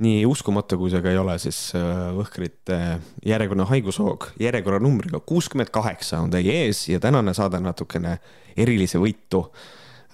[0.00, 2.78] nii uskumatu, kui see ka ei ole, siis äh, Võhkrite
[3.26, 8.16] järjekordne haigushoog järjekorranumbriga kuuskümmend kaheksa on teie ees ja tänane saade natukene
[8.56, 9.44] erilise võitu.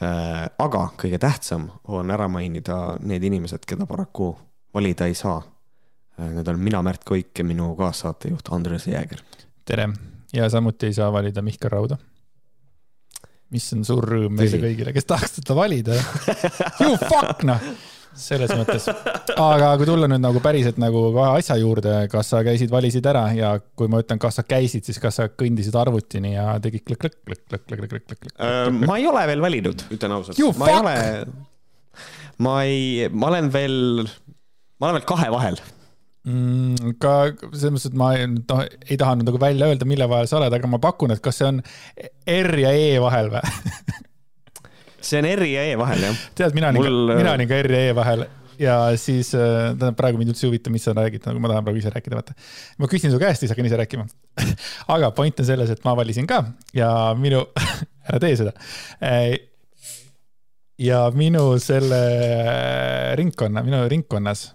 [0.03, 4.33] Äh, aga kõige tähtsam on ära mainida need inimesed, keda paraku
[4.75, 5.39] valida ei saa.
[6.19, 9.23] Äh, need olen mina, Märt Koik ja minu kaassaatejuht Andres Jääger.
[9.67, 9.89] tere
[10.35, 11.97] ja samuti ei saa valida Mihkel Rauda
[13.51, 15.95] mis on suur rõõm meile kõigile, kes tahaks teda valida.
[16.83, 17.63] You fuck noh
[18.21, 18.89] selles mõttes.
[19.37, 23.27] aga kui tulla nüüd nagu päriselt nagu kahe asja juurde, kas sa käisid, valisid ära
[23.37, 28.83] ja kui ma ütlen, kas sa käisid, siis kas sa kõndisid arvutini ja tegid klõkk-klõkk-klõkk-klõkk-klõkk-klõkk-klõkk?
[28.87, 30.43] ma ei ole veel valinud, ütlen ausalt.
[30.61, 30.99] ma ei ole,
[32.43, 33.81] ma ei, ma olen veel,
[34.81, 35.61] ma olen veel kahe vahel
[36.27, 36.97] mm,?
[37.03, 37.15] ka
[37.53, 40.57] selles mõttes, et ma noh, ei taha nüüd nagu välja öelda, mille vahel sa oled,
[40.57, 41.63] aga ma pakun, et kas see on
[42.33, 43.45] R ja E vahel või
[45.07, 46.25] see on R ja E vahel, jah.
[46.39, 46.99] tead, mina olin Mul...
[47.13, 48.27] ka, mina olin ka R ja E vahel
[48.61, 51.67] ja siis, äh, tähendab praegu mind üldse ei huvita, mis sa räägid, nagu ma tahan
[51.67, 52.37] praegu ise rääkida, vaata.
[52.81, 54.07] ma küsin su käest, siis hakkan ise rääkima
[54.95, 56.43] aga point on selles, et ma valisin ka
[56.77, 57.45] ja minu
[58.09, 58.55] ära tee seda.
[59.05, 59.37] Äh,
[60.81, 62.03] ja minu selle
[63.17, 64.51] ringkonna, minu ringkonnas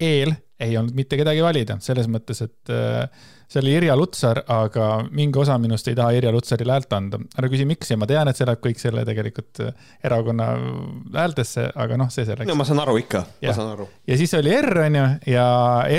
[0.00, 4.86] eel ei olnud mitte kedagi valida, selles mõttes, et äh, see oli Irja Lutsar, aga
[5.14, 7.20] mingi osa minust ei taha Irja Lutsarile häält anda.
[7.38, 10.48] ära küsi, miks ja ma tean, et see läheb kõik selle tegelikult äh, erakonna
[11.14, 12.48] häältesse, aga noh, see selleks.
[12.50, 13.86] no ma saan aru ikka, ma saan aru.
[14.10, 15.46] ja siis oli R, on ju, ja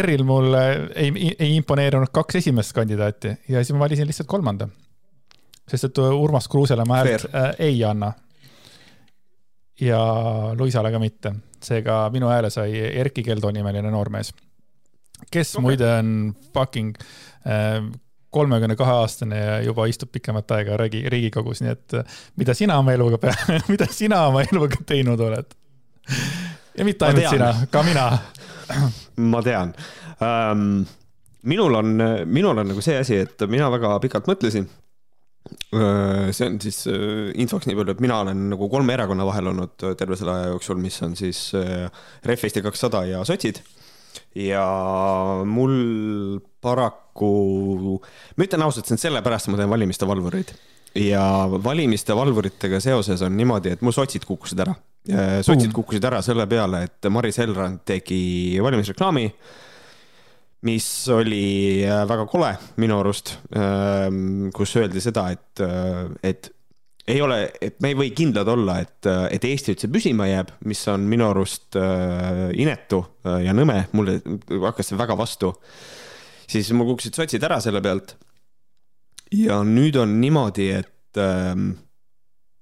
[0.01, 4.67] R-il mul ei, ei imponeerunud kaks esimest kandidaati ja siis ma valisin lihtsalt kolmanda.
[5.67, 8.11] sest et Urmas Kruusele ma häält äh, ei anna.
[9.79, 10.01] ja
[10.59, 11.31] Luisale ka mitte,
[11.63, 14.33] seega minu hääle sai Erkki Keldo nimeline noormees
[15.31, 15.63] kes okay.
[15.63, 17.07] muide on fucking äh,
[18.29, 22.79] kolmekümne kahe aastane ja juba istub pikemat aega riigi, Riigikogus, nii et äh, mida sina
[22.81, 25.55] oma eluga pea-, mida sina oma eluga teinud oled?
[26.77, 28.09] ja mitte ainult sina, ka mina
[29.33, 29.73] ma tean
[30.19, 30.83] um,.
[31.47, 34.65] minul on, minul on nagu see asi, et mina väga pikalt mõtlesin.
[35.47, 36.81] Äh, see on siis
[37.39, 40.79] infoks nii palju, et mina olen nagu kolme erakonna vahel olnud terve selle aja jooksul,
[40.83, 41.45] mis on siis
[42.27, 43.61] Ref Eesti kakssada ja sotsid
[44.37, 44.65] ja
[45.47, 47.99] mul paraku,
[48.37, 50.53] ma ütlen ausalt, see on sellepärast, et ma teen valimiste valvureid.
[50.97, 51.23] Ja
[51.63, 54.75] valimiste valvuritega seoses on niimoodi, et mul sotsid kukkusid ära.
[55.45, 59.27] sotsid kukkusid ära selle peale, et Maris Elrand tegi valimisreklaami,
[60.67, 62.49] mis oli väga kole
[62.81, 63.37] minu arust,
[64.57, 65.65] kus öeldi seda, et,
[66.25, 66.51] et
[67.07, 70.81] ei ole, et me ei või kindlad olla, et, et Eesti üldse püsima jääb, mis
[70.91, 74.19] on minu arust äh, inetu äh, ja nõme, mulle
[74.65, 75.53] hakkas see väga vastu.
[76.47, 78.15] siis mul kukkusid sotsid ära selle pealt.
[79.31, 81.69] ja nüüd on niimoodi, et ähm,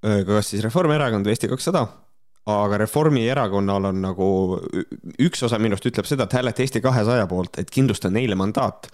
[0.05, 1.87] äh, kas siis Reformierakond või Eesti kakssada,
[2.45, 4.27] aga Reformierakonnal on nagu,
[5.25, 8.91] üks osa minust ütleb seda, et hääleta Eesti kahesaja poolt, et kindlustada neile mandaat.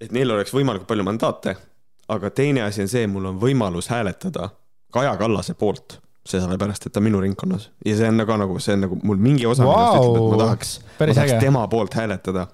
[0.00, 1.54] et neil oleks võimalikult palju mandaate
[2.08, 4.50] aga teine asi on see, mul on võimalus hääletada
[4.94, 5.98] Kaja Kallase poolt,
[6.28, 9.20] sellepärast et ta on minu ringkonnas ja see on nagu, nagu see on nagu mul
[9.20, 9.74] mingi osa wow.
[9.74, 12.46] minust ütleb, et ma tahaks, ma tahaks tema poolt hääletada.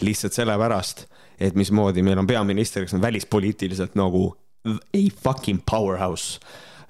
[0.00, 1.06] lihtsalt sellepärast,
[1.40, 4.28] et mismoodi meil on peaminister, kes on välispoliitiliselt nagu
[4.68, 6.40] a fucking powerhouse.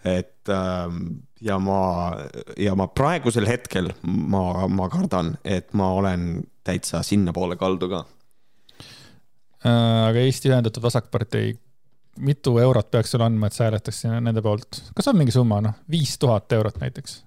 [0.05, 2.17] et ähm, ja ma,
[2.59, 8.05] ja ma praegusel hetkel ma, ma kardan, et ma olen täitsa sinnapoole kaldu ka
[9.67, 11.55] äh, aga Eesti Ühendatud Vasakpartei
[12.23, 14.83] mitu eurot peaks sulle andma, et sa hääletaks nende poolt?
[14.97, 17.23] kas on mingi summa, noh, viis tuhat eurot näiteks?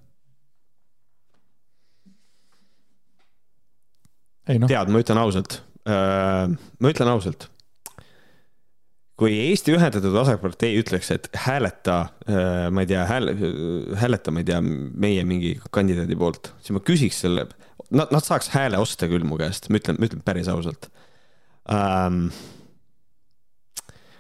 [4.49, 4.65] No.
[4.65, 7.45] tead, ma ütlen ausalt äh,, ma ütlen ausalt.
[9.19, 13.35] kui Eesti Ühendatud Vasakpartei ütleks, et hääleta äh,, ma ei tea, hääle,
[13.99, 17.45] hääleta, ma ei tea, meie mingi kandidaadi poolt, siis ma küsiks selle,
[17.91, 20.89] nad, nad saaks hääle osta küll mu käest, ma ütlen, ma ütlen päris ausalt
[21.69, 22.29] ähm,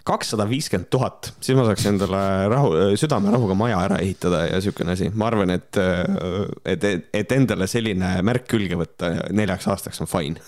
[0.09, 5.09] kakssada viiskümmend tuhat, siis ma saaks endale rahu, südamerahuga maja ära ehitada ja siukene asi.
[5.13, 5.77] ma arvan, et,
[6.65, 6.87] et,
[7.21, 10.41] et endale selline märk külge võtta neljaks aastaks on fine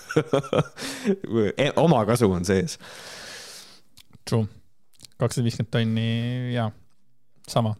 [1.54, 2.78] e, omakasu on sees.
[4.28, 4.48] True,
[5.20, 6.08] kakssada viiskümmend tonni,
[6.56, 6.70] jaa,
[7.50, 7.76] sama.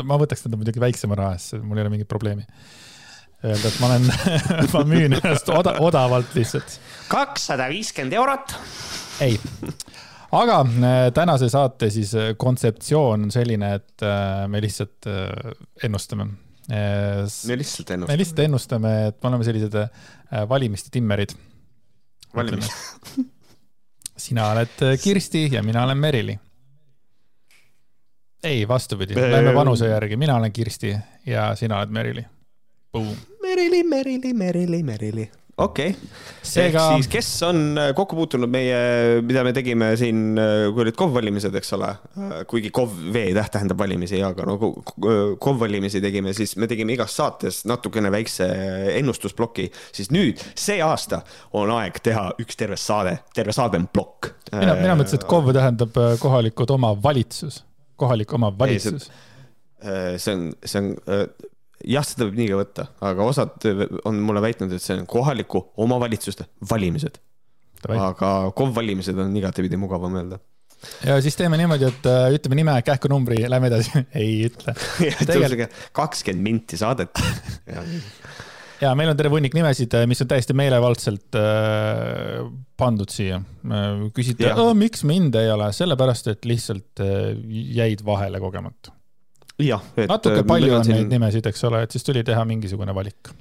[0.00, 2.46] ma võtaks teda muidugi väiksema raha eest, mul ei ole mingit probleemi
[3.42, 4.08] öelda, et ma olen
[4.74, 6.78] ma müün ennast oda, odavalt lihtsalt.
[7.12, 8.56] kakssada viiskümmend eurot.
[9.20, 9.36] ei
[10.32, 15.08] aga äh, tänase saate siis äh, kontseptsioon on selline, et äh, me lihtsalt
[15.84, 16.26] ennustame.
[16.68, 18.12] me lihtsalt ennustame.
[18.12, 19.78] me lihtsalt ennustame, et me oleme sellised
[20.48, 21.34] valimiste timmerid.
[22.36, 23.18] valimist
[24.22, 26.38] sina oled Kirsti ja mina olen Merili.
[28.44, 30.96] ei, vastupidi, lähme vanuse järgi, mina olen Kirsti
[31.26, 32.24] ja sina oled Merili.
[33.42, 35.30] Merili, Merili, Merili, Merili.
[35.56, 36.08] Okei okay.
[36.42, 36.84] Seega...
[36.96, 38.76] siis, kes on äh, kokku puutunud meie,
[39.24, 43.52] mida me tegime siin, äh, kui olid KOV valimised, eks ole, äh, kuigi KOV V-täht
[43.56, 48.48] tähendab valimisi, aga no KOV valimisi tegime, siis me tegime igas saates natukene väikse
[48.96, 51.22] ennustusbloki, siis nüüd see aasta
[51.58, 54.32] on aeg teha üks terve saade, terve saade on plokk.
[54.56, 57.62] mina, mina mõtlesin, et KOV tähendab kohalikud omavalitsus,
[58.00, 59.10] kohalik omavalitsus.
[59.82, 60.94] see on, see on
[61.88, 63.66] jah, seda võib nii ka võtta, aga osad
[64.08, 67.18] on mulle väitnud, et see on kohaliku omavalitsuste valimised.
[67.88, 70.40] aga KOV valimised on igatepidi mugavam öelda.
[71.06, 74.02] Ja siis teeme niimoodi, et äh, ütleme nime, kähku numbri, lähme edasi.
[74.18, 74.74] Ei ütle.
[76.00, 77.22] Kakskümmend minti saadet.
[78.82, 82.40] Ja meil on terve hunnik nimesid, äh, mis on täiesti meelevaldselt äh,
[82.74, 83.36] pandud siia.
[84.10, 87.30] küsite, miks mind ei ole, sellepärast et lihtsalt äh,
[87.78, 88.90] jäid vahele kogemata
[89.58, 89.84] jah.
[90.08, 91.00] natuke äh, palju on siin...
[91.00, 93.32] neid nimesid, eks ole, et siis tuli teha mingisugune valik.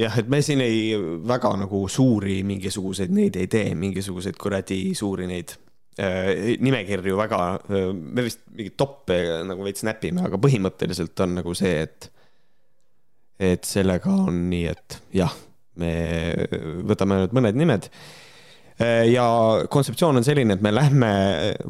[0.00, 0.96] jah, et me siin ei,
[1.28, 5.56] väga nagu suuri mingisuguseid neid ei tee, mingisuguseid kuradi suuri neid
[6.00, 11.56] äh, nimekirju väga, äh, me vist mingeid toppe nagu veits näpime, aga põhimõtteliselt on nagu
[11.58, 12.10] see, et,
[13.52, 15.34] et sellega on nii, et jah,
[15.82, 15.94] me
[16.86, 18.22] võtame nüüd mõned nimed Äh,
[19.06, 19.24] ja
[19.70, 21.10] kontseptsioon on selline, et me lähme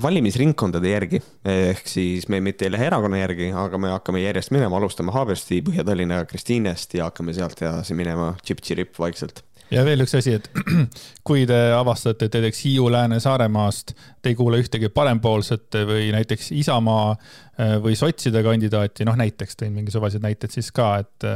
[0.03, 4.79] valimisringkondade järgi, ehk siis me mitte ei lähe erakonna järgi, aga me hakkame järjest minema,
[4.81, 9.43] alustame Haabersti, Põhja-Tallinna ja Kristiinest ja hakkame sealt edasi minema tšip-tširip vaikselt.
[9.73, 10.49] Ja veel üks asi, et
[11.29, 13.93] kui te avastate, et näiteks Hiiu, Lääne, Saaremaast
[14.23, 19.77] te ei kuule ühtegi parempoolset või näiteks Isamaa äh, või sotside kandidaati, noh näiteks tõin
[19.77, 21.29] mingi suvalised näited siis ka, et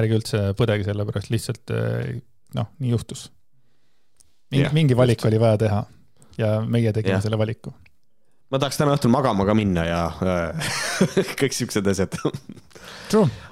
[0.00, 1.76] ärge üldse põdege selle pärast, lihtsalt
[2.56, 3.28] noh, nii juhtus
[4.50, 5.30] mingi, yeah, mingi valik just.
[5.30, 5.84] oli vaja teha
[6.40, 7.22] ja meie tegime yeah.
[7.24, 7.72] selle valiku.
[8.50, 10.72] ma tahaks täna õhtul magama ka minna ja äh,
[11.40, 12.18] kõik siuksed asjad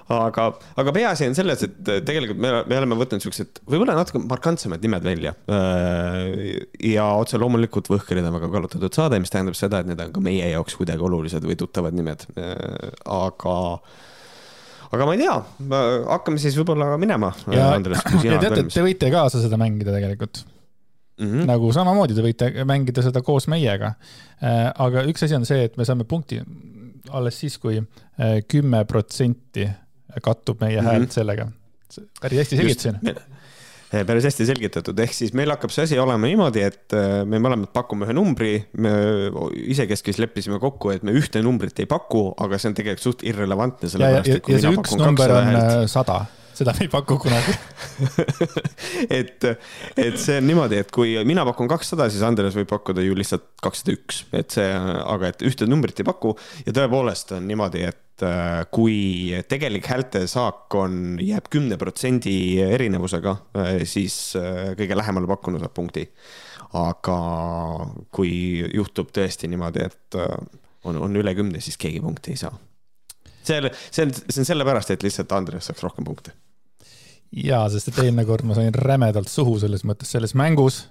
[0.08, 0.48] aga,
[0.80, 5.04] aga peaasi on selles, et tegelikult me, me oleme võtnud siuksed võib-olla natuke markantsemad nimed
[5.04, 5.34] välja.
[5.52, 10.14] Äh, ja otse loomulikult Võhkrid on väga kallutatud saade, mis tähendab seda, et need on
[10.14, 12.24] ka meie jaoks kuidagi olulised või tuttavad nimed.
[12.40, 13.56] Äh, aga
[14.88, 15.34] aga ma ei tea,
[16.08, 17.34] hakkame siis võib-olla minema.
[17.52, 17.74] ja,
[18.24, 20.46] ja teate, te võite kaasa seda mängida tegelikult
[21.18, 21.46] Mm -hmm.
[21.50, 23.94] nagu samamoodi te võite mängida seda koos meiega.
[24.42, 26.40] Äh, aga üks asi on see, et me saame punkti
[27.10, 29.68] alles siis kui, kui äh, kümme protsenti
[30.22, 30.90] kattub meie mm -hmm.
[30.90, 31.48] häält sellega.
[32.20, 32.96] päris hästi selgitasin
[33.94, 36.92] äh, päris hästi selgitatud, ehk siis meil hakkab see asi olema niimoodi, et
[37.24, 38.90] me mõlemad pakume ühe numbri, me
[39.54, 43.88] isekeskis leppisime kokku, et me ühte numbrit ei paku, aga see on tegelikult suht irrelevantne.
[43.98, 46.26] ja, ja, ja see üks number on sada
[46.58, 47.54] seda me ei paku kunagi.
[49.18, 49.44] Et,
[49.98, 53.44] et see on niimoodi, et kui mina pakun kakssada, siis Andres võib pakkuda ju lihtsalt
[53.62, 56.34] kakssada üks, et see, aga et ühte numbrit ei paku.
[56.66, 58.98] Ja tõepoolest on niimoodi, et äh, kui
[59.50, 62.34] tegelik häältesaak on, jääb kümne protsendi
[62.64, 66.08] erinevusega, äh, siis äh, kõige lähemale pakkunu saab punkti.
[66.78, 67.18] aga
[68.12, 68.32] kui
[68.76, 70.18] juhtub tõesti niimoodi, et
[70.84, 72.52] on, on üle kümne, siis keegi punkti ei saa.
[73.40, 76.34] See, see on, see on sellepärast, et lihtsalt Andres saaks rohkem punkte
[77.32, 80.86] jaa, sest et eelmine kord ma sain rämedalt suhu selles mõttes, selles mängus,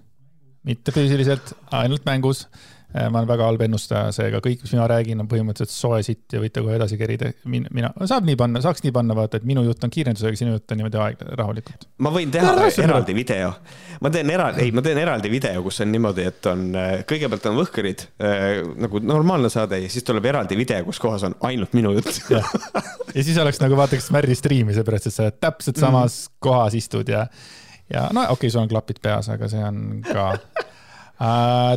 [0.68, 2.46] mitte füüsiliselt, ainult mängus
[2.94, 6.40] ma olen väga halb ennustaja, seega kõik, mis mina räägin, on põhimõtteliselt soe sitt ja
[6.40, 7.34] võite kohe edasi kerida.
[7.52, 10.54] mina, mina, saab nii panna, saaks nii panna, vaata, et minu jutt on kiirendusega, sinu
[10.56, 11.84] jutt on niimoodi aeg, rahulikult.
[12.06, 13.50] ma võin teha no, eraldi video.
[14.02, 17.50] ma teen eraldi, ei, ma teen eraldi video, kus on niimoodi, et on, äh, kõigepealt
[17.52, 18.46] on Võhkrid äh,
[18.80, 22.42] nagu normaalne saade ja siis tuleb eraldi video, kus kohas on ainult minu jutt ja.
[23.14, 26.40] ja siis oleks nagu vaataks Märri striimi, seepärast et sa täpselt samas mm.
[26.48, 27.28] kohas istud ja,
[27.92, 30.77] ja no okei okay,, sul on klapid peas, aga see on ka Äh,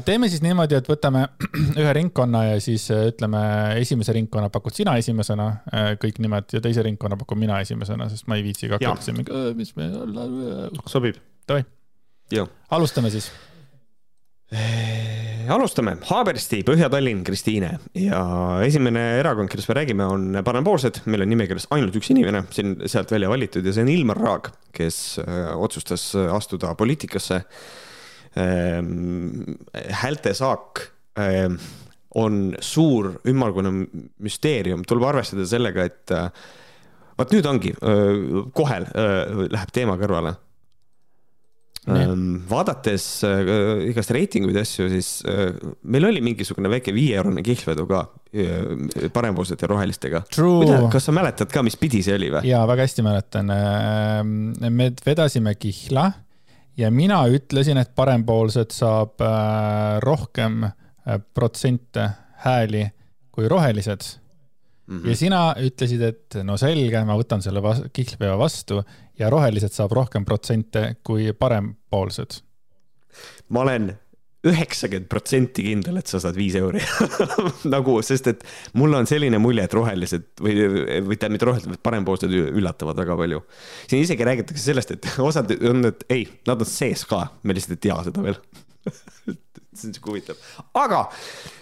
[0.05, 1.25] teeme siis niimoodi, et võtame
[1.81, 3.41] ühe ringkonna ja siis äh, ütleme,
[3.81, 8.29] esimese ringkonna pakud sina esimesena äh, kõik nimed ja teise ringkonna pakun mina esimesena, sest
[8.29, 9.89] ma ei viitsi ka hakata siin mingi, mis me.
[10.91, 11.21] sobib.
[11.49, 11.65] Davai,
[12.77, 13.31] alustame siis.
[15.51, 17.69] Alustame, Haabersti, Põhja-Tallinn, Kristiine.
[17.99, 18.21] Ja
[18.67, 23.15] esimene erakond, kellest me räägime, on Parempoolsed, meil on nimekirjas ainult üks inimene siin sealt
[23.15, 25.21] välja valitud ja see on Ilmar Raag, kes
[25.55, 27.41] otsustas astuda poliitikasse
[30.01, 30.83] häältesaak
[31.19, 31.57] ehm,
[32.19, 33.73] on suur ümmargune
[34.23, 36.31] müsteerium, tuleb arvestada sellega, et äh,
[37.19, 37.75] vot nüüd ongi,
[38.57, 40.35] kohe läheb teema kõrvale.
[41.89, 45.55] Ehm, vaadates äh, igast reitinguid ja asju, siis äh,
[45.89, 48.03] meil oli mingisugune väike viieeurone kihlvedu ka
[49.15, 50.21] parempoolsete ja rohelistega.
[50.93, 52.45] kas sa mäletad ka, mis pidi see oli või?
[52.51, 53.55] jaa, väga hästi mäletan.
[54.61, 56.11] me vedasime kihla
[56.77, 60.73] ja mina ütlesin, et parempoolsed saab äh, rohkem äh,
[61.35, 62.11] protsente
[62.45, 62.87] hääli
[63.31, 64.01] kui rohelised
[64.87, 64.99] mm.
[64.99, 65.09] -hmm.
[65.09, 68.83] ja sina ütlesid, et no selge, ma võtan selle vas kihlveo vastu
[69.19, 72.41] ja rohelised saab rohkem protsente kui parempoolsed.
[73.49, 73.99] ma olen
[74.47, 76.81] üheksakümmend protsenti kindel, et sa saad viis euri
[77.75, 78.47] nagu, sest et
[78.81, 83.19] mul on selline mulje, et rohelised või, või tähendab mitte rohelised, vaid parempoolsed üllatavad väga
[83.21, 83.43] palju.
[83.91, 87.77] siin isegi räägitakse sellest, et osad on, et ei, nad on sees ka, me lihtsalt
[87.77, 88.41] ei tea seda veel
[89.77, 90.41] see on siuke huvitav,
[90.81, 91.03] aga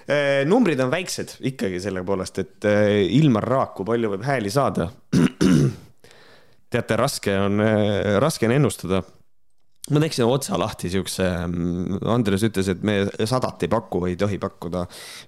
[0.07, 4.53] eh, numbrid on väiksed ikkagi selle poolest, et eh, Ilmar Raak, kui palju võib hääli
[4.55, 4.89] saada.
[6.73, 9.03] teate, raske on eh,, raske on ennustada.
[9.91, 14.41] Ma teeksin otsa lahti siukse, mm, Andres ütles, et me sadat ei paku, ei tohi
[14.43, 14.85] pakkuda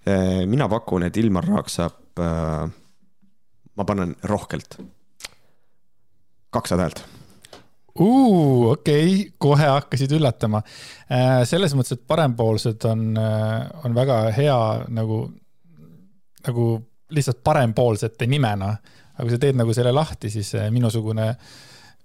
[0.07, 0.43] eh,.
[0.51, 2.67] mina pakun, et Ilmar Raak saab eh,,
[3.77, 4.77] ma panen rohkelt,
[6.51, 7.07] kakssada häält
[8.01, 10.63] okei okay., kohe hakkasid üllatama.
[11.11, 14.61] Äh, selles mõttes, et parempoolsed on, äh, on väga hea
[14.95, 15.25] nagu,
[16.47, 16.71] nagu
[17.11, 18.77] lihtsalt parempoolsete nimena.
[19.21, 21.35] aga kui sa teed nagu selle lahti, siis äh, minusugune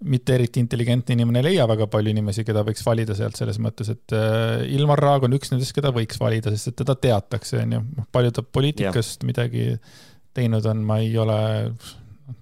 [0.04, 3.90] mitte eriti intelligentne inimene ei leia väga palju inimesi, keda võiks valida sealt selles mõttes,
[3.94, 4.16] et
[4.76, 7.80] Ilmar Raag on üks nendest, keda võiks valida, sest et teda teatakse, onju.
[7.96, 9.30] noh, palju ta poliitikast yeah.
[9.32, 9.68] midagi
[10.36, 11.40] teinud on, ma ei ole,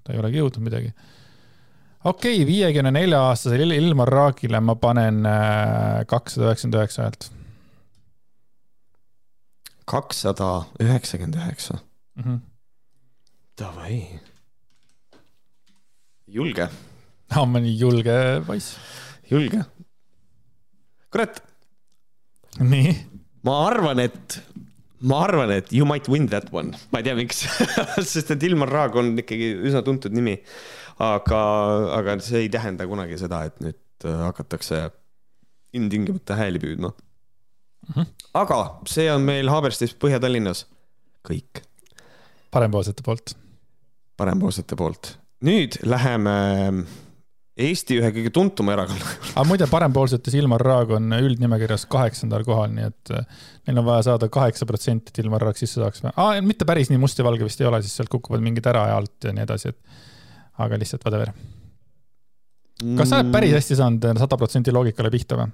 [0.01, 0.93] ta ei olegi jõudnud midagi
[2.03, 7.29] okei okay,, viiekümne nelja aastasele Ilmar Raagile ma panen äh, kakssada üheksakümmend üheksa häält.
[9.85, 11.79] kakssada üheksakümmend üheksa?
[12.15, 12.41] Mhm.
[13.59, 14.19] Davai.
[16.27, 16.69] julge.
[17.33, 18.77] Aa, ma nii julge poiss.
[19.31, 19.63] julge.
[21.13, 21.41] kurat.
[22.61, 22.93] nii?
[23.47, 24.39] ma arvan, et
[25.03, 27.43] ma arvan, et you might win that one, ma ei tea, miks
[28.13, 30.37] sest et Ilmar Raag on ikkagi üsna tuntud nimi
[31.01, 31.39] aga,
[31.97, 34.85] aga see ei tähenda kunagi seda, et nüüd äh, hakatakse
[35.73, 37.93] ilmtingimata hääli püüdma mm.
[37.93, 38.09] -hmm.
[38.33, 38.59] aga
[38.89, 40.65] see on meil Haaberstis Põhja-Tallinnas
[41.27, 41.63] kõik.
[42.51, 43.35] parempoolsete poolt.
[44.17, 45.17] parempoolsete poolt.
[45.41, 46.37] nüüd läheme
[47.53, 52.87] Eesti ühe kõige tuntuma erakonna aga muide, parempoolsetes Ilmar Raag on üldnimekirjas kaheksandal kohal, nii
[52.87, 56.33] et äh, neil on vaja saada kaheksa protsenti, et Ilmar Raag sisse saaks ah,.
[56.41, 58.97] mitte päris nii must ja valge vist ei ole, siis sealt kukuvad mingid ära ja
[58.97, 60.01] alt ja nii edasi, et
[60.65, 61.33] aga lihtsalt whatever.
[62.97, 65.53] kas sa oled päris hästi saanud sada protsenti loogikale pihta või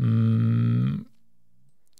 [0.00, 0.98] mm,?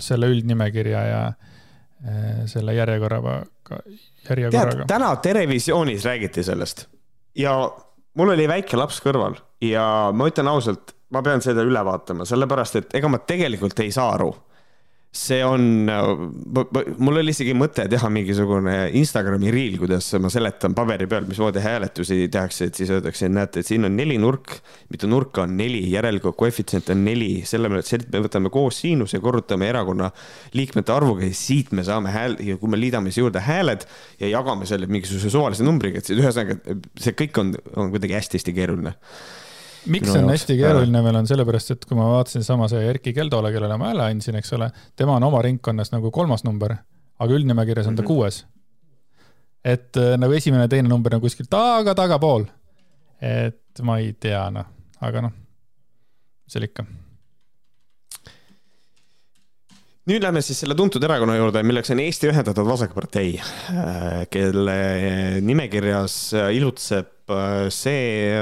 [0.03, 3.43] selle üldnimekirja ja äh, selle järjekorraga,
[4.25, 4.89] järjekorraga.
[4.89, 6.87] täna Terevisioonis räägiti sellest
[7.37, 7.59] ja
[8.19, 12.81] mul oli väike laps kõrval ja ma ütlen ausalt, ma pean seda üle vaatama, sellepärast
[12.81, 14.33] et ega ma tegelikult ei saa aru
[15.13, 15.85] see on,
[17.05, 22.31] mul oli isegi mõte teha mingisugune Instagrami reel, kuidas ma seletan paberi peal, mismoodi hääletusi
[22.33, 24.55] tehakse, et siis öeldakse, et näete, et siin on neli nurk,
[24.89, 27.83] mitu nurka on neli, järelikult koefitsient on neli, selle me
[28.25, 30.09] võtame koos siinuse, korrutame erakonna
[30.57, 33.85] liikmete arvuga ja siit me saame hääl ja kui me liidame siia juurde hääled
[34.25, 38.97] ja jagame selle mingisuguse suvalise numbriga, et ühesõnaga see kõik on, on kuidagi hästi-hästi keeruline
[39.87, 40.33] miks see on jaoks.
[40.33, 43.91] hästi keeruline meil on sellepärast, et kui ma vaatasin sama see Erkki Keldole, kellele ma
[43.91, 46.77] hääle andsin, eks ole, tema on oma ringkonnas nagu kolmas number,
[47.19, 48.15] aga üldnimekirjas on ta mm -hmm.
[48.15, 48.47] kuues.
[49.65, 52.45] et äh, nagu esimene, teine number on kuskil taga, tagapool.
[53.21, 54.67] et ma ei tea, noh,
[55.01, 55.33] aga noh,
[56.45, 56.85] mis seal ikka
[60.11, 64.79] nüüd lähme siis selle tuntud erakonna juurde, milleks on Eesti Ühendatud Vasakpartei, äh, kelle
[65.45, 66.17] nimekirjas
[66.55, 68.35] ilutseb äh, see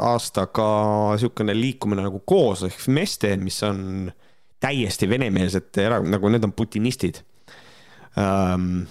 [0.00, 0.68] aasta ka
[1.16, 4.08] niisugune liikumine nagu Koos ehk Meste, mis on
[4.62, 7.20] täiesti venemeelsete erakond, nagu need on putinistid.
[8.16, 8.84] Um,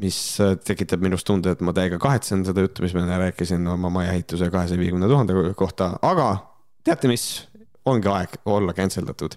[0.00, 0.16] mis
[0.64, 4.48] tekitab minus tunde, et ma täiega kahetsen seda juttu, mis ma rääkisin oma maja ehituse
[4.52, 6.32] kahesaja viiekümne tuhande kohta, aga
[6.86, 7.26] teate mis,
[7.90, 9.36] ongi aeg olla cancel datud.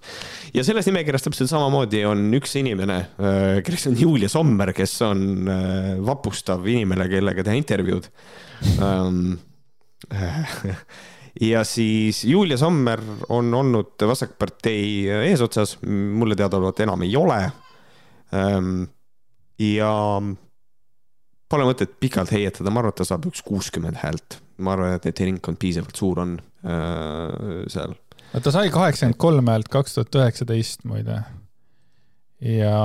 [0.53, 5.49] ja selles nimekirjas täpselt samamoodi on üks inimene, äh, kelleks on Julia Sommer, kes on
[5.49, 8.09] äh, vapustav inimene, kellega teha intervjuud.
[8.79, 9.35] Ähm,
[11.51, 17.41] ja siis Julia Sommer on olnud Vasakpartei eesotsas, mulle teadaolevalt enam ei ole.
[18.33, 18.85] Ähm,
[19.61, 19.91] ja
[21.53, 24.39] pole mõtet pikalt heietada, ma arvan, et ta saab üks kuuskümmend häält.
[24.63, 27.95] ma arvan, et see ringkond piisavalt suur on äh, seal
[28.33, 31.21] no ta sai kaheksakümmend kolm häält kaks tuhat üheksateist muide.
[32.41, 32.77] ja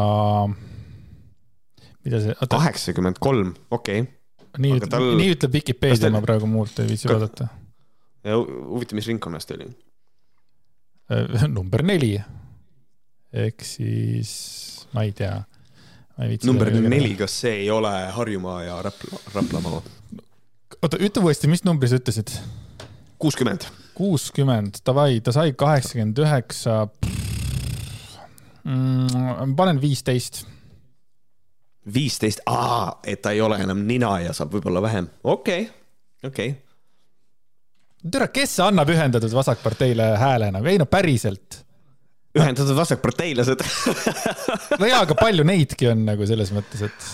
[2.04, 2.36] mida see.
[2.50, 4.60] kaheksakümmend kolm, okei okay..
[4.64, 5.10] nii, tal...
[5.18, 7.48] nii ütleb Vikipeedia tal..., ma praegu muud ei viitsi vaadata.
[8.28, 9.70] huvitav, mis ringkonnas ta oli?
[11.12, 12.14] Äh, number neli.
[13.32, 14.32] ehk siis,
[14.92, 15.40] ma ei tea.
[16.44, 19.82] number neli, kas see ei ole Harjumaa ja Rapla, Raplamaa?
[20.82, 22.36] oota, ütle uuesti, mis numbri sa ütlesid?
[23.18, 23.66] kuuskümmend
[23.98, 26.84] kuuskümmend, davai, ta sai kaheksakümmend üheksa.
[28.68, 30.44] Mm, panen viisteist.
[31.94, 32.42] viisteist,
[33.06, 38.10] et ta ei ole enam nina ja saab võib-olla vähem, okei okay., okei okay..
[38.12, 41.62] tere, kes annab ühendatud vasakparteile hääle nagu, ei no päriselt.
[42.36, 43.64] ühendatud vasakparteilased
[44.82, 47.08] no jaa, aga palju neidki on nagu selles mõttes, et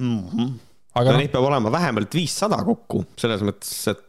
[0.00, 0.22] mm.
[0.32, 0.54] -hmm.
[0.94, 4.06] aga no noh, neid peab olema vähemalt viissada kokku, selles mõttes, et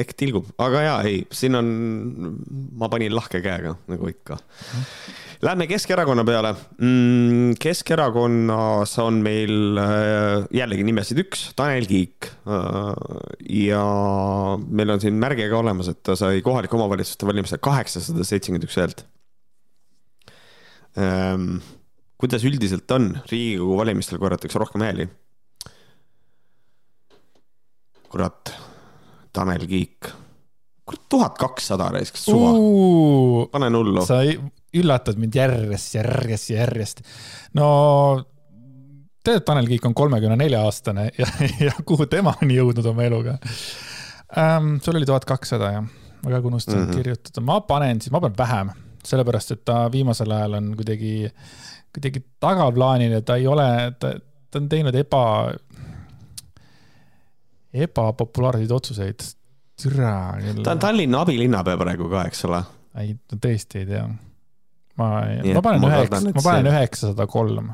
[0.00, 1.68] ehk tilgub, aga jaa, ei, siin on,
[2.78, 4.38] ma panin lahke käega, nagu ikka.
[5.42, 6.52] Lähme Keskerakonna peale.
[7.62, 12.28] Keskerakonnas on meil äh, jällegi nimesid üks, Tanel Kiik.
[13.50, 13.82] ja
[14.62, 18.78] meil on siin märge ka olemas, et ta sai kohalike omavalitsuste valimistel kaheksasada seitsekümmend üks
[18.78, 19.02] häält.
[22.22, 25.08] kuidas üldiselt on, Riigikogu valimistel korjatakse rohkem hääli?
[28.12, 28.52] kurat,
[29.32, 30.10] Tanel Kiik,
[30.86, 32.52] kurat tuhat kakssada raisk, suva,
[33.52, 34.04] panen hullu.
[34.06, 34.20] sa
[34.76, 37.02] üllatad mind järjest, järjest, järjest.
[37.58, 37.66] no
[39.24, 41.28] tead, Tanel Kiik on kolmekümne nelja aastane ja,
[41.66, 43.38] ja kuhu tema on jõudnud oma eluga
[44.36, 44.76] ähm,?
[44.84, 45.90] sul oli tuhat kakssada jah,
[46.22, 46.86] ma ka unustasin mm.
[46.86, 46.96] -hmm.
[46.96, 48.72] kirjutada, ma panen siis, ma panen vähem,
[49.06, 51.30] sellepärast et ta viimasel ajal on kuidagi,
[51.94, 54.14] kuidagi tagaplaanil ja ta ei ole, ta,
[54.50, 55.24] ta on teinud eba,
[57.72, 59.24] ebapopulaarseid otsuseid.
[59.82, 62.62] türa ta on Tallinna abilinnapea praegu ka, eks ole.
[63.00, 64.04] ei, tõesti ei tea.
[65.00, 65.08] ma,
[65.54, 67.72] ma panen üheksa ma panen üheksasada kolm.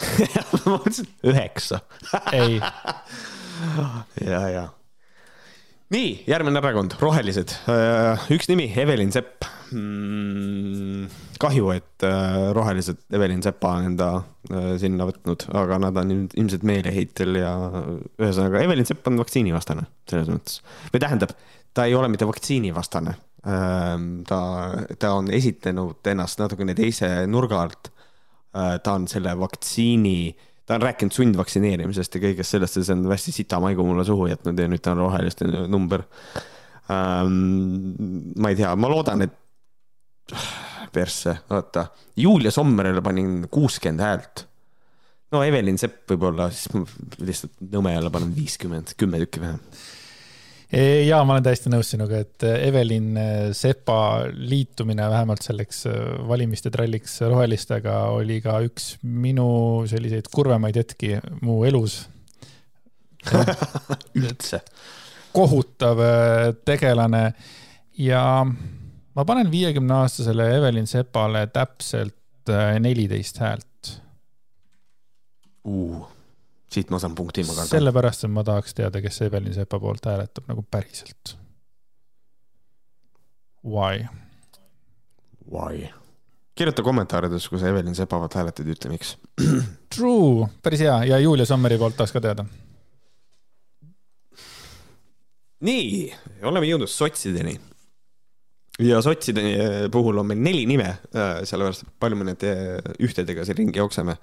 [0.54, 1.82] ma mõtlesin üheksa.
[2.32, 2.60] ei,
[4.32, 4.66] ja, ja.
[5.92, 7.56] nii, järgmine erakond, Rohelised.
[8.32, 9.44] üks nimi, Evelin Sepp.
[11.40, 14.08] kahju, et äh, Rohelised Evelin Sepa on enda
[14.50, 17.54] äh, sinna võtnud, aga nad on ilm- ilmselt meeleheitel ja
[18.20, 20.60] ühesõnaga Evelin Sepp on vaktsiinivastane selles mõttes.
[20.92, 21.34] või tähendab,
[21.76, 23.16] ta ei ole mitte vaktsiinivastane.
[24.28, 24.38] ta,
[25.00, 27.88] ta on esitlenud ennast natukene teise nurga alt.
[28.52, 30.34] ta on selle vaktsiini,
[30.68, 34.28] ta on rääkinud sundvaktsineerimisest ja kõigest sellest ja see on hästi sita maigu mulle suhu
[34.28, 36.04] jätnud ja nüüd ta on roheliste number.
[36.90, 39.39] ma ei tea, ma loodan, et
[40.92, 41.86] persse, vaata,
[42.16, 44.44] Julia Sommerile panin kuuskümmend häält.
[45.30, 46.84] no Evelin Sepp võib-olla, siis ma
[47.22, 49.60] lihtsalt nõmejale panen viiskümmend, kümme tükki vähem.
[51.06, 53.18] ja ma olen täiesti nõus sinuga, et Evelin
[53.56, 55.84] Sepa liitumine vähemalt selleks
[56.28, 62.02] valimiste tralliks rohelistega oli ka üks minu selliseid kurvemaid hetki mu elus.
[64.18, 64.60] üldse.
[65.32, 67.32] kohutav äh, tegelane
[67.98, 68.46] ja
[69.14, 74.00] ma panen viiekümne aastasele Evelin Sepale täpselt äh, neliteist häält.
[76.70, 77.72] siit ma saan punkti, ma kardan.
[77.74, 81.36] sellepärast, et ma tahaks teada, kes Evelin Sepa poolt hääletab nagu päriselt.
[83.64, 84.06] Why?
[85.50, 85.90] Why?
[86.60, 89.14] kirjuta kommentaarides, kui sa Evelin Sepa poolt hääletad, ütle miks.
[89.94, 92.44] True, päris hea ja Julia Sommeri poolt tahaks ka teada.
[95.60, 96.12] nii,
[96.48, 97.58] oleme jõudnud sotsideni.
[98.78, 103.58] Ja sotside puhul on meil neli nime, sellepärast et palju me need eh, ühtedega siin
[103.58, 104.16] ringi jookseme.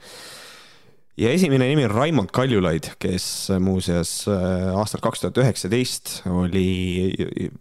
[1.17, 7.51] ja esimene nimi on Raimond Kaljulaid, kes muuseas eh, aastal kaks tuhat üheksateist oli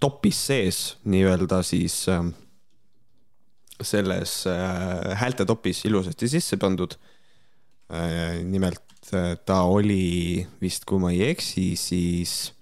[0.00, 2.22] topis sees nii-öelda siis eh,
[3.80, 6.96] selles eh, häälte topis ilusasti sisse pandud.
[8.46, 12.59] nimelt eh, ta oli vist, kui ma ei eksi, siis Äh,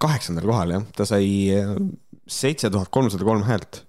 [0.00, 1.26] kaheksandal kohal jah, ta sai
[2.28, 3.82] seitse tuhat kolmsada kolm häält.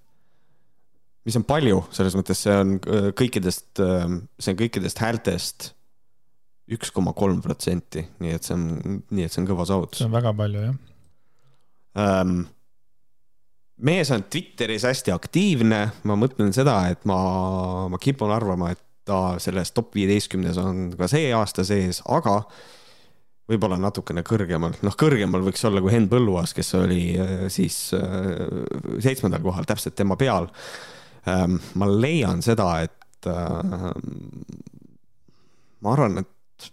[1.24, 5.70] mis on palju, selles mõttes see on äh, kõikidest, see on kõikidest häältest
[6.74, 10.08] üks koma kolm protsenti, nii et see on, nii et see on kõva saavutus see
[10.08, 10.76] on väga palju jah.
[12.00, 12.44] ähm,.
[13.76, 17.18] mees on Twitteris hästi aktiivne, ma mõtlen seda, et ma,
[17.92, 22.38] ma kipun arvama, et ta selles top viieteistkümnes on ka see aasta sees, aga
[23.50, 28.30] võib-olla natukene kõrgemal, noh, kõrgemal võiks olla kui Henn Põlluaas, kes oli äh, siis äh,
[29.04, 30.48] seitsmendal kohal, täpselt tema peal
[31.28, 31.58] ähm,.
[31.74, 33.92] ma leian seda, et äh,
[35.80, 36.70] ma arvan, et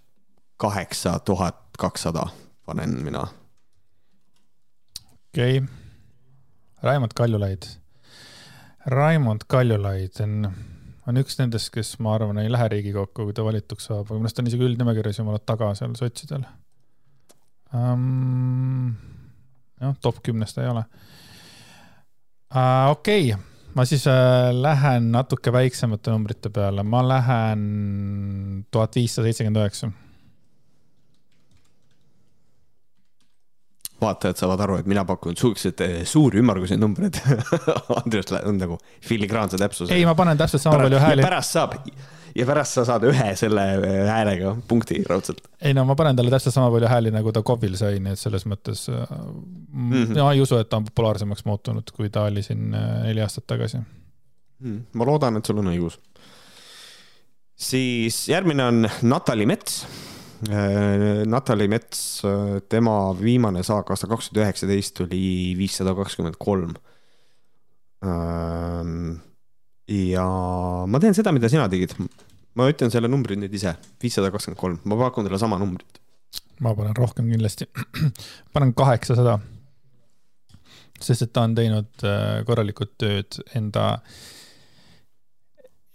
[0.62, 2.28] kaheksa tuhat kakssada
[2.66, 3.26] panen mina
[5.32, 5.78] okei okay..
[6.82, 7.64] Raimond Kaljulaid.
[8.86, 10.52] Raimond Kaljulaid on,
[11.12, 14.30] on üks nendest, kes ma arvan, ei lähe Riigikokku, kui ta valituks saab, aga minu
[14.30, 16.46] arust on isegi üldnimekirjas jumala taga seal sotsidel
[17.76, 18.92] um,.
[19.82, 20.86] jah, top kümnes ta ei ole
[22.56, 22.92] uh,.
[22.94, 27.62] okei okay., ma siis uh, lähen natuke väiksemate numbrite peale, ma lähen
[28.72, 29.92] tuhat viissada seitsekümmend üheksa
[34.02, 37.20] vaatajad saavad aru, et mina pakun suhteliselt eh, suuri ümmargusi numbreid.
[38.02, 39.98] Andres on nagu filigraanse täpsusega.
[39.98, 41.26] ei, ma panen täpselt sama palju hääli.
[41.26, 41.78] pärast saab
[42.36, 45.44] ja pärast sa saad ühe selle äh, häälega punkti raudselt.
[45.62, 48.22] ei no ma panen talle täpselt sama palju hääli, nagu ta KOV-il sai, nii et
[48.22, 50.20] selles mõttes mm -hmm.
[50.20, 53.82] ma ei usu, et ta on populaarsemaks muutunud, kui ta oli siin neli aastat tagasi
[54.60, 54.80] mm,.
[54.94, 56.00] ma loodan, et sul on õigus.
[57.56, 59.86] siis järgmine on Natali Mets
[60.42, 62.24] Natali Mets,
[62.70, 66.74] tema viimane saak aastal kaks tuhat üheksateist oli viissada kakskümmend kolm
[69.92, 70.26] ja
[70.88, 71.96] ma teen seda, mida sina tegid.
[72.58, 76.02] ma ütlen selle numbri nüüd ise, viissada kakskümmend kolm, ma pakun talle sama numbrit.
[76.60, 77.68] ma panen rohkem kindlasti,
[78.54, 79.40] panen kaheksasada.
[81.02, 83.88] sest et ta on teinud äh, korralikult tööd enda,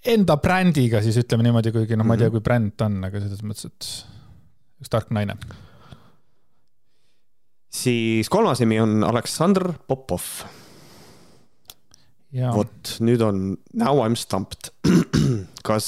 [0.06, 2.36] enda brändiga siis ütleme niimoodi, kuigi noh, ma ei tea, mhm.
[2.38, 4.15] kui bränd ta on, aga selles mõttes, et
[4.80, 5.38] üks tark naine.
[7.72, 10.46] siis kolmas nimi on Aleksandr Popov
[12.54, 13.40] vot nüüd on
[13.76, 14.70] now I m stumped.
[15.68, 15.86] kas,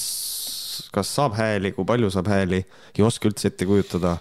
[0.95, 2.63] kas saab hääli, kui palju saab hääli,
[2.97, 4.17] ei oska üldse ette kujutada.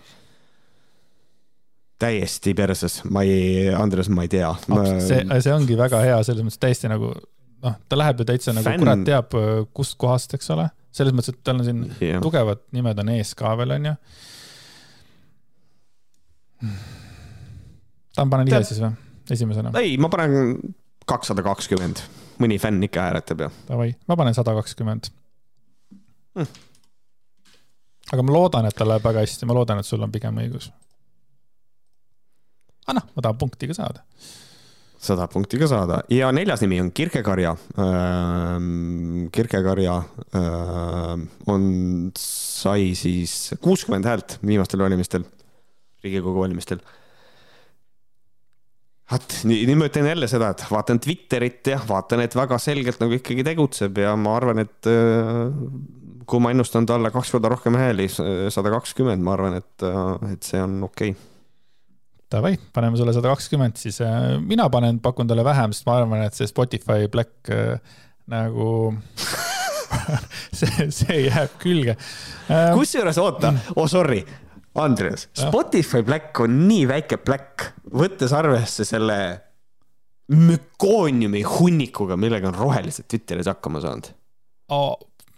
[1.98, 4.84] täiesti perses, ma ei, Andres, ma ei tea ma....
[5.02, 8.70] see, see ongi väga hea, selles mõttes täiesti nagu noh, ta läheb ju täitsa nagu
[8.70, 8.84] Fan...
[8.84, 9.34] kurat teab
[9.74, 12.22] kustkohast, eks ole, selles mõttes, et tal on siin yeah.
[12.22, 13.96] tugevad nimed on ees ka veel onju.
[18.16, 18.94] Tahan panen ise siis või,
[19.34, 19.74] esimesena?
[19.82, 20.58] ei, ma panen
[21.08, 22.02] kakssada kakskümmend,
[22.44, 23.52] mõni fänn ikka hääletab ju.
[23.70, 25.12] Davai, ma panen sada kakskümmend.
[26.38, 26.50] Hmm.
[28.14, 30.70] aga ma loodan, et tal läheb väga hästi, ma loodan, et sul on pigem õigus.
[32.86, 34.04] aga ah, noh, ma tahan punkti ka saada.
[35.08, 37.56] sada punkti ka saada ja neljas nimi on Kirkekarja.
[39.34, 39.98] Kirkekarja
[41.48, 41.66] on,
[42.18, 45.26] sai siis kuuskümmend häält viimastel valimistel,
[46.04, 46.82] Riigikogu valimistel
[49.48, 53.16] nii, nüüd ma ütlen jälle seda, et vaatan Twitterit ja vaatan, et väga selgelt nagu
[53.16, 55.48] ikkagi tegutseb ja ma arvan, et äh,
[56.28, 60.48] kui ma ennustan talle kaks korda rohkem hääli, sada kakskümmend, ma arvan, et, äh, et
[60.48, 61.34] see on okei okay.
[62.28, 66.26] Davai, paneme sulle sada kakskümmend, siis äh, mina panen, pakun talle vähem, sest ma arvan,
[66.28, 67.48] et see Spotify Black
[68.28, 68.74] nagu
[70.60, 71.96] see, see jääb külge.
[72.76, 74.20] kusjuures oota, oh sorry
[74.78, 79.18] Andres, Spotify Black on nii väike Black, võttes arvesse selle
[80.34, 84.10] mükooniumi hunnikuga, millega on rohelised Twitteris hakkama saanud
[84.76, 84.98] oh,.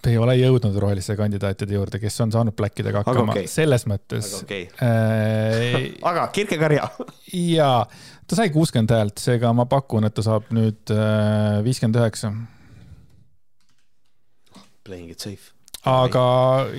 [0.09, 3.49] ei ole jõudnud roheliste kandidaatide juurde, kes on saanud Blackidega hakkama, okay.
[3.51, 4.31] selles mõttes.
[4.39, 4.65] aga, okay.
[4.81, 5.77] äh,
[6.11, 6.89] aga kirkekarja
[7.59, 7.83] jaa,
[8.25, 12.33] ta sai kuuskümmend häält, seega ma pakun, et ta saab nüüd äh, viiskümmend üheksa.
[14.89, 15.53] Playing it safe
[15.87, 16.23] aga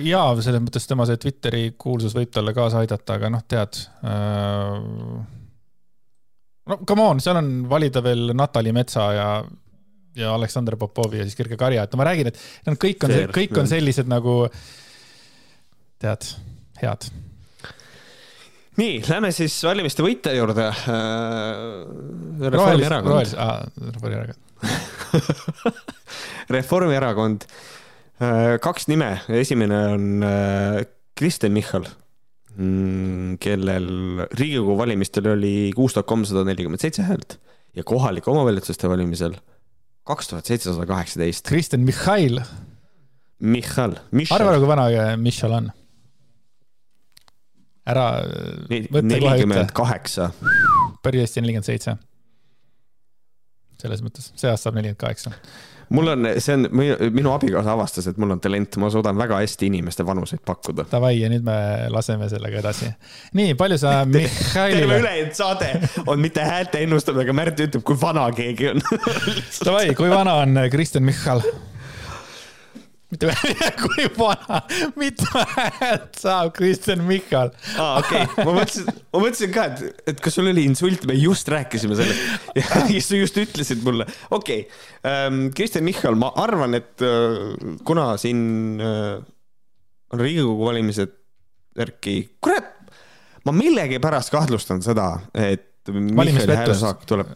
[0.05, 4.75] jaa, selles mõttes tema see Twitteri kuulsus võib talle kaasa aidata, aga noh, tead äh,.
[6.69, 9.31] no come on, seal on valida veel Natali Metsa ja,
[10.17, 13.17] ja Aleksandr Popovi ja siis Kirke Karja, et no ma räägin, et nad kõik on,
[13.33, 14.37] kõik on sellised nagu,
[16.01, 16.29] tead,
[16.83, 17.09] head.
[18.77, 20.87] nii, lähme siis valimiste võitja juurde äh,.
[22.41, 23.37] Reformierakond.
[26.53, 27.49] Reformierakond
[28.61, 30.81] kaks nime, esimene on äh,
[31.17, 31.87] Kristen Michal,
[32.55, 33.87] mm, kellel
[34.37, 37.39] Riigikogu valimistel oli kuus tuhat kolmsada nelikümmend seitse häält
[37.77, 39.37] ja kohalike omavalitsuste valimisel
[40.07, 41.47] kaks tuhat seitsesada kaheksateist.
[41.47, 42.41] Kristen Michal.
[43.41, 44.37] Michal, Michal.
[44.37, 45.71] arva, kui vana Michal on?
[47.91, 48.05] ära
[48.69, 50.29] nelikümmend kaheksa.
[51.01, 51.97] päris hästi, nelikümmend seitse.
[53.81, 55.33] selles mõttes, see aasta saab nelikümmend kaheksa
[55.91, 56.67] mul on, see on,
[57.13, 60.87] minu abikaasa avastas, et mul on talent, ma suudan väga hästi inimeste vanuseid pakkuda.
[60.91, 61.57] Davai ja nüüd me
[61.93, 62.91] laseme sellega edasi.
[63.37, 64.85] nii, palju sa Mihhailile.
[64.85, 65.71] terve ülejäänud saade
[66.05, 68.85] on mitte häälte ennustamine, aga Märt ütleb, kui vana keegi on
[69.67, 71.43] Davai, kui vana on Kristen Michal?
[73.11, 73.31] Mitte
[73.81, 74.61] kui vana,
[74.99, 77.51] mitu häält saab Kristen Michal?
[77.75, 81.17] aa, okei okay., ma mõtlesin, ma mõtlesin ka, et, et kas sul oli insult, me
[81.19, 84.81] just rääkisime sellest ja siis sa just ütlesid mulle, okei okay.
[85.07, 85.43] ähm,.
[85.55, 87.41] Kristen Michal, ma arvan, et äh,
[87.87, 89.19] kuna siin äh,
[90.11, 91.17] on Riigikogu valimised,
[91.79, 92.73] Erki, kurat,
[93.47, 97.31] ma millegipärast kahtlustan seda, et Michali häälesaak tuleb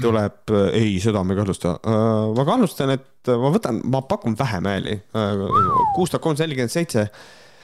[0.00, 1.76] tuleb, äh, ei, seda ma ei kahtlusta.
[1.80, 1.98] Äh,
[2.36, 4.96] ma kahtlustan, et ma võtan, ma pakun vähem hääli.
[5.16, 5.44] Äh,
[5.96, 7.08] kuus tuhat kolmsada nelikümmend seitse.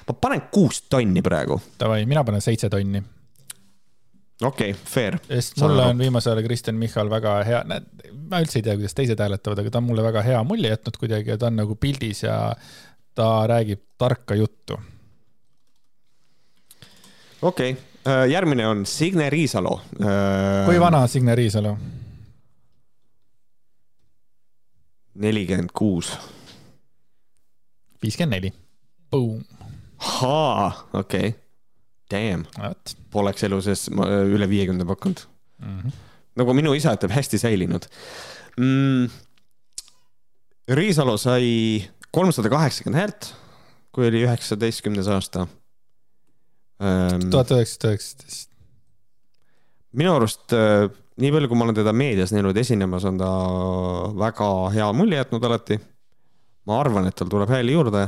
[0.08, 1.60] ma panen kuus tonni praegu.
[1.80, 3.02] Davai, mina panen seitse tonni.
[4.42, 5.18] okei okay,, fair.
[5.28, 7.60] sest mulle on viimasel ajal Kristen Michal väga hea,
[8.30, 10.98] ma üldse ei tea, kuidas teised hääletavad, aga ta on mulle väga hea mulje jätnud
[10.98, 12.56] kuidagi ja ta on nagu pildis ja
[13.14, 14.80] ta räägib tarka juttu.
[17.42, 19.80] okei okay., järgmine on Signe Riisalo.
[20.66, 21.76] kui vana Signe Riisalo?
[25.14, 26.12] Nelikümmend kuus.
[28.02, 28.52] viiskümmend neli.
[29.10, 29.44] Boom.
[29.98, 31.38] ahaa, okei okay..
[32.12, 32.44] Damn,
[33.10, 35.22] poleks elu sees üle viiekümne pakkunud
[35.58, 35.78] mm.
[35.78, 35.92] -hmm.
[36.36, 37.86] nagu minu isa ütleb, hästi säilinud
[38.56, 39.08] mm,.
[40.72, 41.46] Riisalu sai
[42.14, 43.32] kolmsada kaheksakümmend häält,
[43.92, 45.46] kui oli üheksateistkümnes aasta.
[47.30, 48.48] Tuhat üheksasada üheksateist.
[49.92, 50.54] minu arust
[51.20, 53.30] nii palju, kui ma olen teda meedias näinud esinemas, on ta
[54.18, 55.80] väga hea mulje jätnud alati.
[56.66, 58.06] ma arvan, et tal tuleb hääli juurde.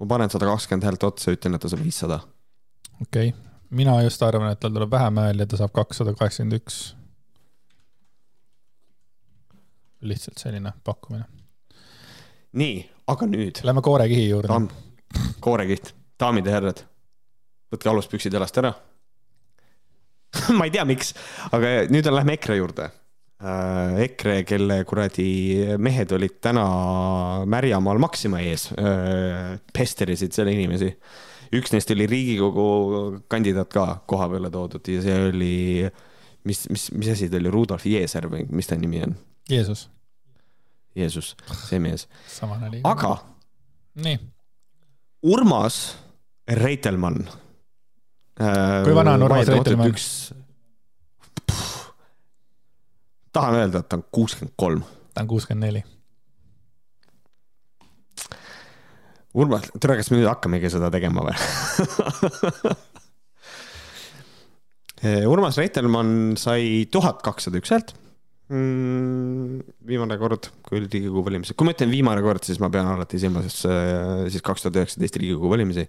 [0.00, 2.20] ma panen sada kakskümmend häält otsa, ütlen, et ta saab viissada.
[3.02, 6.60] okei okay., mina just arvan, et tal tuleb vähem hääli ja ta saab kakssada kaheksakümmend
[6.60, 6.96] üks.
[10.00, 11.24] lihtsalt selline pakkumine.
[12.52, 13.62] nii, aga nüüd.
[13.64, 14.66] Lähme koorekihi juurde
[15.40, 16.82] koorekiht, daamid ja härrad,
[17.70, 18.72] võtke aluspüksid jalast ära
[20.58, 21.14] ma ei tea, miks,
[21.52, 24.00] aga nüüd on, lähme EKRE juurde äh,.
[24.06, 25.28] EKRE, kelle kuradi
[25.82, 26.64] mehed olid täna
[27.50, 30.94] Märjamaal Maxima ees äh,, pesterisid seal inimesi.
[31.54, 35.56] üks neist oli Riigikogu kandidaat ka koha peale toodud ja see oli,
[36.48, 39.14] mis, mis, mis asi ta oli, Rudolf Jeeser või mis ta nimi on?
[39.50, 39.88] Jeesus.
[40.94, 41.34] Jeesus,
[41.66, 42.06] see mees.
[42.86, 43.16] aga.
[43.98, 44.18] nii.
[45.24, 45.96] Urmas
[46.44, 47.24] Reitelmann
[48.38, 49.94] kui vana on Urmas Reitelmann?
[49.94, 50.34] üks,
[53.34, 54.82] tahan öelda, et ta on kuuskümmend kolm.
[55.14, 55.82] ta on kuuskümmend neli.
[59.34, 61.34] Urmas, tere, kas me nüüd hakkamegi seda tegema või
[65.34, 67.90] Urmas Reitelmann sai tuhat kakssada üks häält
[68.48, 69.58] mm,.
[69.90, 73.16] viimane kord, kui oli Riigikogu valimised, kui ma ütlen viimane kord, siis ma pean alati
[73.20, 75.84] silmas siis kaks tuhat üheksateist Riigikogu valimisi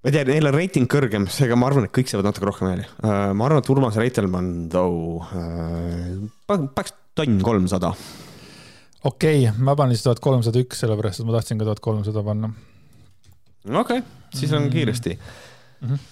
[0.00, 2.70] ma ei tea, neil on reiting kõrgem, seega ma arvan, et kõik saavad natuke rohkem
[2.70, 3.32] hääli uh,.
[3.36, 7.92] ma arvan, et Urmas Reitelmann, too uh,, paneks tonn kolmsada.
[9.04, 12.24] okei okay,, ma panin siis tuhat kolmsada üks, sellepärast et ma tahtsin ka tuhat kolmsada
[12.24, 12.52] panna.
[13.68, 14.72] okei okay,, siis on mm.
[14.72, 15.90] kiiresti mm.
[15.90, 16.08] -hmm.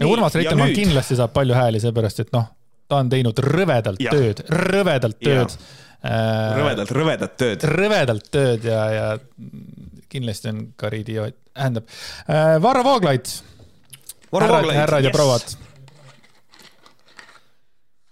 [0.00, 0.82] ja Urmas Reitelmann nüüd...
[0.82, 2.50] kindlasti saab palju hääli, seepärast et noh,
[2.88, 4.12] ta on teinud rõvedalt ja.
[4.12, 5.56] tööd, rõvedalt tööd.
[6.04, 7.62] Äh, rõvedalt, rõvedat tööd.
[7.64, 9.06] rõvedalt tööd ja, ja
[10.14, 11.18] kindlasti on Kariidi
[11.54, 11.90] tähendab
[12.28, 13.26] äh,, Varro Vooglaid.
[14.32, 15.10] härrad, härrad yes.
[15.10, 15.42] ja prouad.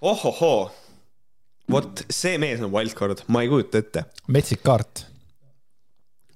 [0.01, 0.71] ohohoo,
[1.71, 4.05] vot see mees on wildcard, ma ei kujuta ette.
[4.27, 5.07] metsik kaart.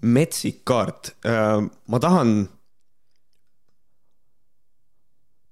[0.03, 2.49] metsik kaart äh,, ma tahan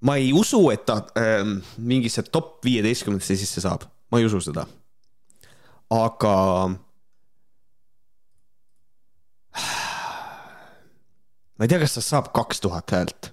[0.05, 1.43] ma ei usu, et ta äh,
[1.77, 4.67] mingisse top viieteistkümnendasse sisse saab, ma ei usu seda.
[5.89, 6.35] aga
[11.55, 13.31] ma ei tea, kas ta saab kaks tuhat häält,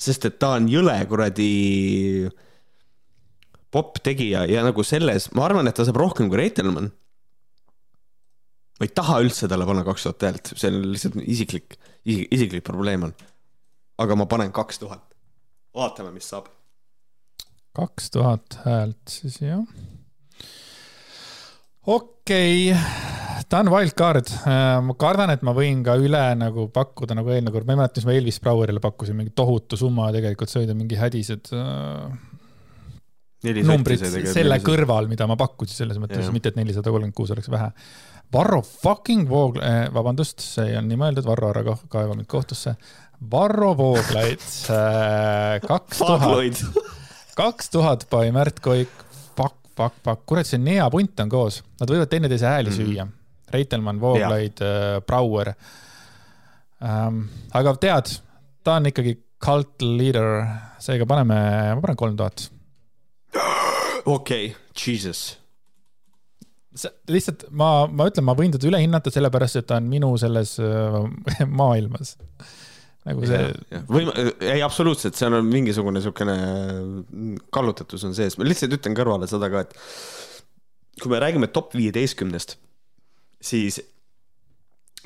[0.00, 1.50] sest et ta on jõle kuradi
[3.74, 6.92] popp-tegija ja nagu selles, ma arvan, et ta saab rohkem kui Reitelmann.
[8.78, 13.08] ma ei taha üldse talle panna kaks tuhat häält, see on lihtsalt isiklik, isiklik probleem
[13.10, 13.16] on.
[13.98, 15.02] aga ma panen kaks tuhat.
[15.74, 16.52] vaatame, mis saab.
[17.74, 19.66] kaks tuhat häält siis jah.
[21.86, 23.13] okei okay
[23.54, 27.52] ta on wildcard, äh, ma kardan, et ma võin ka üle nagu pakkuda nagu eelmine
[27.54, 30.50] kord, ma ei mäleta, mis ma Elvis Brouerile pakkusin, mingi tohutu summa, tegelikult.
[30.50, 32.16] See oli mingi hädised äh,
[33.68, 37.70] numbrid selle kõrval, mida ma pakkusin, selles mõttes, mitte et nelisada kolmkümmend kuus oleks vähe.
[38.34, 42.74] Varro fucking Voog- eh,, vabandust, see on nii mõeldud, Varro, ära kaeva mind kohtusse.
[43.30, 44.42] Varro Vooglaid
[44.74, 46.64] äh,, kaks tuhat,
[47.38, 49.04] kaks tuhat by Märt Koik,
[49.36, 52.96] fuck, fuck, fuck, kurat, see Nea punt on koos, nad võivad teineteise hääli mm -hmm.
[52.96, 53.12] süüa
[53.54, 55.54] Reitelmann, Vooglaid, äh, Brouer
[56.84, 57.24] ähm,.
[57.54, 58.12] aga tead,
[58.66, 60.42] ta on ikkagi cult leader,
[60.82, 61.38] seega paneme,
[61.76, 62.48] ma panen kolm tuhat.
[64.04, 65.24] okei okay,, jesus
[67.10, 70.56] lihtsalt ma, ma ütlen, ma võin teda üle hinnata, sellepärast et ta on minu selles
[70.62, 70.98] äh,
[71.60, 72.16] maailmas.
[73.04, 73.52] nagu see.
[73.90, 74.08] või,
[74.40, 76.36] ei absoluutselt, seal on mingisugune niisugune
[77.54, 82.56] kallutatus on sees, ma lihtsalt ütlen kõrvale seda ka, et kui me räägime top viieteistkümnest,
[83.44, 83.80] siis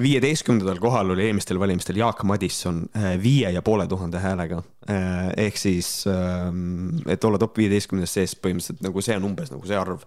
[0.03, 4.63] viieteistkümnendal kohal oli eelmistel valimistel Jaak Madisson äh, viie ja poole tuhande häälega.
[4.91, 9.67] Äh, ehk siis, ähm, et olla top viieteistkümnes sees põhimõtteliselt nagu see on umbes nagu
[9.67, 10.07] see arv.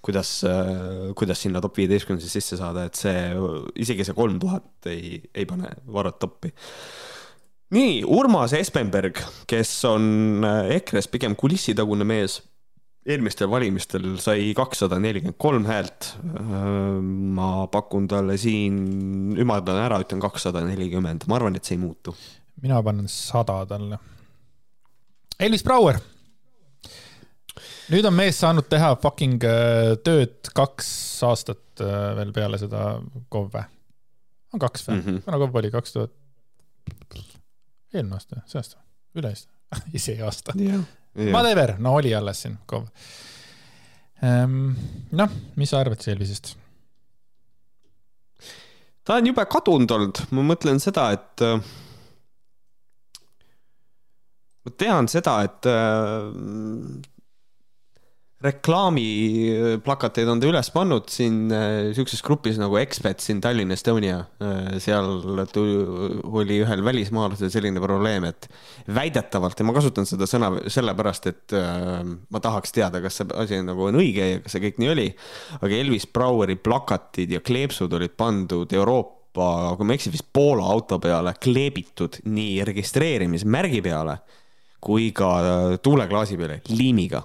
[0.00, 3.34] kuidas, äh, kuidas sinna top viieteistkümnesse sisse saada, et see,
[3.76, 6.54] isegi see kolm tuhat ei, ei pane Varrot toppi.
[7.76, 12.40] nii, Urmas Espenberg, kes on EKRE-s pigem kulissitagune mees
[13.06, 16.12] eelmistel valimistel sai kakssada nelikümmend kolm häält.
[17.36, 18.76] ma pakun talle siin,
[19.40, 22.14] ümardan ära, ütlen kakssada nelikümmend, ma arvan, et see ei muutu.
[22.62, 23.98] mina panen sada talle.
[25.40, 26.00] Elvis Brouer.
[27.90, 30.90] nüüd on mees saanud teha fucking äh, tööd kaks
[31.26, 33.00] aastat äh, veel peale seda
[33.32, 33.64] KOV-e.
[34.52, 35.02] on kaks või mm.
[35.06, 35.24] -hmm.?
[35.24, 36.12] kuna KOV oli kaks tuhat,
[37.94, 38.84] eelmine aasta, see aasta,
[39.16, 39.52] üle-aasta,
[40.04, 40.54] see aasta.
[40.60, 40.84] jah.
[41.14, 42.86] Whatever, no oli alles siin KOV.
[45.16, 46.54] noh, mis sa arvad Selvisest?
[49.04, 51.56] ta on jube kadunud olnud, ma mõtlen seda, et äh,
[54.62, 56.28] ma tean seda, et äh,
[58.40, 64.22] reklaamiplakateid on ta üles pannud siin äh, siukses grupis nagu Expats in Tallinn Estonia.
[64.80, 65.66] seal tu-
[66.40, 68.48] oli ühel välismaalasel selline probleem, et
[68.88, 73.60] väidetavalt ja ma kasutan seda sõna sellepärast, et äh, ma tahaks teada, kas see asi
[73.66, 75.08] nagu on õige ja kas see kõik nii oli.
[75.60, 80.64] aga Elvis Braueri plakatid ja kleepsud olid pandud Euroopa, kui ma ei eksi, vist Poola
[80.72, 84.16] auto peale kleebitud nii registreerimismärgi peale
[84.80, 85.28] kui ka
[85.84, 87.20] tuuleklaasi peale liimiga.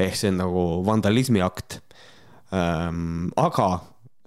[0.00, 1.80] Ehk see on nagu vandalismiakt
[2.56, 3.28] ähm,.
[3.36, 3.68] aga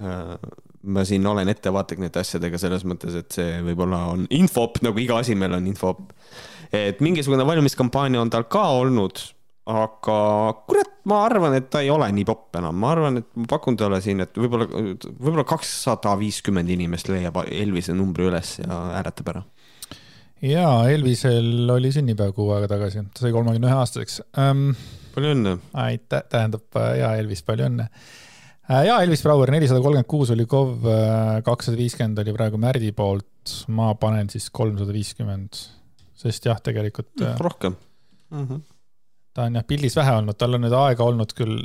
[0.01, 0.35] äh,
[0.83, 5.21] ma siin olen ettevaatlik nende asjadega selles mõttes, et see võib-olla on infop, nagu iga
[5.21, 6.11] asi meil on infop.
[6.73, 9.21] et mingisugune valimiskampaania on tal ka olnud,
[9.69, 10.17] aga
[10.67, 13.77] kurat, ma arvan, et ta ei ole nii popp enam, ma arvan, et ma pakun
[13.79, 19.45] talle siin, et võib-olla, võib-olla kakssada viiskümmend inimest leiab Elvise numbri üles ja hääletab ära.
[20.43, 24.67] jaa, Elvisel oli sünnipäev kuu aega tagasi, ta sai kolmekümne ühe aastaseks um,.
[25.13, 25.57] Palju õnne.
[25.85, 27.87] aitäh, tähendab ja Elvis, palju õnne.
[28.87, 30.89] ja Elvis Brouwer nelisada kolmkümmend kuus oli KOV,
[31.45, 35.59] kakssada viiskümmend oli praegu Märdi poolt, ma panen siis kolmsada viiskümmend,
[36.19, 37.75] sest jah, tegelikult äh, rohkem
[38.29, 38.45] mm.
[38.47, 38.61] -hmm.
[39.33, 41.63] ta on jah pildis vähe olnud, tal on nüüd aega olnud küll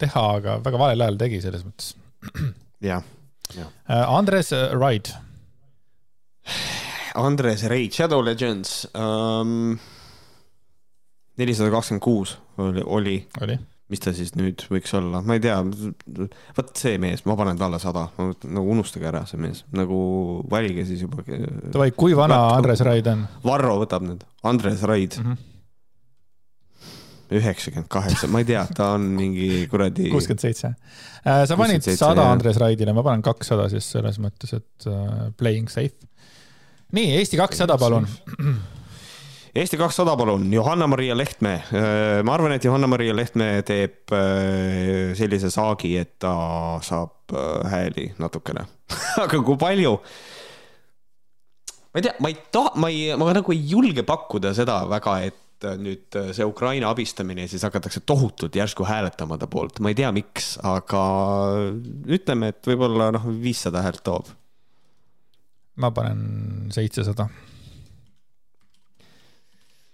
[0.00, 1.94] teha, aga väga valel ajal tegi selles mõttes.
[2.90, 3.04] jah,
[3.88, 5.12] Andres Raid,
[7.16, 9.78] Andres Reid, Shadow Legends um,.
[11.36, 13.56] nelisada kakskümmend kuus oli, oli, oli,
[13.92, 15.56] mis ta siis nüüd võiks olla, ma ei tea.
[16.56, 19.98] vot see mees, ma panen talle sada, nagu unustage ära see mees, nagu
[20.50, 21.22] valige siis juba.
[21.26, 25.26] davai, kui vana Andres Raid on Varro võtab need, Andres Raid mm?
[25.30, 25.38] -hmm.
[27.38, 30.10] üheksakümmend kaheksa, ma ei tea, ta on mingi kuradi.
[30.10, 30.74] kuuskümmend seitse.
[31.22, 32.30] sa panid 67, sada.
[32.32, 35.94] Andres Raidile, ma panen kakssada siis selles mõttes, et uh, playing safe.
[36.92, 38.06] nii, Eesti kakssada, palun.
[39.56, 41.62] Eesti kakssada, palun, Johanna-Maria Lehtme.
[42.24, 46.32] ma arvan, et Johanna-Maria Lehtme teeb äh, sellise saagi, et ta
[46.84, 48.66] saab äh, hääli natukene.
[49.24, 49.94] aga kui palju?
[51.96, 55.16] ma ei tea, ma ei taha, ma ei, ma nagu ei julge pakkuda seda väga,
[55.30, 59.80] et äh, nüüd äh, see Ukraina abistamine ja siis hakatakse tohutult järsku hääletama ta poolt,
[59.80, 61.02] ma ei tea, miks, aga
[62.12, 64.28] ütleme, et võib-olla noh, viissada häält toob.
[65.80, 67.30] ma panen seitsesada.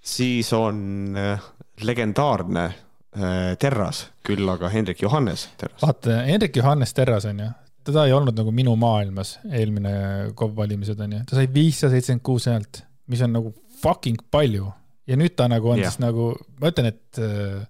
[0.02, 1.40] Siis on äh,
[1.86, 5.82] legendaarne äh, Terras, küll aga Hendrik Johannes Terras.
[5.82, 7.48] vaata, Hendrik Johannes Terras on ju,
[7.86, 9.94] teda ei olnud nagu minu maailmas eelmine
[10.38, 14.70] KOV valimised on ju, ta sai viissada seitsekümmend kuus häält, mis on nagu fucking palju
[15.08, 15.90] ja nüüd ta nagu on yeah.
[15.90, 17.62] siis nagu, ma ütlen, et uh,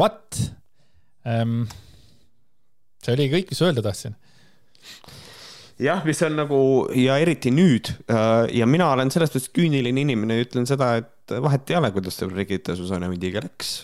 [0.00, 0.40] what
[1.24, 1.64] um,.
[3.04, 4.14] see oli kõik, mis öelda tahtsin.
[5.82, 6.60] jah, mis on nagu
[6.98, 11.34] ja eriti nüüd äh, ja mina olen selles mõttes küüniline inimene ja ütlen seda, et
[11.40, 13.78] vahet ei ole, kuidas teil Brigitte Susanne Hundiga läks,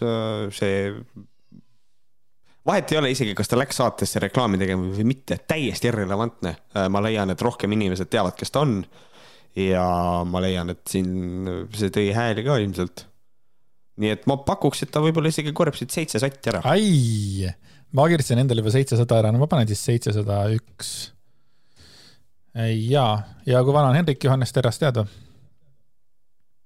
[0.56, 0.92] see
[2.66, 6.56] vahet ei ole isegi, kas ta läks saatesse reklaami tegema või mitte, täiesti irrelevantne.
[6.92, 8.82] ma leian, et rohkem inimesed teavad, kes ta on.
[9.56, 9.84] ja
[10.28, 13.06] ma leian, et siin see tõi hääli ka ilmselt.
[14.00, 16.62] nii et ma pakuks, et ta võib-olla isegi korjab siit seitse sotti ära.
[16.64, 17.48] ai,
[17.92, 21.10] ma kirjutasin endale juba seitsesada ära, no ma panen siis seitsesada üks.
[22.54, 23.06] ja,
[23.46, 25.06] ja kui vana on Hendrik Johannes Terras teada?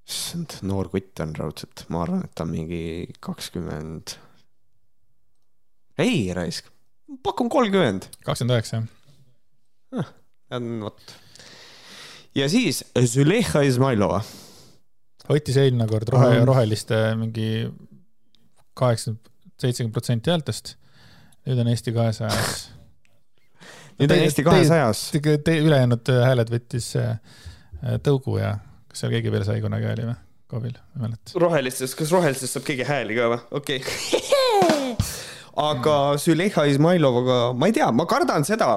[0.05, 2.83] issand, noor kutt on raudselt, ma arvan, et ta on mingi
[3.25, 4.17] kakskümmend.
[5.99, 6.69] ei raisk,
[7.25, 8.83] pakun kolmkümmend, kakskümmend üheksa,
[10.83, 11.15] vot.
[12.37, 12.83] ja siis
[13.15, 14.21] Züleyxa Izmailova,
[15.31, 17.49] võttis eelmine kord rohe Ähm., roheliste mingi
[18.77, 20.77] kaheksakümmend, seitsekümmend protsenti häältest.
[21.45, 22.69] nüüd on Eesti kahesajas.
[23.99, 25.07] Nüüd on Eesti kahesajas.
[25.15, 27.17] Ülejäänud hääled võttis äh,
[28.05, 28.57] Tõugu ja
[28.89, 30.17] kas seal keegi veel sai kunagi hääli või?
[30.55, 31.39] KOV-il, ma ei mäleta.
[31.41, 33.41] rohelistest, kas rohelistest saab keegi hääli ka või?
[33.59, 34.97] okei okay.
[35.65, 38.69] aga Züleyxa Izmailovaga, ma ei tea, ma kardan seda,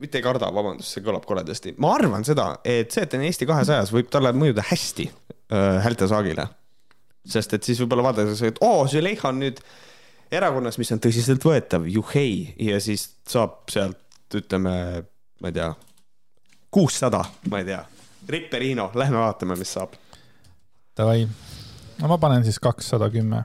[0.00, 3.26] mitte ei karda, vabandust, see kõlab koledasti, ma arvan seda, et see, et ta on
[3.28, 6.48] Eesti kahesajas, võib talle mõjuda hästi äh, häältesaagile.
[7.28, 9.62] sest et siis võib-olla vaadatakse, et oo, Züleyxa on nüüd
[10.32, 14.00] erakonnas, mis on tõsiseltvõetav, juhei, ja siis saab sealt,
[14.34, 14.74] ütleme,
[15.40, 15.70] ma ei tea,
[16.74, 17.80] kuussada, ma ei tea,
[18.28, 19.94] Ripperino, lähme vaatame, mis saab
[20.98, 21.22] Davai,
[22.00, 23.44] no ma panen siis kakssada kümme.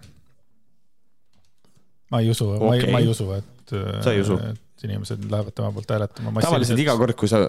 [2.11, 3.73] ma ei usu okay., ma ei, ma ei usu, et.
[4.03, 4.37] Sa ei usu?
[4.41, 6.41] et inimesed lähevad tema poolt hääletama.
[6.41, 7.45] tavaliselt iga kord, kui sa,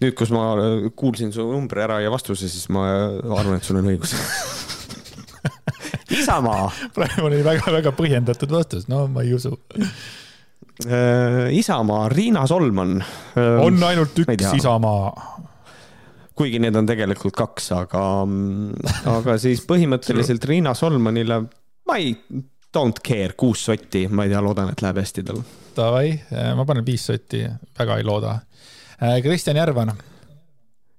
[0.00, 0.54] nüüd, kus ma
[0.96, 2.86] kuulsin su numbri ära ja vastuse, siis ma
[3.20, 4.14] arvan, et sul on õigus
[6.14, 6.68] Isamaa.
[6.96, 9.56] praegu oli väga-väga põhjendatud vastus, no ma ei usu.
[11.54, 12.96] Isamaa, Riina Solman.
[13.62, 15.12] on ainult üks Isamaa.
[16.34, 18.00] Kuigi need on tegelikult kaks, aga,
[19.12, 21.44] aga siis põhimõtteliselt Riina Solmanile
[21.86, 22.16] ma ei,
[22.74, 25.38] don't care, kuus sotti, ma ei tea, loodan, et läheb hästi tal.
[25.76, 26.10] Davai,
[26.58, 27.44] ma panen viis sotti,
[27.78, 28.34] väga ei looda.
[29.22, 29.94] Kristjan Järvan.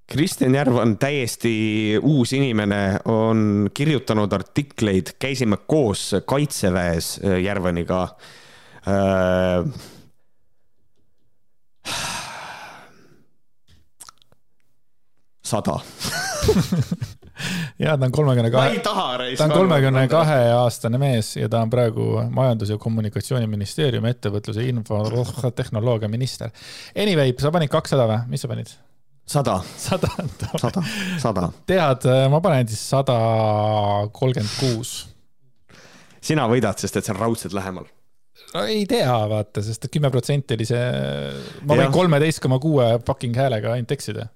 [0.07, 8.03] Kristjan Järvan, täiesti uus inimene, on kirjutanud artikleid, käisime koos kaitseväes Järvaniga.
[8.03, 8.44] äh,
[15.45, 15.79] sada
[17.79, 18.69] ja ta on kolmekümne kahe.
[18.69, 19.37] ma ei taha reis.
[19.39, 26.09] ta on kolmekümne kahe aastane mees ja ta on praegu Majandus- ja Kommunikatsiooniministeeriumi ettevõtluse infotehnoloogia
[26.11, 26.49] minister.
[26.95, 28.69] Anyway, sa panid kakssada või, mis sa panid?
[29.25, 29.61] sada.
[29.77, 30.07] sada.
[30.63, 30.83] sada,
[31.19, 31.49] sada.
[31.65, 33.17] tead, ma panen siis sada
[34.13, 34.95] kolmkümmend kuus.
[36.21, 37.85] sina võidad, sest et see on raudselt lähemal
[38.53, 40.87] no ei tea, vaata, sest et kümme protsenti oli see,
[41.67, 44.29] ma võin kolmeteist koma kuue fucking häälega ainult eksida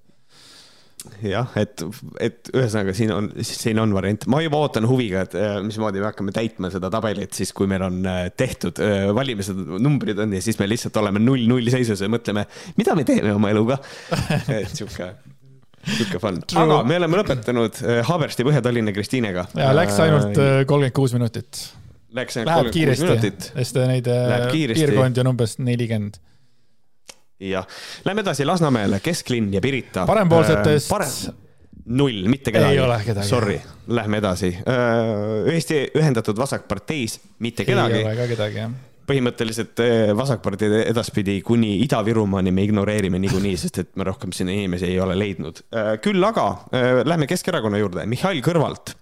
[1.24, 1.82] jah, et,
[2.20, 6.08] et ühesõnaga siin on, siin on variant, ma juba ootan huviga, et äh, mismoodi me
[6.10, 10.42] hakkame täitma seda tabelit siis, kui meil on äh, tehtud äh, valimised, numbrid on ja
[10.44, 12.46] siis me lihtsalt oleme null-null seisus ja mõtleme,
[12.78, 13.80] mida me teeme oma eluga.
[14.60, 15.10] et sihuke,
[15.86, 19.50] sihuke fun, aga me oleme lõpetanud Haabersti Põhja-Tallinna Kristiinega.
[19.56, 21.64] ja läks ainult kolmkümmend kuus minutit.
[22.16, 23.52] Läks ainult kolmkümmend kuus minutit.
[23.54, 24.08] sest neid
[24.50, 26.18] piirkondi on umbes nelikümmend
[27.40, 27.66] jah,
[28.04, 30.04] lähme edasi Lasnamäele, kesklinn ja Pirita.
[30.06, 31.40] parempoolsetest äh, parem...
[31.86, 33.24] null, mitte kedagi.
[33.28, 34.52] Sorry, lähme edasi.
[34.58, 38.02] Äh, Eesti Ühendatud Vasakparteis mitte kedagi.
[38.02, 38.78] ei ole ka kedagi, jah
[39.10, 44.86] põhimõtteliselt äh, vasakparteid edaspidi kuni Ida-Virumaani me ignoreerime niikuinii, sest et me rohkem sinna inimesi
[44.86, 45.64] ei ole leidnud.
[45.74, 46.44] Äh, küll aga
[47.08, 48.94] lähme Keskerakonna juurde, Mihhail Kõrvalt,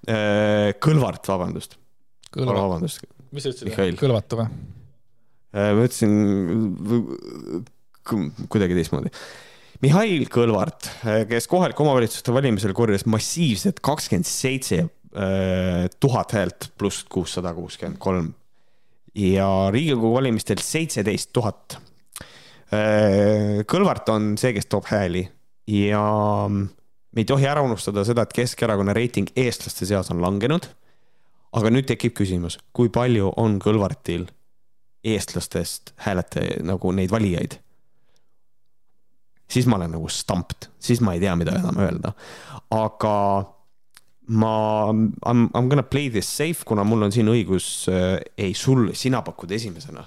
[0.80, 1.76] Kõlvart, vabandust.
[2.36, 3.04] Vabandust.
[3.32, 3.98] mis sa ütlesid?
[4.00, 4.48] Kõlvatu või?
[5.52, 7.62] ma ütlesin
[8.48, 9.12] kuidagi teistmoodi.
[9.84, 10.88] Mihhail Kõlvart,
[11.30, 18.32] kes kohalike omavalitsuste valimisel korjas massiivselt kakskümmend seitse äh, tuhat häält pluss kuussada kuuskümmend kolm
[19.18, 21.78] ja Riigikogu valimistel seitseteist tuhat.
[22.74, 25.28] Äh, Kõlvart on see, kes toob hääli
[25.70, 26.02] ja
[26.50, 30.66] me ei tohi ära unustada seda, et Keskerakonna reiting eestlaste seas on langenud.
[31.53, 34.26] Aga nüüd tekib küsimus, kui palju on Kõlvartil
[35.07, 37.61] eestlastest hääletajaid, nagu neid valijaid
[39.51, 42.12] siis ma olen nagu stumped, siis ma ei tea, mida enam öelda.
[42.74, 43.14] aga
[44.28, 44.55] ma,
[44.92, 48.55] I m, I m gonna play this safe, kuna mul on siin õigus äh,, ei
[48.55, 50.05] sul, sina pakud esimesena.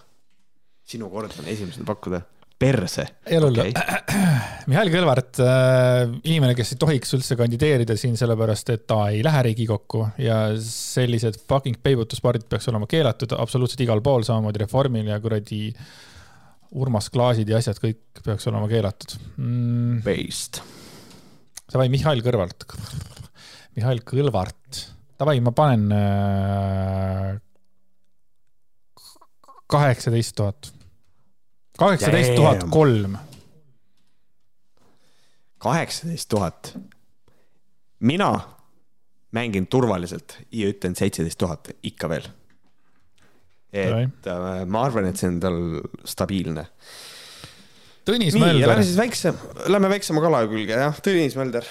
[0.91, 2.21] sinu kord on esimesena pakkuda
[2.61, 3.05] perse.
[3.25, 3.73] Okay.
[4.69, 9.43] Mihhail Kõlvart äh,, inimene, kes ei tohiks üldse kandideerida siin sellepärast, et ta ei lähe
[9.49, 15.71] Riigikokku ja sellised fucking peibutuspardid peaks olema keelatud absoluutselt igal pool, samamoodi Reformil ja kuradi
[16.71, 20.03] Urmas Klaasid ja asjad kõik peaks olema keelatud mm..
[20.05, 20.61] Based.
[21.71, 22.67] Davai, Mihhail Kõrvalt.
[23.77, 24.85] Mihhail Kõlvart.
[25.19, 27.35] Davai, ma panen äh,
[29.71, 30.71] kaheksateist tuhat.
[31.77, 33.17] Kaheksateist tuhat kolm.
[35.57, 36.77] kaheksateist tuhat.
[37.99, 38.39] mina
[39.31, 42.27] mängin turvaliselt ja ütlen seitseteist tuhat ikka veel
[43.71, 45.59] et äh, ma arvan, et see on tal
[46.07, 46.65] stabiilne.
[48.07, 48.71] Tõnis Nii, Mölder.
[48.73, 49.33] Lähme siis väikse,
[49.71, 51.67] lähme väiksema kala külge, jah, Tõnis Mölder.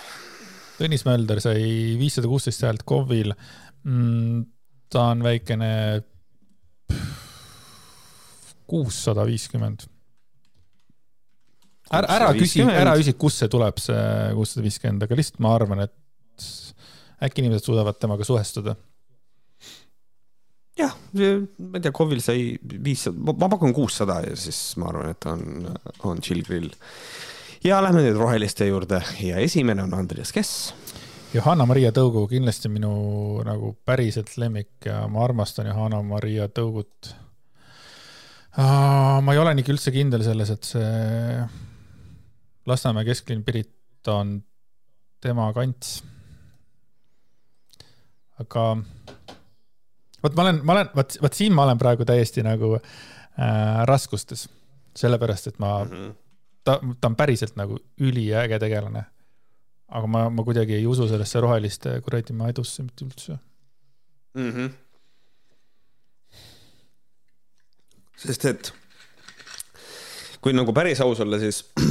[0.78, 1.60] Tõnis Mölder sai
[2.00, 4.46] viissada kuusteist häält KOV-il mm,.
[4.88, 5.72] ta on väikene
[8.70, 9.86] kuussada viiskümmend.
[11.90, 14.04] ära, ära küsi, ära küsi, kust see tuleb, see
[14.38, 16.46] kuussada viiskümmend, aga lihtsalt ma arvan, et
[17.20, 18.76] äkki inimesed suudavad temaga suhestuda
[20.80, 25.28] jah, ma ei tea, KOV-il sai viissada, ma pakun kuussada ja siis ma arvan, et
[25.30, 25.68] on,
[26.08, 26.70] on chill grill.
[27.64, 30.72] ja lähme nüüd roheliste juurde ja esimene on Andreas Kess.
[31.30, 32.92] Johanna-Maria Tõugu kindlasti minu
[33.46, 37.12] nagu päriselt lemmik ja ma armastan Johanna-Maria Tõugut.
[38.58, 41.44] Ma ei ole nii üldse kindel selles, et see
[42.66, 44.38] Lasnamäe kesklinn Pirita on
[45.20, 46.00] tema kants.
[48.40, 48.64] aga
[50.22, 54.46] vot ma olen, ma olen, vot, vot siin ma olen praegu täiesti nagu äh, raskustes,
[54.96, 56.12] sellepärast et ma mm, -hmm.
[56.64, 59.04] ta, ta on päriselt nagu üliäge tegelane.
[59.88, 63.38] aga ma, ma kuidagi ei usu sellesse roheliste kuradi maedusse mitte üldse
[64.34, 64.50] mm.
[64.50, 64.70] -hmm.
[68.20, 68.70] Sest et
[70.40, 71.62] kui nagu päris aus olla, siis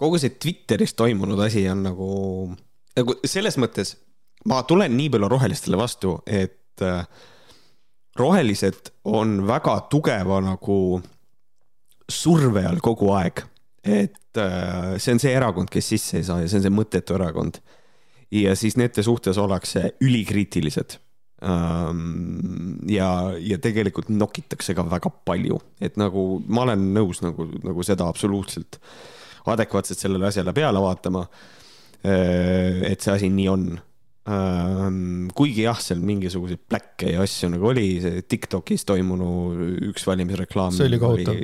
[0.00, 2.10] kogu see Twitteris toimunud asi on nagu,
[2.96, 3.96] nagu selles mõttes
[4.50, 7.06] ma tulen nii palju rohelistele vastu, et äh,
[8.18, 11.00] rohelised on väga tugeva nagu
[12.06, 13.44] surve all kogu aeg.
[13.86, 17.18] et äh, see on see erakond, kes sisse ei saa ja see on see mõttetu
[17.18, 17.60] erakond.
[18.30, 20.98] ja siis nende suhtes ollakse ülikriitilised
[21.42, 28.08] ja, ja tegelikult nokitakse ka väga palju, et nagu ma olen nõus nagu, nagu seda
[28.08, 28.80] absoluutselt
[29.46, 31.26] adekvaatselt sellele asjale peale vaatama.
[32.06, 33.68] Et see asi nii on
[35.38, 39.28] kuigi jah, seal mingisuguseid pläkke ja asju nagu oli, see Tiktokis toimunu
[39.92, 40.74] üks valimisreklaam.
[40.74, 41.38] see oli kohutav.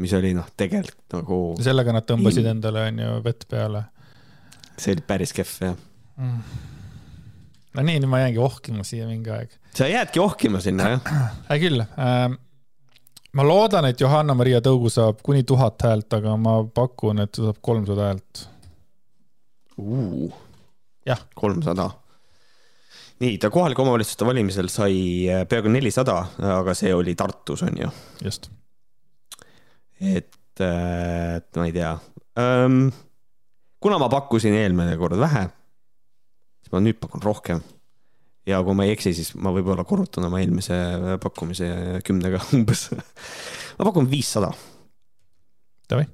[0.00, 1.40] mis oli noh, tegelikult nagu.
[1.58, 3.84] sellega nad tõmbasid endale onju vett peale.
[4.76, 6.78] see oli päris kehv jah mm..
[7.76, 9.56] No nii, nüüd ma jäängi ohkima siia mingi aeg.
[9.76, 11.10] sa jäädki ohkima sinna jah?
[11.48, 12.38] hea küll ähm,
[13.36, 17.60] ma loodan, et Johanna-Maria Tõugu saab kuni tuhat häält, aga ma pakun, et ta saab
[17.62, 18.44] kolmsada häält
[19.78, 20.32] uh..
[21.06, 21.22] jah.
[21.34, 21.90] kolmsada.
[23.22, 24.96] nii, ta kohalike omavalitsuste valimisel sai
[25.30, 26.18] äh, peaaegu nelisada,
[26.56, 27.92] aga see oli Tartus, on ju.
[28.24, 28.50] just.
[30.00, 31.94] et, äh, et ma ei tea
[32.40, 32.82] um,.
[33.80, 35.46] kuna ma pakkusin eelmine kord vähe,
[36.70, 37.60] siis ma nüüd pakun rohkem
[38.46, 40.76] ja kui ma ei eksi, siis ma võib-olla korrutan oma eelmise
[41.22, 42.88] pakkumise kümnega umbes.
[42.94, 44.52] ma pakun viissada.
[45.90, 46.06] Davai.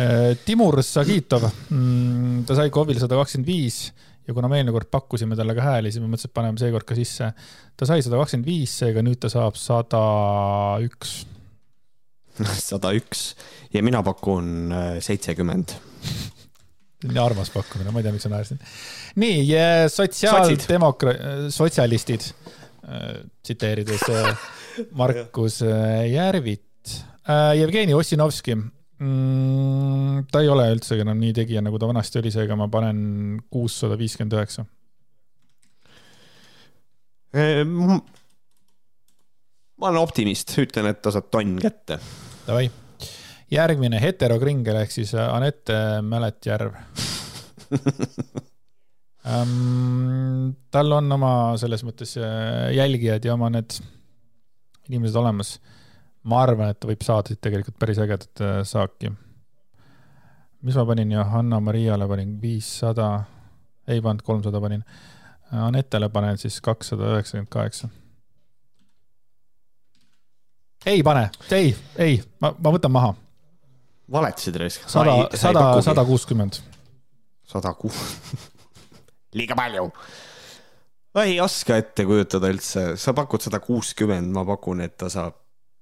[0.00, 3.90] Äh, Timur Sagitov, mm, ta sai KOV-il sada kakskümmend viis
[4.24, 6.86] ja kuna me eelmine kord pakkusime talle ka hääli, siis me mõtlesime, et paneme seekord
[6.88, 7.32] ka sisse.
[7.76, 10.00] ta sai sada kakskümmend viis, seega nüüd ta saab sada
[10.86, 11.20] üks.
[12.70, 13.34] sada üks
[13.74, 15.76] ja mina pakun äh, seitsekümmend
[17.08, 18.58] nii armas pakkumine, ma ei tea, miks ma naersin.
[19.20, 19.44] nii,
[19.92, 21.16] sotsiaaldemokra-,
[21.54, 22.26] sotsialistid,
[22.84, 24.50] äh, tsiteerides äh,
[25.00, 26.66] Markus äh, Järvit.
[27.30, 30.24] Jevgeni Ossinovski mm,.
[30.32, 33.94] ta ei ole üldse enam nii tegija, nagu ta vanasti oli, seega ma panen kuussada
[34.00, 34.64] viiskümmend üheksa.
[39.78, 42.00] ma olen optimist, ütlen, et ta saab tonn kätte.
[42.48, 42.66] Davai
[43.50, 45.74] järgmine heterokringel ehk siis äh, Anette
[46.06, 46.74] Mäletjärv
[49.26, 50.50] ähm,.
[50.70, 53.80] tal on oma selles mõttes äh, jälgijad ja oma need
[54.88, 55.58] inimesed olemas.
[56.22, 59.10] ma arvan, et ta võib saada siit tegelikult päris ägedat äh, saaki.
[60.62, 63.22] mis ma panin Johanna-Mariale panin viissada,
[63.88, 64.84] ei pannud, kolmsada panin.
[65.50, 67.88] Anetele panen siis kakssada üheksakümmend kaheksa
[70.86, 73.10] ei pane, ei, ei, ma, ma võtan maha
[74.12, 74.88] valetasid raisk.
[74.90, 76.60] sada, sada, sada kuuskümmend.
[77.46, 77.98] sada kuus
[79.38, 79.90] liiga palju.
[81.14, 85.38] ma ei oska ette kujutada üldse, sa pakud sada kuuskümmend, ma pakun, et ta saab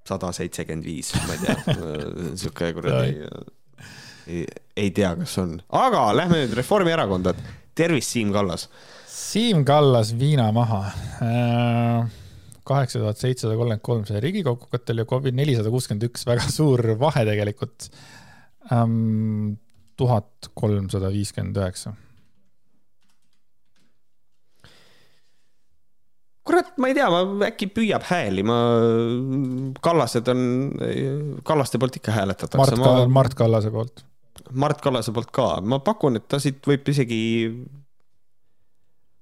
[0.09, 1.79] sada seitsekümmend viis, ma ei tea,
[2.41, 3.26] sihuke kuradi.
[4.29, 4.45] ei,
[4.76, 7.35] ei tea, kas on, aga lähme nüüd Reformierakonda.
[7.79, 8.68] tervist, Siim Kallas.
[9.09, 10.87] Siim Kallas, viina maha
[11.22, 12.28] äh
[12.69, 17.25] kaheksa tuhat seitsesada kolmkümmend kolm sai Riigikogukatel ja KOV-il nelisada kuuskümmend üks, väga suur vahe
[17.29, 17.89] tegelikult
[19.99, 21.97] tuhat kolmsada viiskümmend üheksa.
[26.49, 28.59] kurat, ma ei tea, ma äkki püüab hääli, ma,
[29.85, 30.41] Kallased on,
[31.47, 32.61] Kallaste poolt ikka hääletatakse.
[32.61, 34.05] Mart ma..., Mart Kallase poolt.
[34.57, 37.21] Mart Kallase poolt ka, ma pakun, et ta siit võib isegi,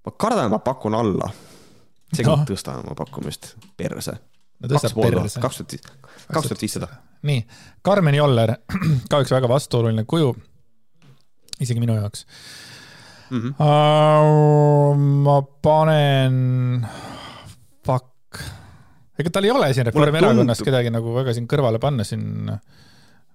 [0.06, 1.32] ma kardan, ma pakun alla.
[2.12, 2.46] Seega no.
[2.48, 4.16] tõstan oma pakkumist perse.
[4.60, 5.40] no tõstab perse.
[5.40, 5.90] kaks tuhat,
[6.32, 6.90] kaks tuhat viissada
[7.26, 7.42] nii,
[7.82, 8.54] Karmen Joller,
[9.10, 10.32] ka üks väga vastuoluline kuju,
[11.62, 12.26] isegi minu jaoks
[13.30, 13.40] mm.
[13.40, 13.54] -hmm.
[13.58, 14.96] Uh,
[15.26, 16.86] ma panen,
[17.86, 18.42] fuck,
[19.18, 22.52] ega tal ei ole siin Reformierakonnas kedagi nagu väga siin kõrvale panna siin.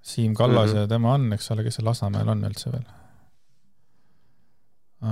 [0.02, 0.82] Siim Kallas mm -hmm.
[0.82, 2.88] ja tema on, eks ole, kes seal Lasnamäel on üldse veel?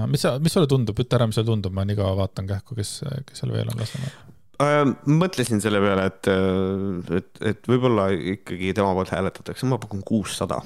[0.07, 2.75] Mis sa, mis sulle tundub, ütle ära, mis sulle tundub, ma nii kaua vaatan kähku,
[2.77, 4.17] kes, kes seal veel on Lasnamäel
[4.59, 10.03] Äh, mõtlesin selle peale, et, äh, et, et võib-olla ikkagi tema poolt hääletatakse, ma pakun
[10.03, 10.59] kuussada.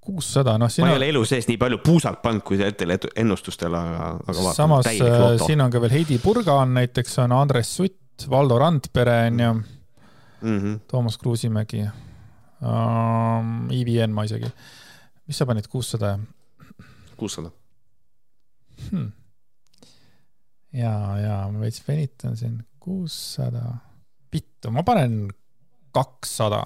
[0.00, 4.06] kuussada, noh ma ei ole elu sees nii palju puusalt pannud, kui hetkel ennustustel, aga,
[4.16, 4.56] aga vaatan.
[4.56, 9.18] samas äh, siin on ka veel Heidi Purga on näiteks, on Andres Sutt, Valdo Randpere
[9.28, 14.52] on ju mm -hmm., Toomas Kruusimägi um,, Ivi Eenmaa isegi.
[15.30, 16.16] Mis sa panid, kuussada?
[17.16, 17.54] kuussada
[18.90, 19.08] hmm
[20.72, 23.64] ja, ja ma veits venitan siin, kuussada,
[24.32, 25.22] vittu, ma panen
[25.94, 26.62] kakssada.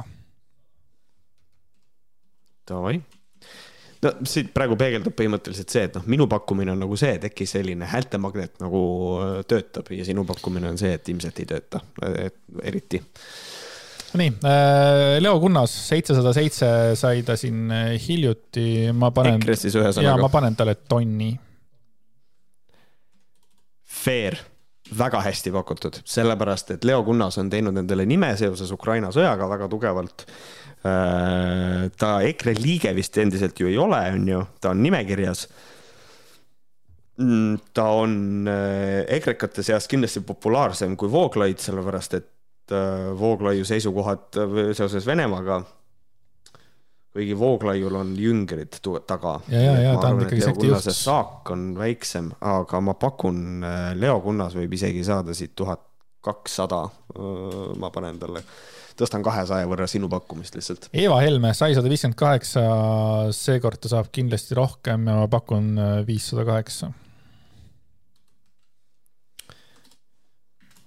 [2.69, 3.01] Davai.
[4.05, 7.47] no siit praegu peegeldub põhimõtteliselt see, et noh, minu pakkumine on nagu see, et äkki
[7.49, 8.81] selline häältemagnet nagu
[9.49, 11.81] töötab ja sinu pakkumine on see, et ilmselt ei tööta,
[12.65, 13.01] eriti.
[14.21, 19.41] Nii, äh, Leo Kunnas, seitsesada seitse sai ta siin äh, hiljuti, ma panen.
[19.43, 20.09] EKRE-s siis ühesõnaga.
[20.11, 21.33] ja ma panen talle tonni.
[24.05, 24.37] Fair
[24.95, 29.71] väga hästi pakutud, sellepärast et Leo Kunnas on teinud endale nime seoses Ukraina sõjaga väga
[29.73, 30.27] tugevalt
[30.85, 35.47] Äh, ta EKRE liige vist endiselt ju ei ole, on ju, ta on nimekirjas.
[37.25, 42.29] Mm, ta on EKRE-kate seas kindlasti populaarsem kui Vooglaid, sellepärast et
[43.19, 44.39] Vooglaiu seisukohad
[44.73, 45.63] seoses Venemaaga
[47.15, 49.41] kuigi Vooglaiul on jüngrid taga.
[49.49, 50.89] ja, ja, ja ta on ikkagi sekti juht.
[50.91, 53.63] saak on väiksem, aga ma pakun,
[53.95, 55.85] Leo Kunnas võib isegi saada siit tuhat
[56.25, 56.89] kakssada.
[57.79, 58.43] ma panen talle
[58.99, 60.89] tõstan kahesaja võrra sinu pakkumist lihtsalt.
[60.95, 62.65] Eva Helme sai sada viiskümmend kaheksa,
[63.35, 66.93] seekord ta saab kindlasti rohkem ja ma pakun äh, viissada kaheksa.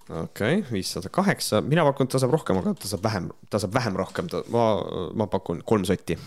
[0.09, 3.61] Okei okay,, viissada kaheksa, mina pakun, et ta saab rohkem, aga ta saab vähem, ta
[3.63, 4.65] saab vähem rohkem, ma,
[5.13, 6.17] ma pakun kolm sotti.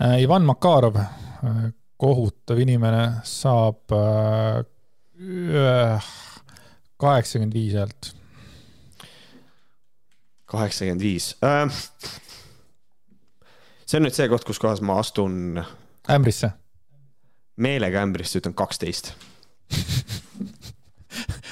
[0.00, 1.60] Äh, Ivan Makarov, äh,
[2.00, 3.92] kohutav inimene, saab
[7.00, 8.14] kaheksakümmend viis häält
[10.50, 11.36] kaheksakümmend viis.
[11.44, 11.70] Äh,
[13.86, 15.62] see on nüüd see koht, kus kohas ma astun.
[16.10, 16.52] ämbrisse.
[17.60, 19.12] meelega ämbrisse ütlen kaksteist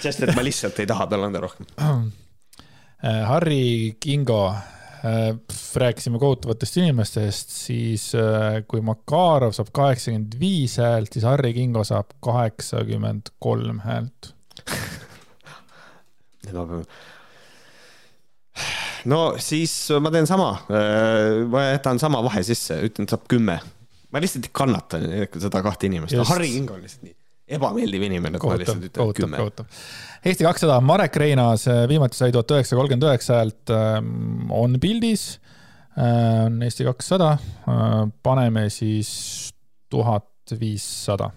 [0.02, 1.66] sest et ma lihtsalt ei taha talle anda rohkem.
[1.78, 5.34] Äh, Harri Kingo, äh,
[5.74, 8.10] rääkisime kohutavatest inimestest, siis
[8.68, 14.34] kui Makarov saab kaheksakümmend viis häält, siis Harri Kingo saab kaheksakümmend kolm häält.
[16.48, 16.84] pean
[19.04, 23.58] no siis ma teen sama, äh, ma jätan sama vahe sisse, ütlen, et saab kümme.
[24.08, 25.00] ma lihtsalt ei kannata
[25.36, 27.16] seda kahte inimest, Harri King on lihtsalt nii
[27.48, 29.40] ebameeldiv inimene, ma lihtsalt ütlen kümme.
[30.26, 35.26] Eesti kakssada, Marek Reinaas, äh, viimati sai tuhat üheksasada kolmkümmend üheksa häält, ähm, on pildis,
[35.96, 37.36] äh, on Eesti kakssada,
[38.22, 39.10] paneme siis
[39.90, 41.30] tuhat viissada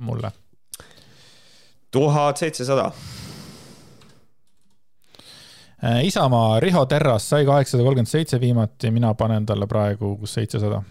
[0.00, 0.30] mulle.
[1.90, 2.92] tuhat seitsesada
[5.84, 10.82] Äh, Isamaa Riho Terras sai kaheksasada kolmkümmend seitse viimati, mina panen talle praegu seitsesada.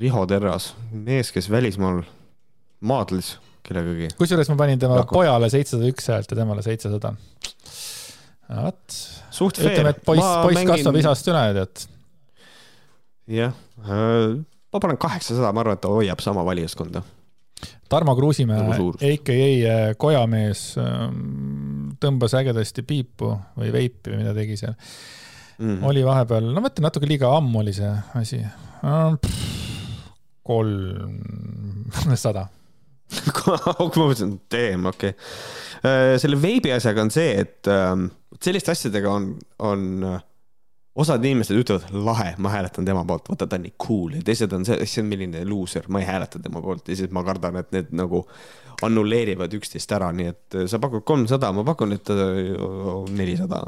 [0.00, 2.02] Riho Terras, mees, kes välismaal
[2.82, 4.10] maadles kellegagi.
[4.18, 5.14] kusjuures ma panin tema Raku.
[5.14, 7.14] pojale seitsesada üks häält ja temale seitsesada.
[8.50, 8.96] vot.
[9.40, 10.72] ütleme, et poiss, poiss mängin...
[10.74, 11.84] kasvab isast üle, tead.
[13.38, 13.54] jah,
[13.86, 14.38] äh,
[14.74, 17.04] ma panen kaheksasada, ma arvan, et ta hoiab sama valijaskonda
[17.88, 18.64] Tarmo Kruusimäe,
[18.98, 19.34] AKA
[19.70, 25.68] äh, Kojamees, ähm, tõmbas ägedasti piipu või veipi või mida tegi seal mm.
[25.68, 25.84] -hmm.
[25.86, 28.42] oli vahepeal, no ma ütlen natuke liiga ammu oli see asi.
[30.44, 32.42] Kolmsada.
[33.46, 33.56] Ma
[33.94, 35.12] mõtlesin, damn, okei.
[35.12, 35.18] Okay..
[35.84, 38.06] Äh, selle veebi asjaga on see, et ähm,
[38.42, 39.34] selliste asjadega on,
[39.68, 39.84] on
[40.94, 44.16] osad inimesed ütlevad, lahe, ma hääletan tema poolt, vaata ta on nii cool.
[44.18, 46.88] Ja teised on see, see on milline luuser, ma ei hääleta tema poolt.
[46.88, 48.24] Ja siis ma kardan, et need nagu
[48.84, 52.14] annulleerivad üksteist ära, nii et sa pakud kolmsada, ma pakun, et
[53.14, 53.64] nelisada.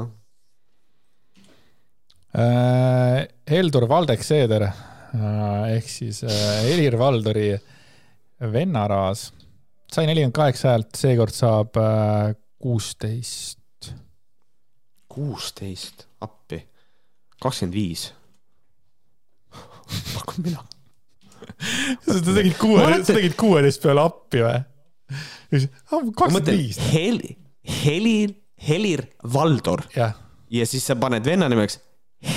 [2.37, 3.27] Äh,.
[3.47, 4.67] Heldur Valdek Seeder.
[4.67, 4.96] äh,
[5.73, 7.51] ehk siis äh, Helir-Valdori
[8.53, 9.31] vennaraas
[9.91, 13.93] sai nelikümmend kaheksa häält, seekord saab äh, kuusteist.
[15.07, 16.61] kuusteist, appi
[17.41, 18.07] kakskümmend viis.
[20.15, 20.63] pakun mina.
[22.05, 24.61] sa tegid kuue, sa tegid kuueteist peale appi või?
[25.87, 26.79] kakskümmend viis.
[26.91, 27.35] Heli,
[27.83, 28.33] Helir,
[28.67, 29.85] Helir-Valdor.
[29.95, 31.79] ja siis sa paned venna nimeks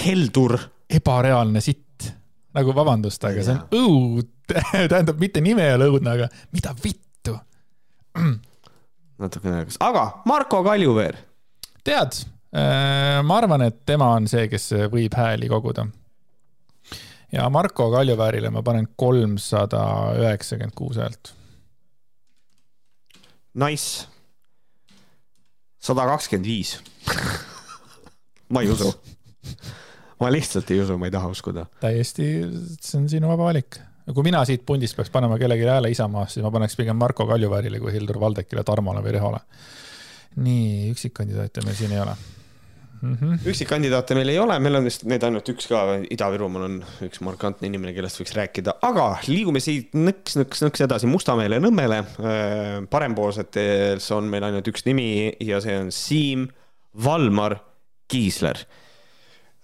[0.05, 0.59] Heldur.
[0.91, 1.87] ebareaalne sitt.
[2.57, 4.33] Nagu vabandust, aga see on õud,
[4.91, 7.37] tähendab mitte nime ei ole õudne, aga mida vittu.
[9.21, 11.19] natukene, aga Marko Kaljuveer.
[11.85, 15.87] tead Äh, ma arvan, et tema on see, kes võib hääli koguda.
[17.31, 19.83] ja Marko Kaljuväärile ma panen kolmsada
[20.19, 21.31] üheksakümmend kuus häält.
[23.55, 24.09] Nice.
[25.79, 26.81] sada kakskümmend viis.
[28.53, 28.91] ma ei usu.
[30.21, 31.67] ma lihtsalt ei usu, ma ei taha uskuda.
[31.81, 32.33] täiesti,
[32.81, 33.81] see on sinu vaba valik
[34.15, 37.81] kui mina siit pundist peaks panema kellelegi hääle Isamaast, siis ma paneks pigem Marko Kaljuväärile
[37.83, 39.41] kui Hildur Valdekile, Tarmole või Rihole.
[40.41, 42.15] nii, üksikkandidaate meil siin ei ole
[43.01, 43.39] mm -hmm.
[43.51, 47.67] üksikkandidaate meil ei ole, meil on vist neid ainult üks ka, Ida-Virumaal on üks markantne
[47.67, 51.99] inimene, kellest võiks rääkida, aga liigume siit nõks, nõks, nõks edasi Mustamäele ja Nõmmele.
[51.99, 56.49] Äh, parempoolsetes on meil ainult üks nimi ja see on Siim
[57.05, 57.59] Valmar
[58.09, 58.59] Kiisler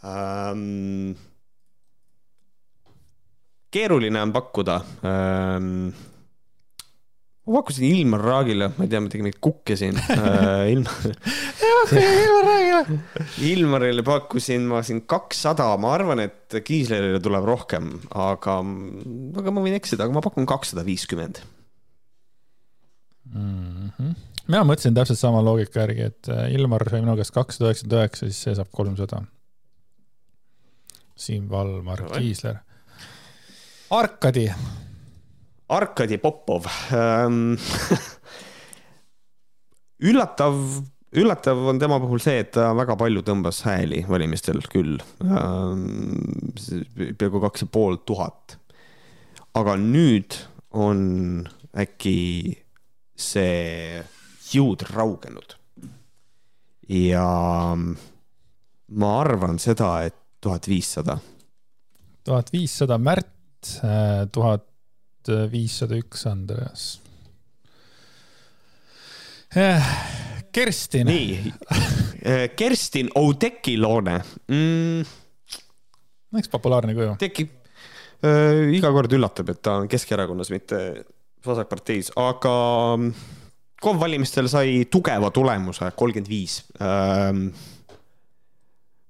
[0.07, 1.15] ähm,.
[3.71, 5.91] keeruline on pakkuda ähm,.
[7.47, 10.71] ma pakkusin Ilmar Raagile, ma ei tea, ma tegin neid kukke siin äh.
[10.73, 11.11] Ilmar,
[13.47, 18.59] Ilmarile pakkusin ma siin kakssada, ma arvan, et Kiislerile tuleb rohkem, aga,
[19.43, 21.43] aga ma võin eksida, aga ma pakun kakssada viiskümmend.
[24.47, 28.29] mina mõtlesin täpselt sama loogika järgi, et äh, Ilmar sai minu käest kakssada üheksakümmend üheksa,
[28.31, 29.23] siis see saab kolmsada.
[31.17, 32.03] Siim Valmar.
[32.19, 32.59] Kiisler.
[33.91, 34.51] Arkadi,
[35.69, 37.55] Arkadi Popov ähm.
[40.09, 40.59] üllatav,
[41.17, 45.87] üllatav on tema puhul see, et ta väga palju tõmbas hääli valimistel küll ähm,.
[47.19, 48.59] peaaegu kaks ja pool tuhat.
[49.57, 50.37] aga nüüd
[50.77, 52.19] on äkki
[53.17, 54.03] see
[54.51, 55.57] jõud raugenud.
[56.91, 57.27] ja
[58.87, 61.19] ma arvan seda, et tuhat viissada.
[62.25, 63.73] tuhat viissada Märt,
[64.33, 66.87] tuhat viissada üks Andreas.
[70.57, 71.53] Kerstin, nii,
[72.59, 74.19] Kerstin Oudekki Loone
[74.51, 75.07] mm,
[76.39, 77.15] eks populaarne kuju.
[77.21, 77.53] tekib
[78.21, 80.81] äh,, iga kord üllatab, et ta on Keskerakonnas, mitte
[81.47, 82.55] vasakparteis, aga
[83.81, 86.61] KOV valimistel sai tugeva tulemuse, kolmkümmend viis.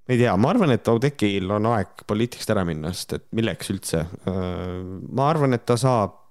[0.09, 4.05] Ei tea, ma arvan, et Oudekil on aeg poliitikast ära minna, sest et milleks üldse.
[4.27, 6.23] ma arvan, et ta saab.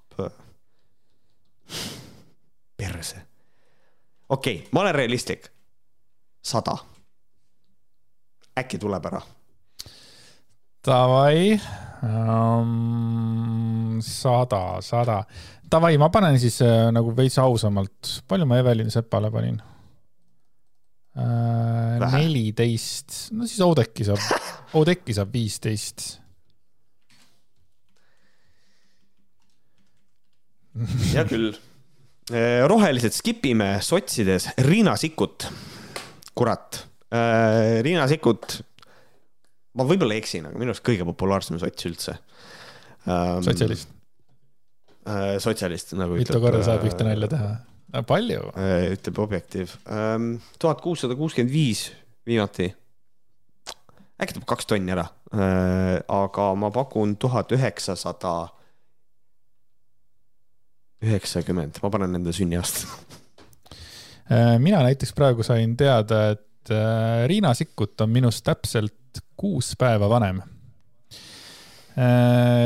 [2.78, 3.22] perse.
[4.30, 5.50] okei okay,, ma olen realistlik.
[6.42, 6.78] sada.
[8.60, 9.22] äkki tuleb ära
[10.86, 11.60] Davai
[12.04, 15.24] um,, sada, sada.
[15.72, 19.75] Davai, ma panen siis äh, nagu veits ausamalt, palju ma Evelin Sepale panin äh,?
[21.16, 24.20] neliteist, no siis Oudekki saab,
[24.80, 26.08] Oudekki saab viisteist.
[31.14, 31.54] hea küll.
[32.68, 35.48] rohelised skipime sotsides Riina Sikkut.
[36.36, 36.82] kurat,
[37.86, 38.58] Riina Sikkut,
[39.80, 42.18] ma võib-olla eksin, aga minu arust kõige populaarsem sots üldse.
[43.06, 43.88] sotsialist,
[45.40, 47.54] sotsialist nagu mitu korda saab ühte nalja teha?
[48.04, 49.78] palju, äh, ütleb Objektiiv.
[50.60, 51.92] tuhat kuussada kuuskümmend viis
[52.26, 52.74] viimati.
[54.22, 55.06] äkki tuleb kaks tonni ära,
[56.08, 58.56] aga ma pakun tuhat üheksasada
[61.06, 62.88] üheksakümmend, ma panen nende sünniaasta.
[64.26, 70.10] Äh, mina näiteks praegu sain teada, et äh, Riina Sikkut on minust täpselt kuus päeva
[70.10, 70.42] vanem.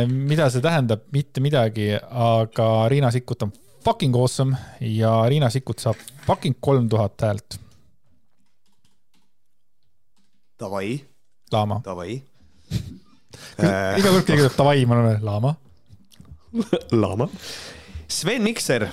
[0.09, 3.51] mida see tähendab, mitte midagi, aga Riina Sikkut on
[3.84, 5.95] fucking awesome ja Riina Sikkut saab
[6.27, 7.59] fucking kolm tuhat häält.
[10.59, 10.99] Davai,
[11.51, 11.82] Laama.
[11.86, 12.21] davai.
[13.99, 15.55] iga kord keegi ütleb davai, ma olen Laama.
[16.91, 17.30] Lama.
[18.09, 18.88] Sven Mikser,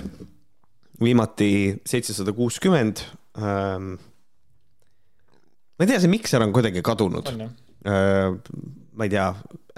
[1.01, 3.01] viimati seitsesada kuuskümmend.
[3.37, 3.97] ma
[5.83, 7.31] ei tea, see Mikser on kuidagi kadunud.
[8.93, 9.27] ma ei tea,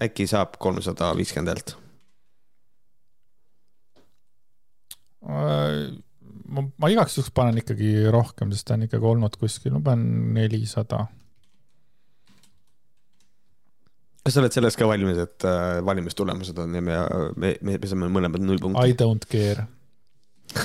[0.05, 1.78] äkki saab kolmsada viiskümmend häält.
[5.30, 10.34] ma, ma igaks juhuks panen ikkagi rohkem, sest ta on ikkagi olnud kuskil, ma panen
[10.38, 11.05] nelisada.
[14.23, 16.95] kas sa oled selles ka valmis, et äh, valimistulemused on ja me,
[17.39, 18.97] me, me, me saame mõlemad null I punkti?
[18.99, 19.63] don't care.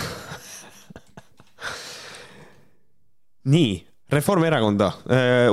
[3.54, 3.72] nii,
[4.12, 4.90] Reformierakonda,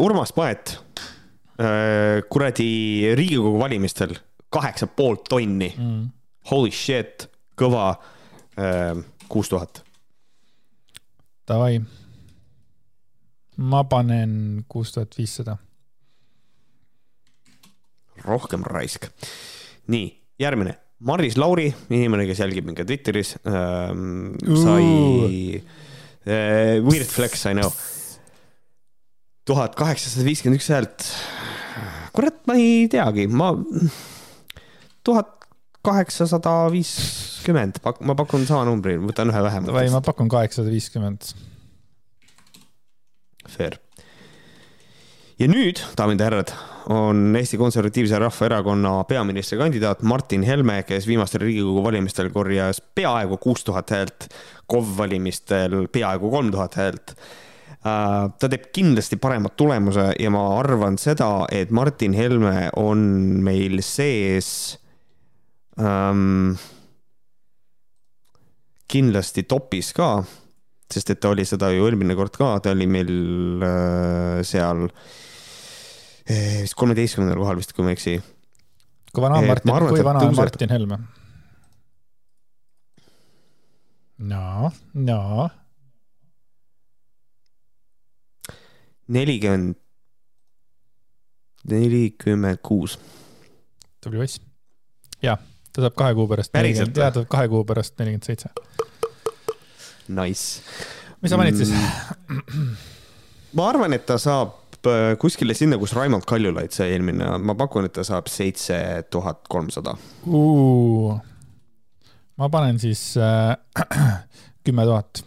[0.03, 0.73] Urmas Paet,
[2.31, 2.67] kuradi
[3.17, 4.15] Riigikogu valimistel
[4.51, 6.09] kaheksa poolt tonni, Mm.
[6.51, 7.95] holy shit, kõva,
[9.31, 9.83] kuus tuhat.
[11.47, 11.81] Davai.
[13.57, 15.57] ma panen kuus tuhat viissada.
[18.25, 19.07] rohkem raisk.
[19.87, 20.07] nii,
[20.39, 25.61] järgmine, Maris Lauri, inimene, kes jälgib mind ka Twitteris ähm,, sai
[26.27, 27.71] äh,, Weird Flex, I know,
[29.45, 31.07] tuhat kaheksasada viiskümmend üks häält.
[32.13, 33.55] kurat, ma ei teagi, ma,
[35.03, 35.47] tuhat
[35.81, 36.69] kaheksasada
[37.41, 39.91] viiskümmend, ma pakun sama numbri, võtan ühe Davai, vähemalt.
[39.93, 41.33] ma pakun kaheksasada viiskümmend.
[43.49, 43.79] Fair.
[45.39, 46.51] ja nüüd, daamid ja härrad,
[46.93, 53.89] on Eesti Konservatiivse Rahvaerakonna peaministrikandidaat Martin Helme, kes viimastel Riigikogu valimistel korjas peaaegu kuus tuhat
[53.89, 54.27] häält,
[54.69, 57.15] KOV valimistel peaaegu kolm tuhat häält.
[57.81, 62.99] ta teeb kindlasti parema tulemuse ja ma arvan seda, et Martin Helme on
[63.41, 64.77] meil sees
[65.79, 66.53] ähm,
[68.91, 70.13] kindlasti topis ka
[70.91, 73.11] sest et ta oli seda ju eelmine kord ka, ta oli meil
[73.63, 74.87] äh, seal
[76.31, 78.19] vist kolmeteistkümnendal kohal vist, kui ma ei eksi.
[79.11, 80.35] kui vana on Et Martin kui vana on.
[80.37, 80.99] Martin Helme?
[84.31, 85.49] no, no,
[89.11, 89.79] nelikümmend,
[91.71, 92.99] nelikümmend kuus.
[94.01, 94.41] tubli poiss.
[95.23, 95.37] ja,
[95.73, 96.51] ta saab kahe kuu pärast.
[96.55, 98.51] Päriselt jaa, ta saab kahe kuu pärast nelikümmend seitse.
[100.11, 100.61] Nice.
[101.21, 101.71] mis sa panid siis?
[101.71, 102.75] Mm.
[103.57, 107.87] ma arvan, et ta saab äh, kuskile sinna, kus Raimond Kaljulaid sai eelmine, ma pakun,
[107.87, 108.77] et ta saab seitse
[109.13, 109.95] tuhat kolmsada.
[112.37, 113.55] ma panen siis äh,
[114.65, 115.25] kümme tuhat.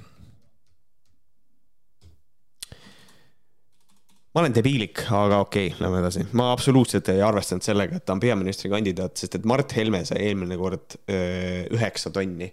[4.34, 6.24] Ma olen debiilik, aga okei okay,, lähme edasi.
[6.34, 10.58] ma absoluutselt ei arvestanud sellega, et ta on peaministrikandidaat, sest et Mart Helme sai eelmine
[10.58, 12.50] kord üheksa tonni.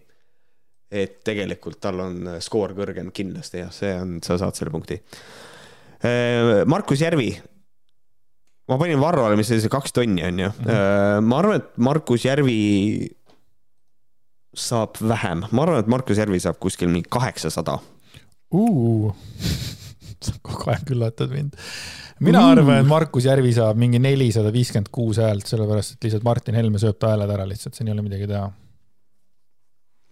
[0.92, 4.98] et tegelikult tal on öö, skoor kõrgem kindlasti jah, see on, sa saad selle punkti.
[6.68, 7.30] Markus Järvi.
[8.68, 10.52] ma panin Varrole, mis oli see kaks tonni on ju.
[10.68, 12.60] ma arvan, et Markus Järvi
[14.52, 17.80] saab vähem, ma arvan, et Markus Järvi saab kuskil mingi kaheksasada.
[20.28, 21.56] sa kogu aeg üllatad mind.
[22.22, 26.58] mina arvan, et Markus Järvi saab mingi nelisada viiskümmend kuus häält, sellepärast et lihtsalt Martin
[26.60, 28.46] Helme sööb ta hääled ära lihtsalt, siin ei ole midagi teha.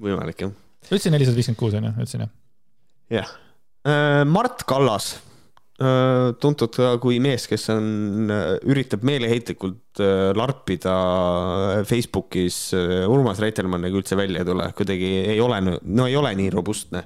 [0.02, 0.58] võimalik jah
[0.88, 2.32] ütlesin nelisada viiskümmend kuus onju, ütlesin jah?
[3.20, 3.34] jah.
[4.30, 5.14] Mart Kallas,
[6.44, 8.32] tuntud ka kui mees, kes on,
[8.68, 10.96] üritab meeleheitlikult äh, larpida
[11.88, 16.52] Facebookis äh, Urmas Reitelmanniga üldse välja ei tule, kuidagi ei ole, no ei ole nii
[16.54, 17.06] robustne.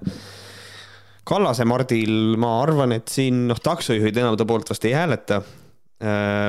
[1.23, 5.41] Kallase Mardil ma arvan, et siin noh, taksojuhid enam ta poolt vast ei hääleta.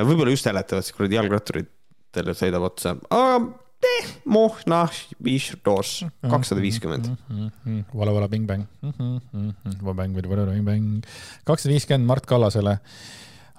[0.07, 3.37] võib-olla just hääletavad, siis kuradi jalgratturitele sõidab otsa, aga
[3.85, 4.91] eh, moh, nah,
[5.23, 7.07] viis doos, kakssada viiskümmend.
[7.93, 8.65] Vala, vala, bing-bäng.
[8.81, 10.89] Bang, bing-bäng.
[11.47, 12.79] kakssada viiskümmend Mart Kallasele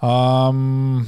[0.03, 1.07] um,.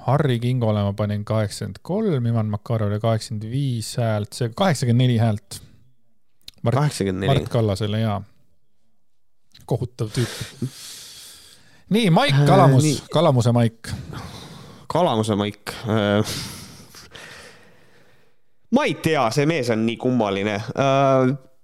[0.00, 5.60] Harri Kingole ma panin kaheksakümmend kolm, Ivan Makarovile kaheksakümmend viis häält, see kaheksakümmend neli häält.
[6.64, 7.50] Kaheksakümmend neli Mart.
[7.52, 8.14] Kallasele ja
[9.66, 10.28] kohutav tüüp.
[11.90, 13.92] nii, Maik Kalamus nii., Kalamuse Maik.
[14.88, 15.74] Kalamuse Maik.
[18.70, 20.60] ma ei tea, see mees on nii kummaline.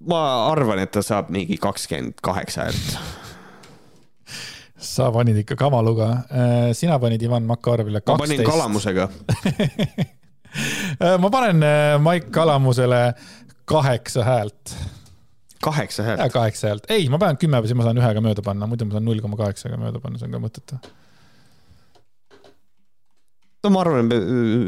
[0.07, 2.99] ma arvan, et ta saab mingi kakskümmend kaheksa häält.
[4.77, 6.11] sa panid ikka kamaluga,
[6.73, 8.51] sina panid Ivan Makarovile ma panin kaksteist.
[8.51, 9.09] Kalamusega.
[11.23, 13.15] ma panen äh, Maik Kalamusele
[13.65, 14.77] kaheksa häält.
[15.63, 16.33] Kaheksa häält.
[16.33, 19.07] kaheksa häält, ei, ma panen kümme, siis ma saan ühega mööda panna, muidu ma saan
[19.09, 20.79] null koma kaheksaga mööda panna, see on ka mõttetu.
[23.65, 24.11] no ma arvan,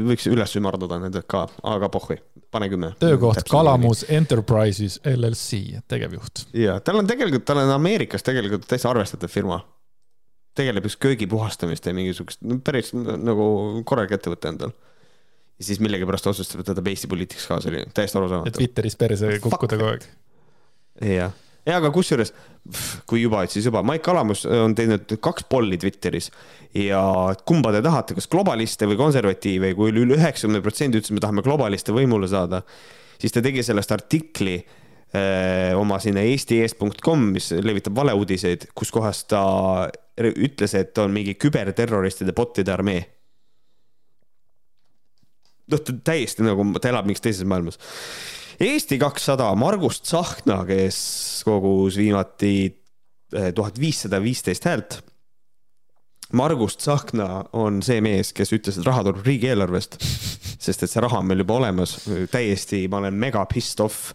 [0.09, 2.19] võiks üles ümardada need ka, aga pohhui,
[2.55, 2.93] pane kümme.
[3.03, 3.45] töökoht.
[3.51, 6.47] Kalamus Enterprises LLC, tegevjuht.
[6.57, 9.63] ja tal on tegelikult, tal on Ameerikas tegelikult täitsa arvestatav firma.
[10.59, 14.73] tegeleb just köögi puhastamist ja mingisugust, päris nagu korralik ettevõte on tal.
[15.59, 18.57] ja siis millegipärast otsustab, et ta tahab Eesti poliitikas kaasa, oli täiesti arusaamatu.
[18.59, 20.09] Twitteris perse kukkuda kogu aeg.
[21.03, 21.35] jah,
[21.69, 22.33] ja aga kusjuures,
[23.09, 26.31] kui juba, et siis juba, Maik Kalamus on teinud kaks polli Twitteris
[26.77, 27.01] ja
[27.49, 31.95] kumba te tahate, kas globaliste või konservatiive, kui üle üheksakümne protsendi ütles, me tahame globaliste
[31.97, 32.63] võimule saada,
[33.21, 39.43] siis ta tegi sellest artikli öö, oma sinna eestieest.com, mis levitab valeuudiseid, kus kohas ta
[40.19, 43.07] ütles, et on mingi küberterroristide bot'ide armee.
[45.69, 47.77] noh, ta täiesti nagu, ta elab mingis teises maailmas
[48.59, 50.97] Eesti kakssada, Margus Tsahkna, kes
[51.47, 54.97] kogus viimati eh, tuhat viissada viisteist häält.
[56.33, 59.95] Margus Tsahkna on see mees, kes ütles, et raha tuleb riigieelarvest,
[60.59, 61.95] sest et see raha on meil juba olemas,
[62.33, 64.11] täiesti, ma olen mega pissed off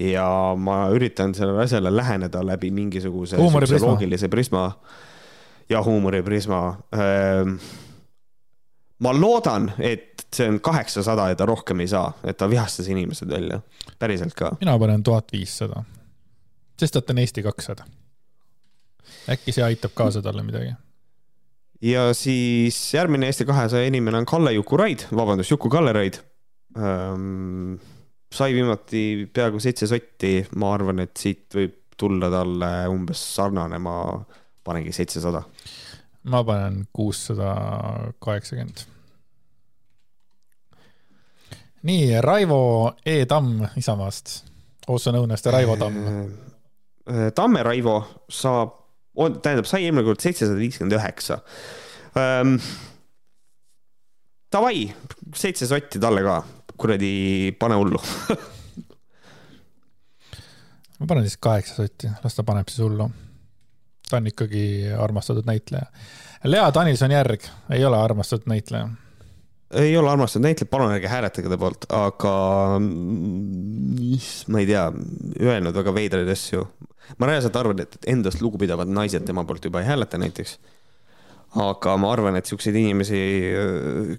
[0.00, 0.26] ja
[0.58, 4.64] ma üritan sellele asjale läheneda läbi mingisuguse loogilise prisma
[5.68, 6.62] ja huumoriprisma.
[8.98, 13.30] ma loodan, et see on kaheksasada ja ta rohkem ei saa, et ta vihastas inimesed
[13.30, 13.60] välja,
[13.98, 14.54] päriselt ka.
[14.60, 15.84] mina panen tuhat viissada,
[16.80, 17.86] sest et ta on Eesti kakssada.
[19.30, 20.74] äkki see aitab kaasa talle midagi.
[21.82, 26.20] ja siis järgmine Eesti kahesaja inimene on Kalle Juku-Raid, vabandust, Juku-Kalle Raid
[26.78, 27.74] ähm,.
[28.34, 34.24] sai viimati peaaegu seitse sotti, ma arvan, et siit võib tulla talle umbes sarnane, ma
[34.64, 35.42] panengi seitsesada.
[36.24, 37.54] ma panen kuussada
[38.18, 38.86] kaheksakümmend.
[41.84, 44.44] nii, Raivo E Tamm Isamaast,
[44.88, 45.96] as the Raivo Tamm.
[47.10, 48.72] Äh, Tamme Raivo saab,
[49.16, 51.40] on, tähendab, sai eelmine kord seitsesada viiskümmend üheksa.
[54.54, 54.86] Davai,
[55.34, 56.38] seitse sotti talle ka,
[56.78, 58.00] kuradi, pane hullu.
[60.98, 63.10] ma panen siis kaheksa sotti, las ta paneb siis hullu.
[64.08, 65.86] ta on ikkagi armastatud näitleja.
[66.44, 68.88] Lea Danilson-Järg ei ole armastatud näitleja
[69.72, 72.34] ei ole armastatud näitleja, palun ärge hääletage ta poolt, aga
[72.78, 74.20] mm,
[74.52, 74.84] ma ei tea,
[75.40, 76.66] öelnud väga veidraid asju.
[77.18, 80.58] ma reaalselt arvan, et endast lugupidavad naised tema poolt juba ei hääleta näiteks.
[81.64, 83.18] aga ma arvan, et siukseid inimesi,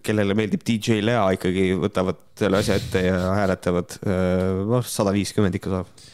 [0.03, 3.99] kellele meeldib DJ Lea, ikkagi võtavad selle asja ette ja hääletavad.
[4.65, 6.05] noh, sada viiskümmend ikka saab.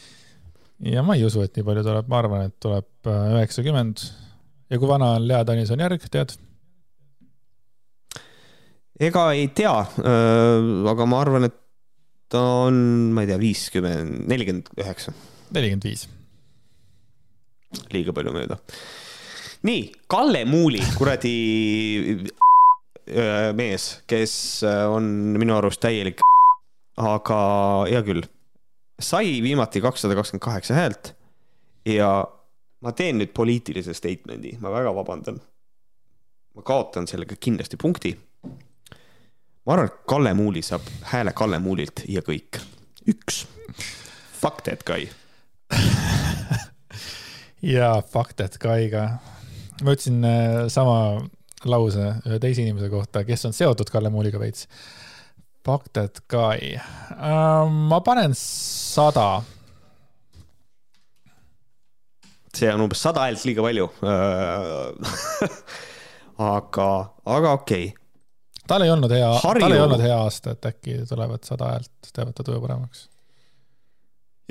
[0.91, 4.07] ja ma ei usu, et nii palju tuleb, ma arvan, et tuleb äh, üheksakümmend.
[4.69, 6.37] ja kui vana on Lea Danilson-Järg, tead?
[9.01, 9.73] Ega ei tea,
[10.91, 11.57] aga ma arvan, et
[12.31, 12.75] ta on,
[13.15, 15.13] ma ei tea, viiskümmend, nelikümmend üheksa.
[15.55, 16.07] nelikümmend viis.
[17.91, 18.59] liiga palju mööda.
[19.67, 21.33] nii, Kalle Muuli, kuradi
[23.57, 24.35] mees, kes
[24.93, 26.21] on minu arust täielik,
[27.01, 27.41] aga
[27.89, 28.23] hea küll,
[29.01, 31.15] sai viimati kakssada kakskümmend kaheksa häält
[31.89, 32.21] ja
[32.85, 35.41] ma teen nüüd poliitilise statement'i, ma väga vabandan.
[36.51, 38.11] ma kaotan sellega kindlasti punkti
[39.65, 42.61] ma arvan, et Kalle Muuli saab hääle Kalle Muulilt ja kõik.
[43.09, 43.45] üks.
[44.41, 45.09] Fuck that guy
[47.75, 49.05] ja fuck that guy ka.
[49.83, 51.21] ma ütlesin äh, sama
[51.65, 54.67] lause ühe teise inimese kohta, kes on seotud Kalle Muuliga veits.
[55.65, 57.69] Fuck that guy uh,.
[57.69, 59.43] ma panen sada.
[62.51, 64.91] see on umbes sada häält liiga palju uh,
[66.51, 66.87] aga,
[67.23, 68.00] aga okei okay
[68.71, 72.35] tal ei olnud hea, tal ei olnud hea aasta, et äkki tulevad sada häält, teevad
[72.37, 73.07] ta tuju paremaks.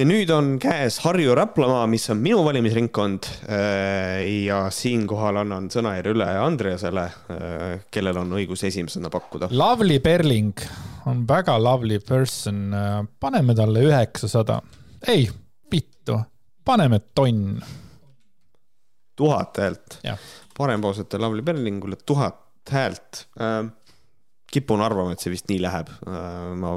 [0.01, 3.29] ja nüüd on käes Harju Raplamaa, mis on minu valimisringkond.
[3.49, 9.51] Äh, ja siinkohal annan sõnajärje üle Andreasele, äh, kellel on õigus esimesena pakkuda.
[9.53, 10.64] Lavly Perling
[11.11, 12.75] on väga lovely person,
[13.21, 14.61] paneme talle üheksasada.
[15.09, 15.29] ei,
[15.73, 16.18] vittu,
[16.64, 17.61] paneme tonn.
[19.16, 20.01] tuhat häält.
[20.57, 22.41] parempoolsete Lavly Perlingule tuhat
[22.71, 23.64] häält äh,
[24.51, 25.89] kipun arvama, et see vist nii läheb.
[26.07, 26.75] Äh, ma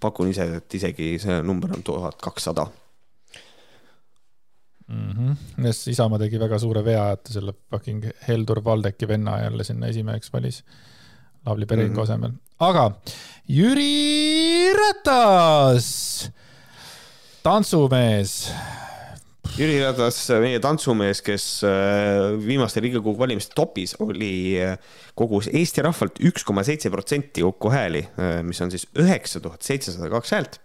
[0.00, 2.66] pakun ise, et isegi see number on tuhat kakssada
[4.88, 5.10] mm.
[5.10, 5.36] -hmm.
[5.62, 10.32] sest Isamaa tegi väga suure vea, et selle fucking Heldur Valdeki venna jälle sinna esimeheks
[10.32, 10.64] valis.
[11.46, 12.02] Lavly Peringu mm -hmm.
[12.02, 12.92] asemel, aga
[13.48, 16.30] Jüri Ratas,
[17.42, 18.52] tantsumees
[19.54, 24.74] Jüri Ratas, meie tantsumees, kes äh, viimaste Riigikogu valimiste topis oli, äh,
[25.14, 29.62] kogus Eesti rahvalt üks koma seitse protsenti kokku hääli, äh, mis on siis üheksa tuhat
[29.62, 30.58] seitsesada kaks häält.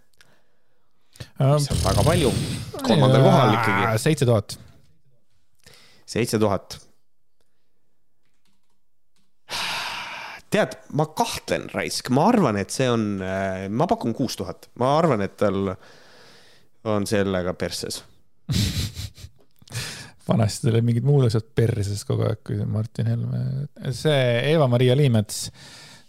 [1.20, 2.34] mis on väga palju,
[2.82, 3.94] kolmandal kohal ikkagi.
[4.02, 4.58] seitse tuhat.
[6.10, 6.82] seitse tuhat.
[10.50, 13.12] tead, ma kahtlen, raisk, ma arvan, et see on,
[13.70, 15.76] ma pakun kuus tuhat, ma arvan, et tal
[16.90, 18.02] on sellega persses
[20.30, 23.40] vanasti tuli mingid muud asjad perses kogu aeg, kui Martin Helme,
[23.96, 25.48] see Eva-Maria Liimets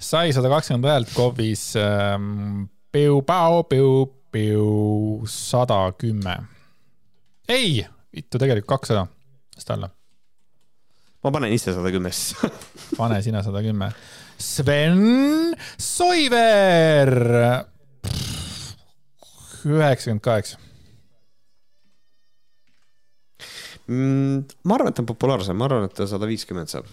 [0.01, 2.69] sai sada kakskümmend häält KOV-is ähm,.
[2.91, 4.63] Piu-pau-piu-piu
[5.31, 6.37] sada kümme.
[7.49, 9.07] ei, vittu tegelikult kakssada,
[9.55, 9.91] las ta olla.
[11.23, 12.35] ma panen ise sada kümme siis
[12.99, 13.93] pane sina sada kümme.
[14.39, 17.15] Sven Soiver.
[19.61, 20.59] üheksakümmend kaheksa
[23.80, 26.89] Mm, ma arvan, et ta on populaarsem, ma arvan, et ta sada viiskümmend saab.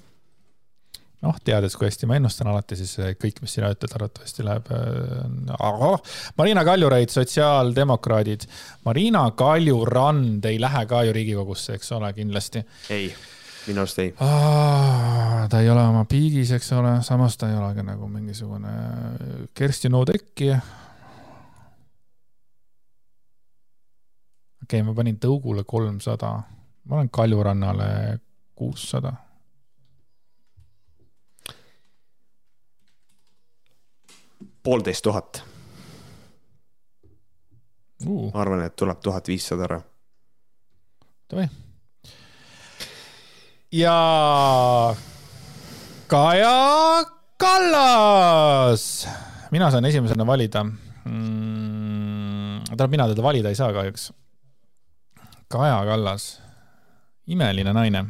[1.22, 2.92] noh, teades, kui hästi ma ennustan alati, siis
[3.22, 6.12] kõik, mis sina ütled, arvatavasti läheb äh,.
[6.38, 8.46] Marina Kaljurand, sotsiaaldemokraadid.
[8.86, 12.62] Marina Kaljurand ei lähe ka ju Riigikogusse, eks ole, kindlasti.
[12.94, 13.10] ei,
[13.66, 14.14] minu arust ei.
[15.50, 18.76] ta ei ole oma piigis, eks ole, samas ta ei ole ka nagu mingisugune
[19.58, 20.52] Kersti Noodekki
[24.68, 26.36] okei okay,, ma panin tõugule kolmsada
[26.88, 28.20] ma olen Kaljurannale
[28.56, 29.14] kuussada.
[34.64, 35.44] poolteist tuhat
[38.06, 38.34] uh..
[38.34, 39.78] ma arvan, et tuleb tuhat viissada ära.
[41.32, 41.48] Davai.
[43.72, 44.96] ja
[46.08, 47.06] Kaja
[47.38, 49.08] Kallas,
[49.52, 50.74] mina saan esimesena valida mm,.
[52.66, 54.12] tähendab, mina teda valida ei saa kahjuks.
[55.48, 56.47] Kaja Kallas
[57.28, 58.06] imeline naine.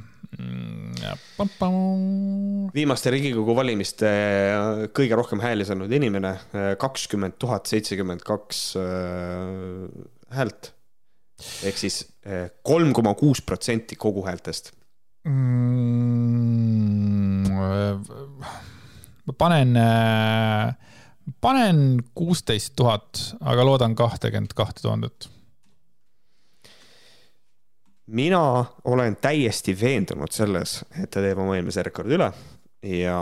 [2.75, 8.83] viimaste Riigikogu valimiste äh, kõige rohkem hääli saanud inimene, äh, kakskümmend tuhat seitsekümmend kaks äh,
[10.35, 10.73] häält.
[11.63, 11.99] ehk siis
[12.65, 14.71] kolm koma kuus protsenti kogu häältest
[15.29, 15.35] mm,.
[19.29, 19.77] ma panen,
[21.45, 25.29] panen kuusteist tuhat, aga loodan kahtekümmet kahte tuhandet
[28.07, 32.31] mina olen täiesti veendunud selles, et ta teeb oma eelmise rekordi üle
[32.87, 33.17] ja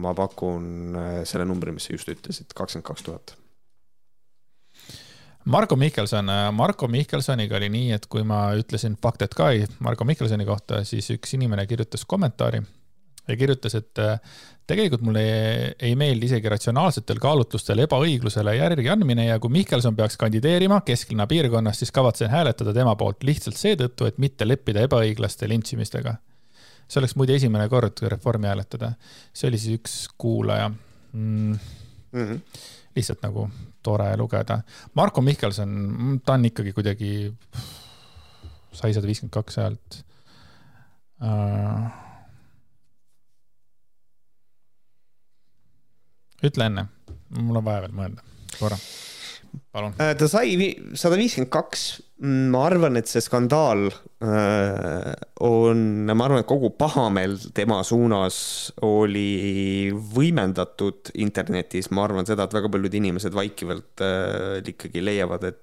[0.00, 3.34] ma pakun äh, selle numbri, mis sa just ütlesid, kakskümmend kaks tuhat.
[5.44, 10.84] Marko Mihkelson, Marko Mihkelsoniga oli nii, et kui ma ütlesin that guy Marko Mihkelsoni kohta,
[10.84, 12.62] siis üks inimene kirjutas kommentaari
[13.28, 14.18] ja kirjutas, et äh,
[14.66, 20.16] tegelikult mulle ei, ei meeldi isegi ratsionaalsetel kaalutlustel ebaõiglusele järgi andmine ja kui Mihkelson peaks
[20.20, 26.16] kandideerima kesklinna piirkonnas, siis kavatsen hääletada tema poolt lihtsalt seetõttu, et mitte leppida ebaõiglaste lintšimistega.
[26.88, 28.92] see oleks muide esimene kord Reformi hääletada.
[29.32, 31.58] see oli siis üks kuulaja mm..
[32.12, 32.40] Mm -hmm.
[32.96, 33.48] lihtsalt nagu
[33.82, 34.62] tore lugeda.
[34.94, 37.34] Marko Mihkelson, ta on ikkagi kuidagi,
[38.72, 40.04] sai sada viiskümmend kaks häält
[41.20, 42.03] uh,
[46.50, 46.88] ütle enne,
[47.40, 48.24] mul on vaja veel mõelda
[48.58, 48.78] korra,
[49.74, 49.94] palun.
[50.02, 50.54] Äh, ta sai
[50.98, 51.84] sada viiskümmend kaks,
[52.52, 55.10] ma arvan, et see skandaal äh,
[55.44, 58.36] on, ma arvan, et kogu pahameel tema suunas
[58.86, 65.62] oli võimendatud internetis, ma arvan seda, et väga paljud inimesed vaikivalt äh, ikkagi leiavad, et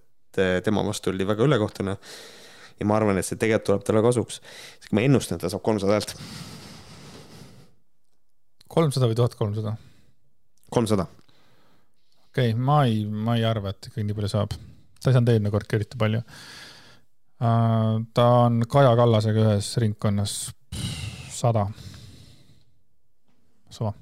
[0.63, 1.97] tema vastu oli väga ülekohtune.
[2.79, 4.39] ja ma arvan, et see tegelikult tuleb talle kasuks,
[4.79, 6.15] sest ma ennustan, et ta saab kolmsada häält.
[8.71, 9.75] kolmsada või tuhat kolmsada?
[10.71, 11.05] Kolmsada.
[12.31, 14.55] okei okay,, ma ei, ma ei arva, et ikkagi nii palju saab.
[15.01, 18.01] ta ei saanud eelmine kord ka eriti palju uh,.
[18.13, 20.37] ta on Kaja Kallasega ühes ringkonnas
[21.35, 21.67] sada.
[23.69, 23.93] suva.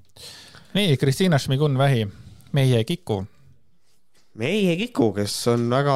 [0.78, 2.08] nii, Kristiina Šmigun-Vähi,
[2.54, 3.24] meie Kiku
[4.40, 5.96] meie Kiku, kes on väga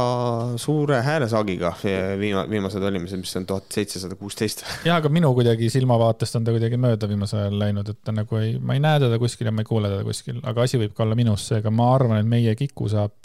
[0.61, 1.71] suure häälesaagiga
[2.19, 4.65] viima-, viimased valimised, mis on tuhat seitsesada kuusteist.
[4.87, 8.41] jah, aga minu kuidagi silmavaatest on ta kuidagi mööda viimasel ajal läinud, et ta nagu
[8.41, 10.95] ei, ma ei näe teda kuskil ja ma ei kuule teda kuskil, aga asi võib
[10.97, 13.15] ka olla minus, seega ma arvan, et meie Kiku saab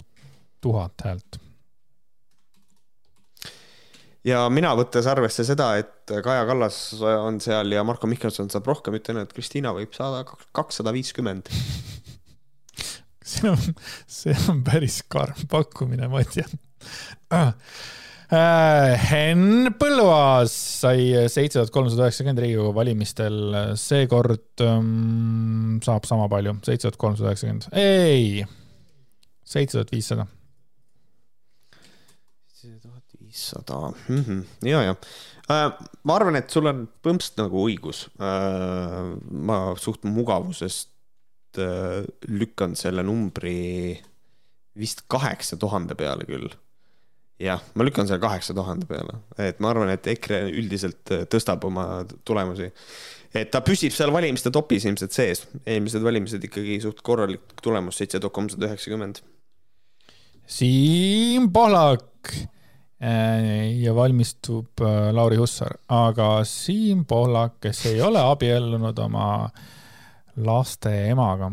[0.63, 1.39] tuhat häält.
[4.27, 8.95] ja mina, võttes arvesse seda, et Kaja Kallas on seal ja Marko Mihkelson saab rohkem,
[9.01, 10.23] ütlen, et Kristiina võib saada
[10.55, 11.51] kakssada viiskümmend
[13.29, 16.59] see on, see on päris karm pakkumine, ma tean
[17.35, 17.53] ah..
[18.29, 20.99] Henn Põlluaas sai
[21.33, 23.39] seitse tuhat kolmsada üheksakümmend Riigikogu valimistel,
[23.81, 28.43] seekord um, saab sama palju, seitse tuhat kolmsada üheksakümmend, ei,
[29.41, 30.27] seitse tuhat viissada.
[32.53, 33.81] seitse tuhat viissada,
[34.13, 34.45] mhm.
[34.69, 34.93] ja, ja
[35.49, 35.65] äh,
[36.05, 38.05] ma arvan, et sul on põmpsalt nagu õigus.
[38.21, 39.09] Äh,
[39.49, 40.98] ma suht mugavusest Äh,
[41.57, 43.97] lükkan selle numbri
[44.79, 46.49] vist kaheksa tuhande peale küll.
[47.39, 51.63] jah, ma lükkan selle kaheksa tuhande peale, et ma arvan, et EKRE üldiselt äh, tõstab
[51.67, 52.67] oma tulemusi.
[53.33, 58.19] et ta püsib seal valimiste topis ilmselt sees, eelmised valimised ikkagi suht korralik tulemus, seitse
[58.19, 59.23] tuhat kolmsada üheksakümmend.
[60.49, 64.83] Siim Pohlak äh, ja valmistub
[65.15, 69.67] Lauri Hussar, aga Siim Pohlak, kes ei ole abiellunud oma äh,
[70.45, 71.51] laste emaga.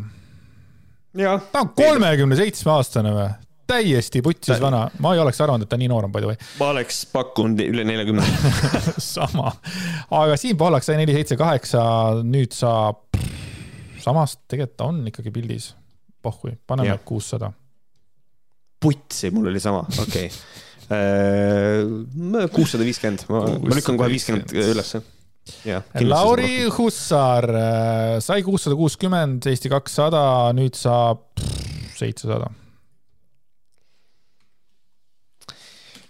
[1.51, 3.27] ta on kolmekümne seitsme aastane või?
[3.67, 6.37] täiesti putsis vana, ma ei oleks arvanud, et ta nii noor on, by the way.
[6.59, 8.23] ma oleks pakkunud üle neljakümne
[9.03, 9.51] sama,
[10.07, 11.81] aga Siim Pohlak sai neli, seitse, kaheksa,
[12.23, 13.03] nüüd saab,
[14.03, 15.73] samas tegelikult ta on ikkagi pildis.
[16.23, 17.51] pohhui, paneme kuussada.
[18.79, 20.31] putsi, mul oli sama, okei okay.
[20.87, 23.41] Äh, kuussada viiskümmend, ma
[23.75, 25.01] lükkan kohe viiskümmend ülesse
[26.03, 30.23] Lauri Hussar äh, sai kuussada kuuskümmend, Eesti kakssada,
[30.57, 31.25] nüüd saab
[31.97, 32.49] seitsesada.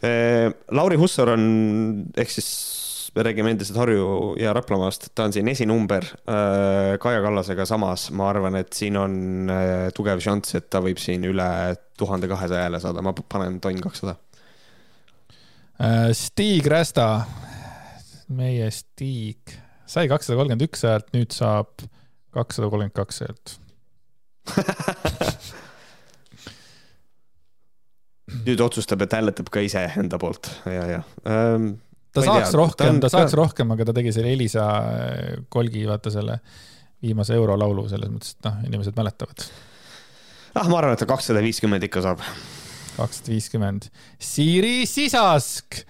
[0.05, 1.45] Äh, Lauri Hussar on,
[2.17, 2.49] ehk siis
[3.17, 8.29] me räägime endiselt Harju ja Raplamaast, ta on siin esinumber äh, Kaja Kallasega samas, ma
[8.29, 9.17] arvan, et siin on
[9.97, 11.49] tugev šanss, et ta võib siin üle
[11.97, 14.19] tuhande kahesaja hääle saada, ma panen tonn kakssada.
[16.17, 17.05] Stig Rästa
[18.27, 19.55] meie Stig
[19.87, 21.71] sai kakssada kolmkümmend üks häält, nüüd saab
[22.35, 23.55] kakssada kolmkümmend kaks häält
[28.47, 31.77] nüüd otsustab, et hääletab ka ise enda poolt ja, ja ähm,.
[32.15, 33.39] ta saaks tea, rohkem, ta saaks ka...
[33.39, 36.35] rohkem, aga ta tegi selle Elisa äh, Kolgi, vaata selle
[37.03, 39.39] viimase eurolaulu selles mõttes, et noh, inimesed mäletavad.
[40.55, 42.19] ah, ma arvan, et ta kakssada viiskümmend ikka saab.
[42.97, 43.81] kakssada viiskümmend.
[44.19, 45.83] Siiri Sisask.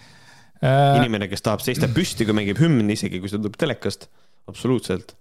[0.61, 4.07] Inimene, kes tahab seista püsti, kui mängib hümn, isegi kui see tuleb telekast,
[4.49, 5.15] absoluutselt.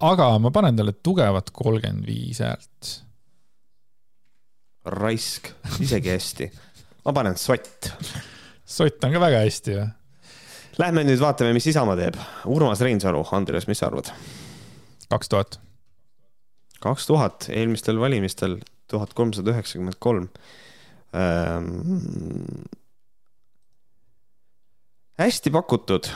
[0.00, 2.90] aga ma panen talle tugevat kolmkümmend viis häält.
[4.96, 5.52] raisk,
[5.84, 6.50] isegi hästi.
[7.04, 7.92] ma panen sott.
[8.64, 9.88] sott on ka väga hästi ju.
[10.80, 12.14] Lähme nüüd vaatame, mis Isamaa teeb.
[12.48, 14.08] Urmas Reinsalu, Andres, mis sa arvad?
[15.10, 15.58] kaks tuhat.
[16.80, 20.28] kaks tuhat, eelmistel valimistel tuhat kolmsada üheksakümmend kolm
[21.14, 21.66] ehm,
[25.20, 26.08] hästi pakutud.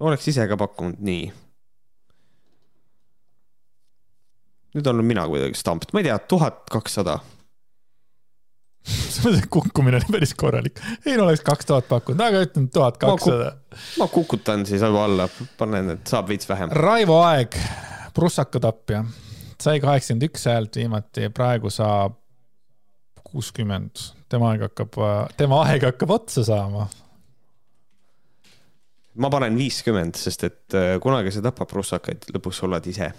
[0.00, 1.32] oleks ise ka pakkunud nii.
[4.76, 7.18] nüüd olen mina kuidagi stampt, ma ei tea, tuhat kakssada
[9.12, 10.80] see kukkumine oli päris korralik.
[11.06, 13.52] ei no oleks kaks tuhat pakkunud, aga ütlen tuhat kakssada.
[13.98, 16.72] ma kukutan siis alla, panen, et saab veits vähem.
[16.72, 17.56] Raivo Aeg,
[18.14, 19.04] prussaka tapja,
[19.60, 22.16] sai kaheksakümmend üks häält viimati, praegu saab
[23.28, 24.06] kuuskümmend.
[24.28, 24.96] tema aeg hakkab,
[25.36, 26.88] tema aeg hakkab otsa saama.
[29.22, 33.10] Ma panen viiskümmend, sest et äh, kunagi sa tapad prussakaid, lõpuks oled ise.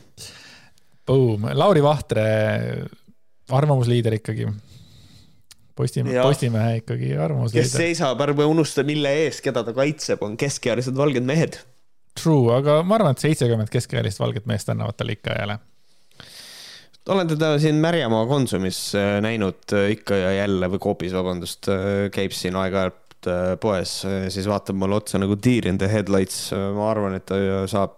[1.10, 2.26] Boom, Lauri Vahtre,
[3.56, 4.46] arvamusliider ikkagi
[5.80, 7.56] Postimehe, Postimehe ikkagi arvamus.
[7.56, 11.58] kes seisab, ärme unusta, mille eest, keda ta kaitseb, on keskealised valged mehed.
[12.20, 15.60] True, aga ma arvan, et seitsekümmend keskealist valget meest annavad talle ikka hääle.
[17.10, 21.72] olen teda siin Märjamaa Konsumis äh, näinud äh, ikka ja jälle või Coopis, vabandust,
[22.14, 23.09] käib siin aeg-ajalt
[23.60, 23.96] poes,
[24.32, 26.52] siis vaatab mulle otsa nagu deer in the headlights.
[26.54, 27.40] ma arvan, et ta
[27.70, 27.98] saab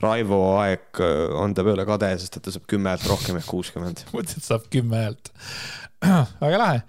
[0.00, 1.00] Raivo aeg
[1.40, 4.04] on ta peale kade, sest et ta saab kümme häält rohkem ehk kuuskümmend.
[4.16, 5.32] mõtlesin, et saab kümme häält
[6.44, 6.82] väga lahe.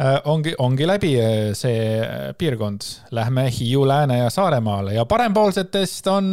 [0.00, 2.86] Äh, ongi, ongi läbi äh, see äh, piirkond.
[3.10, 6.26] Lähme Hiiu, Lääne ja Saaremaale ja parempoolsetest on,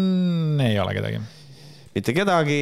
[0.64, 1.20] ei ole kedagi
[2.00, 2.60] mitte kedagi,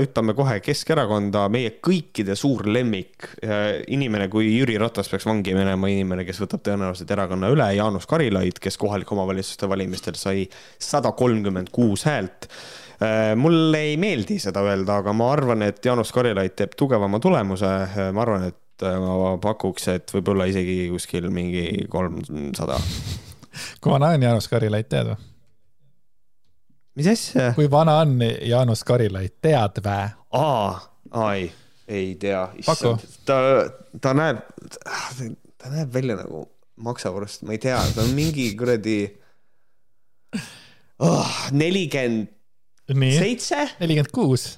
[0.00, 3.26] hüppame kohe Keskerakonda, meie kõikide suur lemmik,
[3.92, 8.60] inimene, kui Jüri Ratas peaks vangi minema, inimene, kes võtab tõenäoliselt erakonna üle, Jaanus Karilaid,
[8.64, 10.46] kes kohalike omavalitsuste valimistel sai
[10.80, 12.48] sada kolmkümmend kuus häält
[13.38, 17.68] mulle ei meeldi seda öelda, aga ma arvan, et Jaanus Karilaid teeb tugevama tulemuse,
[18.10, 22.76] ma arvan, et et ma pakuks, et võib-olla isegi kuskil mingi kolmsada.
[23.82, 25.24] kui vana on Jaanus Karilaid, tead või?
[26.98, 27.52] Mis asja?
[27.56, 29.96] kui vana on Jaanus Karilaid, tead vä?
[30.34, 30.80] aa,
[31.30, 31.48] ei,
[31.88, 32.44] ei tea.
[33.28, 33.40] ta,
[34.00, 34.42] ta näeb,
[35.58, 36.44] ta näeb välja nagu
[36.88, 39.00] maksavorst, ma ei tea, ta on mingi kuradi
[40.98, 42.30] oh, nelikümmend
[43.18, 43.68] seitse.
[43.80, 44.50] nelikümmend kuus,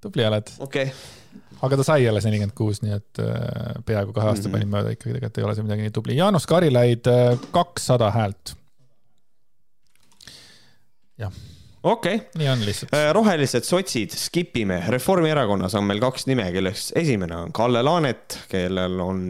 [0.00, 0.56] tubli oled.
[0.58, 1.14] okei okay
[1.64, 4.58] aga ta sai alles nelikümmend kuus, nii et äh, peaaegu kahe aasta mm -hmm.
[4.58, 6.16] panin mööda ikkagi, tegelikult ei ole see midagi nii tubli.
[6.16, 8.56] Jaanus Karilaid, äh, kakssada häält.
[11.18, 11.32] jah.
[11.86, 12.40] Okei okay..
[12.40, 12.94] nii on lihtsalt.
[12.96, 14.80] Äh, rohelised sotsid, skip ime.
[14.92, 19.24] Reformierakonnas on meil kaks nime, kellest esimene on Kalle Laanet, kellel on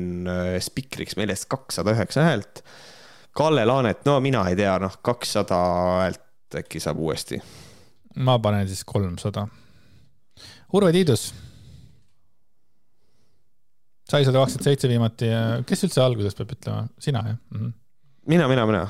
[0.65, 2.63] spikriks meelest kakssada üheksa häält.
[3.37, 5.61] Kalle Laanet, no mina ei tea, noh, kakssada
[6.03, 7.41] häält äkki saab uuesti.
[8.17, 9.47] ma panen siis kolmsada.
[10.73, 11.29] Urve Tiidus
[14.07, 15.33] sai sada kakskümmend seitse viimati,
[15.67, 17.59] kes üldse alguses peab ütlema, sina jah mm?
[17.59, 17.75] -hmm
[18.27, 18.85] mina, mina, mina,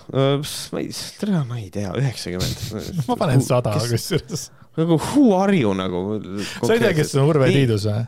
[0.73, 0.91] ma ei,
[1.21, 3.03] tere, ma ei tea, üheksakümmend.
[3.09, 4.49] ma panen sada kusjuures.
[4.79, 6.21] nagu who are you nagu.
[6.61, 8.07] sa ei tea, kes on Urve Tiidus või?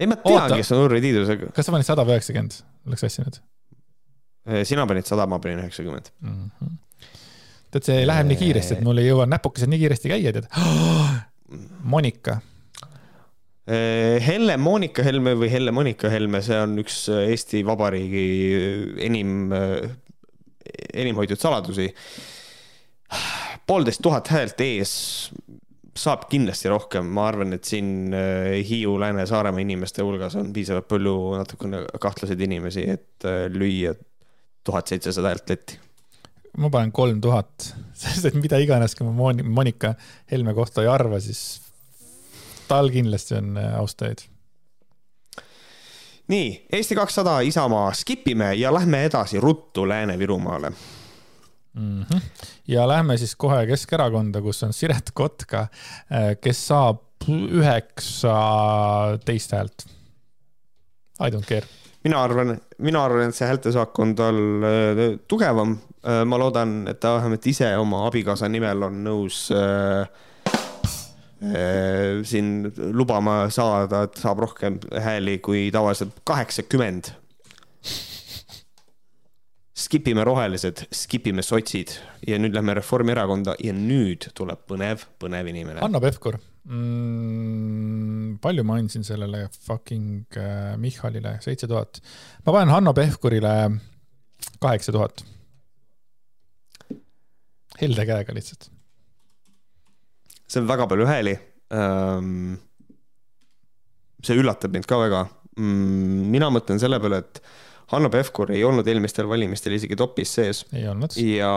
[0.00, 1.52] ei, ma tean, kes on Urve Tiidus, aga.
[1.56, 3.38] kas sa panid sada või üheksakümmend, oleks asja nüüd?
[4.68, 6.12] sina panid sada, ma panin üheksakümmend.
[6.24, 6.74] Mhm.
[7.74, 10.50] tead, see läheb nii kiiresti, et mul ei jõua näpukesed nii kiiresti käia, tead.
[11.96, 12.40] Monika
[13.66, 19.48] Eh, Helle-Moonika Helme või Helle-Monika Helme, see on üks eh, Eesti Vabariigi eh, enim,
[20.94, 21.88] enim hoitud saladusi.
[23.66, 24.92] poolteist tuhat häält ees
[25.96, 28.12] saab kindlasti rohkem, ma arvan, et siin
[28.68, 33.94] Hiiu, Lääne, Saaremaa inimeste hulgas on piisavalt palju natukene kahtlaseid inimesi, et lüüa
[34.66, 35.78] tuhat seitsesada häält letti
[36.60, 37.70] ma panen kolm tuhat,
[38.02, 39.94] sest et mida iganes, kui ma Monika
[40.30, 41.60] Helme kohta ei arva, siis
[42.68, 44.26] tal kindlasti on äh, austajaid.
[46.28, 50.72] Nii, Eesti kakssada, Isamaa, skip ime ja lähme edasi ruttu Lääne-Virumaale
[51.74, 52.02] mm.
[52.02, 52.20] -hmm.
[52.68, 55.68] ja lähme siis kohe Keskerakonda, kus on Siret Kotka, äh,
[56.40, 59.86] kes saab üheksateist häält.
[61.20, 61.66] I don't care.
[62.04, 65.78] mina arvan, mina arvan, et see häältesaak on tal äh, tugevam.
[66.26, 70.08] ma loodan, et ta vähemalt ise oma abikaasa nimel on nõus Äh,
[71.36, 77.12] siin lubama saada, et saab rohkem hääli kui tavaliselt kaheksakümmend.
[79.76, 81.92] Skip ime rohelised, skip ime sotsid
[82.26, 85.82] ja nüüd lähme Reformierakonda ja nüüd tuleb põnev, põnev inimene.
[85.84, 88.38] Hanno Pevkur mm,.
[88.42, 92.00] palju ma andsin sellele fucking äh, Michalile, seitse tuhat.
[92.46, 93.52] ma panen Hanno Pevkurile
[94.62, 95.24] kaheksa tuhat.
[97.76, 98.70] helde käega lihtsalt
[100.46, 101.34] see on väga palju hääli.
[101.74, 102.56] Ehm,
[104.24, 105.26] see üllatab mind ka väga.
[105.56, 107.42] Mm, mina mõtlen selle peale, et
[107.92, 110.64] Hanno Pevkur ei olnud eelmistel valimistel isegi topis sees.
[111.16, 111.52] ja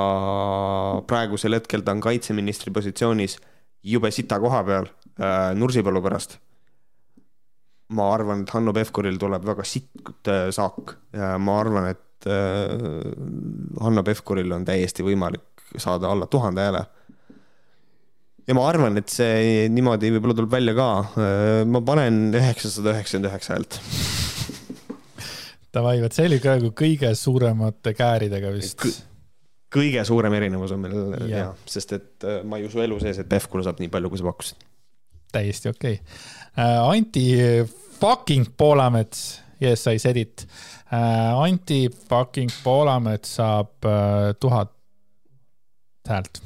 [1.10, 3.40] praegusel hetkel ta on kaitseministri positsioonis
[3.84, 4.86] jube sita koha peal
[5.18, 6.38] äh, Nursipalu pärast.
[7.90, 12.28] ma arvan, et Hanno Pevkuril tuleb väga sitt äh, saak ja ma arvan, et et
[12.28, 16.86] äh, Hanno Pevkuril on täiesti võimalik saada alla tuhande hääle.
[18.50, 20.90] Ja ma arvan, et see niimoodi võib-olla tuleb välja ka.
[21.70, 23.78] ma panen üheksasada üheksakümmend üheksa häält.
[25.70, 28.90] Davai, vot see oli praegu kõige suuremate kääridega vist K
[29.74, 30.96] kõige suurem erinevus on meil
[31.30, 34.12] ja, ja, sest et äh, ma ei usu elu sees, et Pevkur saab nii palju,
[34.12, 34.66] kui sa pakkusid.
[35.36, 36.18] täiesti okei okay.
[36.58, 36.90] uh,.
[36.90, 37.28] Anti
[38.00, 40.48] fucking Poolamets, yes I said it
[40.92, 41.44] uh,.
[41.44, 44.74] Anti fucking Poolamets saab uh, tuhat
[46.10, 46.42] häält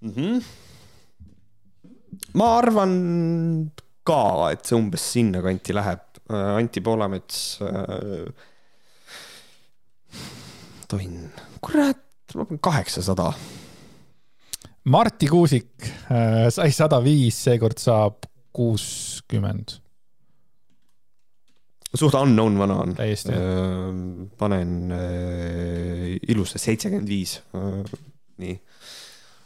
[0.00, 0.12] mm.
[0.16, 0.42] -hmm.
[2.34, 2.92] ma arvan
[4.04, 6.04] ka, et see umbes sinnakanti läheb.
[6.28, 8.28] Anti Poolamets uh,
[10.88, 11.30] tonn,
[11.64, 12.02] kurat,
[12.36, 13.32] ma panen kaheksasada.
[14.88, 19.80] Marti Kuusik äh, sai sada viis, seekord saab kuuskümmend.
[21.94, 22.94] suht unknown vana on.
[22.94, 24.28] täiesti äh,.
[24.38, 27.80] panen äh, ilusa seitsekümmend viis äh,,
[28.38, 28.58] nii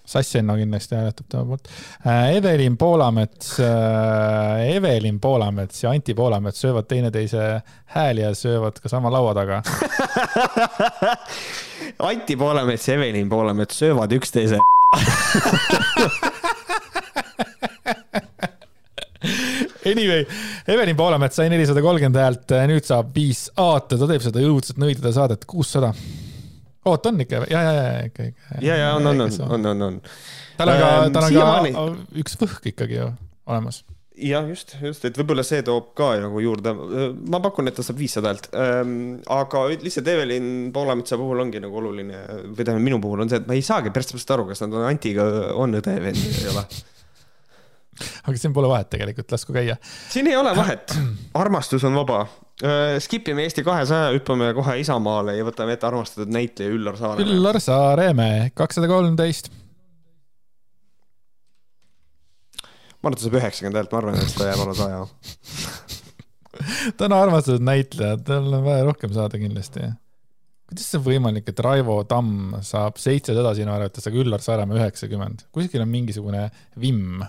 [0.05, 1.69] Sassenno kindlasti hääletab tema poolt.
[2.07, 7.63] Äh, Evelin Poolamets, äh, Evelin Poolamets ja Anti Poolamets söövad teineteise
[7.95, 9.63] hääli ja söövad ka sama laua taga
[12.11, 14.59] Anti Poolamets ja Evelin Poolamets söövad üksteise
[19.87, 20.27] Anyway,
[20.69, 24.79] Evelin Poolamets sai nelisada kolmkümmend häält, nüüd saab viis A-t ja ta teeb seda õudset
[24.79, 25.91] nõidade saadet, kuussada
[26.89, 28.61] oot, on ikka, ja, ja, ja ikka, ikka.
[28.61, 29.99] ja, ja on, on, on, on, on, on.
[30.59, 31.35] tal on ka, ähm, tal on
[31.77, 31.89] ka
[32.23, 33.09] üks võhk ikkagi ju
[33.47, 33.83] olemas.
[34.23, 36.75] jah, just, just, et võib-olla see toob ka nagu juurde.
[37.33, 38.95] ma pakun, et ta saab viissada häält ähm,.
[39.31, 43.51] aga lihtsalt Evelin Poolametsa puhul ongi nagu oluline või tähendab, minu puhul on see, et
[43.51, 45.29] ma ei saagi päris täpselt aru, kas nad on Antiga
[45.59, 46.67] on õde või ei ole
[48.23, 49.77] aga siin pole vahet tegelikult, lasku käia.
[50.09, 50.97] siin ei ole vahet,
[51.35, 52.27] armastus on vaba
[52.63, 57.35] Äh, skip ime Eesti kahesaja, hüppame kohe Isamaale ja võtame ette armastatud näitleja Üllar Saaremäe.
[57.35, 59.51] Üllar Saaremäe, kakssada kolmteist.
[63.03, 65.01] ma arvan, et ta saab üheksakümmend häält, ma arvan, et ta jääb alla saja
[67.01, 69.89] ta on armastatud näitleja, tal on vaja rohkem saada kindlasti.
[70.71, 75.49] kuidas see võimalik, et Raivo Tamm saab seitsesada sinu arvates, aga Üllar Saaremäe üheksakümmend?
[75.51, 76.47] kuskil on mingisugune
[76.79, 77.25] vimm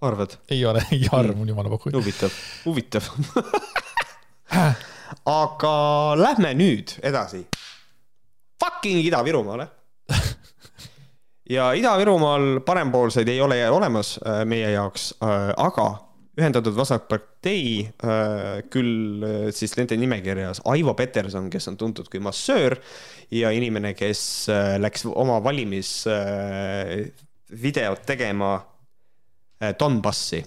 [0.00, 0.36] arvad?
[0.50, 1.90] ei ole, ei arva jumala pohhu.
[1.96, 2.30] huvitav,
[2.64, 3.08] huvitav
[5.28, 5.74] aga
[6.18, 7.46] lähme nüüd edasi.
[8.58, 9.68] Fucking Ida-Virumaale
[11.50, 16.04] ja Ida-Virumaal parempoolseid ei ole olemas äh, meie jaoks, äh, aga
[16.38, 22.76] Ühendatud Vasakpartei, äh, küll siis nende nimekirjas Aivo Peterson, kes on tuntud kui massöör
[23.34, 24.46] ja inimene, kes
[24.78, 28.77] läks oma valimisvideot tegema
[29.58, 30.38] Donbassi,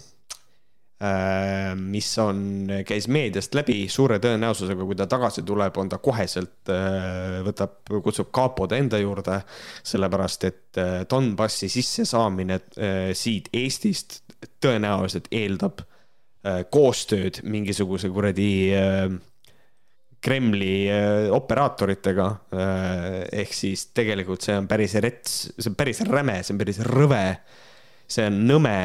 [1.03, 6.61] äh, mis on, käis meediast läbi suure tõenäosusega, kui ta tagasi tuleb, on ta koheselt,
[6.71, 9.41] äh, võtab, kutsub kapod enda juurde,
[9.83, 10.81] sellepärast et
[11.11, 12.61] Donbassi sissesaamine
[13.17, 14.21] siit Eestist
[14.63, 15.83] tõenäoliselt eeldab
[16.73, 18.53] koostööd mingisuguse kuradi
[20.21, 20.87] Kremli
[21.33, 22.27] operaatoritega.
[23.29, 27.21] ehk siis tegelikult see on päris rets, see on päris räme, see on päris rõve
[28.11, 28.75] see on nõme.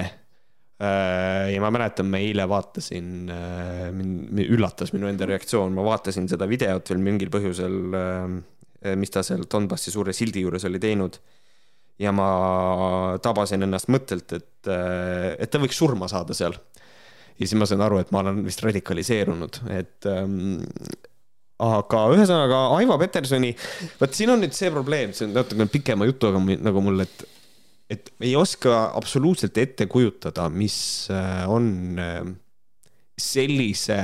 [0.76, 6.28] Äh, ja ma mäletan, ma eile vaatasin, äh, mind üllatas minu enda reaktsioon, ma vaatasin
[6.28, 11.18] seda videot veel mingil põhjusel, äh, mis ta seal Donbassi suure sildi juures oli teinud.
[11.96, 16.52] ja ma tabasin ennast mõttelt, et, et ta võiks surma saada seal.
[16.52, 20.58] ja siis ma sain aru, et ma olen vist radikaliseerunud, et ähm,
[21.56, 23.54] aga ühesõnaga Aivo Petersoni,
[23.96, 27.24] vot siin on nüüd see probleem, see on natukene pikema jutuga nagu mul, et
[27.90, 32.20] et ei oska absoluutselt ette kujutada, mis äh, on äh,
[33.18, 33.98] sellise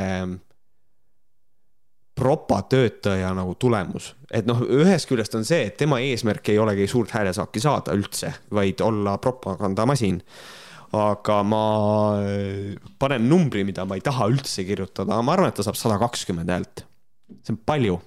[2.14, 4.12] propatöötaja nagu tulemus.
[4.30, 8.32] et noh, ühest küljest on see, et tema eesmärk ei olegi suurt häälesaaki saada üldse,
[8.52, 10.22] vaid olla propagandamasin.
[10.92, 11.66] aga ma
[12.20, 15.98] äh, panen numbri, mida ma ei taha üldse kirjutada, ma arvan, et ta saab sada
[15.98, 16.86] kakskümmend häält.
[17.42, 17.98] see on palju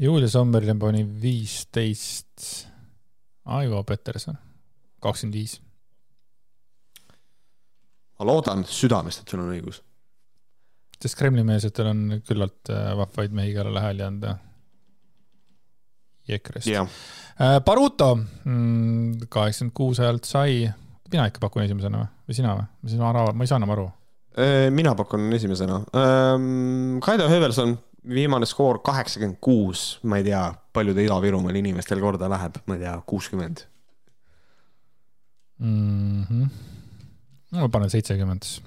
[0.00, 2.66] Julia Sommerlin pani viisteist.
[3.50, 4.36] Aivo Peterson,
[5.02, 5.58] kakskümmend viis.
[8.18, 9.80] ma loodan südamest, et sul on õigus.
[11.00, 14.34] sest Kremli meelsetel on küllalt äh, vahvaid mehi, kellele hääli anda.
[16.28, 16.88] Jekrest yeah..
[17.64, 20.68] Baruto mm, kaheksakümmend kuus häält sai.
[21.12, 22.68] mina ikka pakun esimesena või, või sina või?
[22.68, 23.88] ma siis ma, ei saa enam aru.
[24.38, 25.80] Äh, mina pakun esimesena.
[25.96, 27.78] Ähm, Kaido Höövelson
[28.08, 32.94] viimane skoor kaheksakümmend kuus, ma ei tea, paljude Ida-Virumaal inimestel korda läheb, ma ei tea,
[33.06, 33.66] kuuskümmend
[35.58, 36.24] mm.
[36.24, 36.48] -hmm.
[37.52, 38.62] ma panen seitsekümmend siis.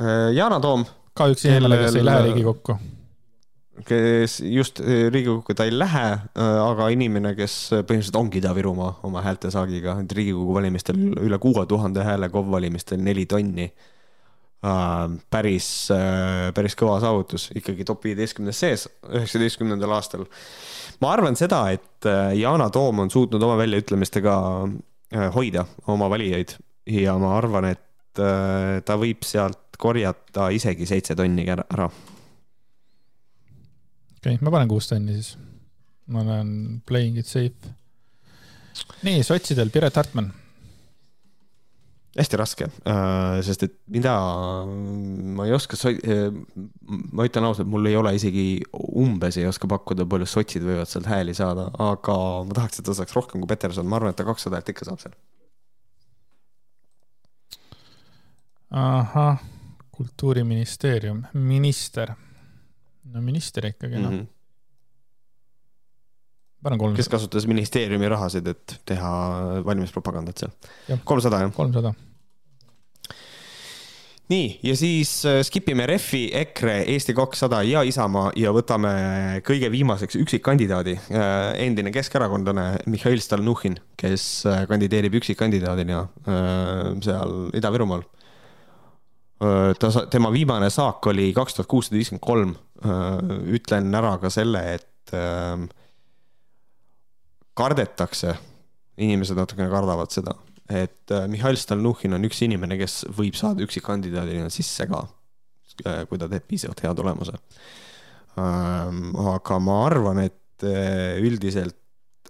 [0.00, 0.84] Äh, Yana Toom.
[1.14, 2.78] ka üks inimene, kes ei lähe Riigikokku.
[3.84, 9.22] kes just äh, Riigikokku ta ei lähe, äh, aga inimene, kes põhimõtteliselt ongi Ida-Virumaa oma
[9.26, 13.72] häältesaagiga, et Riigikogu valimistel üle kuue tuhande hääle, KOV valimistel neli tonni
[14.60, 15.66] päris,
[16.54, 20.26] päris kõva saavutus, ikkagi top viieteistkümnes sees üheksateistkümnendal aastal.
[21.00, 24.34] ma arvan seda, et Yana Toom on suutnud oma väljaütlemistega
[25.34, 26.54] hoida oma valijaid
[26.92, 28.20] ja ma arvan, et
[28.84, 31.86] ta võib sealt korjata isegi seitse tonni ära.
[34.20, 35.36] okei okay,, ma panen kuus tonni siis.
[36.12, 37.72] ma olen playing it safe.
[39.06, 40.32] nii, sotsidel Piret Hartman.
[42.18, 44.14] Hästi raske, äh, sest et mida,
[44.66, 46.32] ma ei oska, äh,
[47.14, 51.06] ma ütlen ausalt, mul ei ole isegi umbes ei oska pakkuda, palju sotsid võivad sealt
[51.10, 52.16] hääli saada, aga
[52.48, 54.90] ma tahaks, et ta saaks rohkem kui Peterson, ma arvan, et ta kakssada häält ikka
[54.90, 55.14] saab seal.
[58.70, 59.40] ahah
[60.00, 62.14] kultuuriministeerium, minister.
[63.10, 64.39] no minister ikkagi noh mm -hmm..
[66.62, 67.00] Panen kolmsada.
[67.00, 69.10] kes kasutas ministeeriumi rahasid, et teha
[69.66, 71.02] valimispropagandat seal?
[71.04, 71.52] kolmsada jah?
[71.56, 71.94] kolmsada
[74.30, 78.92] nii, ja siis äh, skip ime Refi, EKRE, Eesti kakssada ja Isamaa ja võtame
[79.46, 81.32] kõige viimaseks üksikkandidaadi, äh,
[81.64, 86.04] endine keskerakondlane Mihhail Stalnuhhin, kes äh, kandideerib üksikkandidaadina
[87.04, 88.04] seal Ida-Virumaal
[89.40, 92.50] ta, tema viimane saak oli kaks tuhat kuussada viiskümmend kolm.
[93.52, 95.12] ütlen ära ka selle, et
[97.60, 98.34] kardetakse,
[99.00, 100.34] inimesed natukene kardavad seda,
[100.70, 105.04] et Mihhail Stalnuhhin on üks inimene, kes võib saada üksikkandidaadina sisse ka,
[106.08, 107.36] kui ta teeb piisavalt hea tulemuse.
[108.36, 110.66] aga ma arvan, et
[111.20, 111.76] üldiselt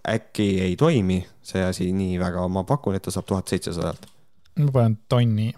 [0.07, 4.07] äkki ei toimi see asi nii väga, ma pakun, et ta saab tuhat seitsesadat.
[4.59, 5.51] ma panen tonni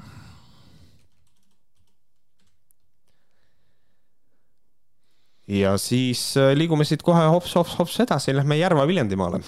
[5.48, 9.42] ja siis äh, liigume siit kohe hops-hops-hops edasi, lähme Järva-Viljandimaale.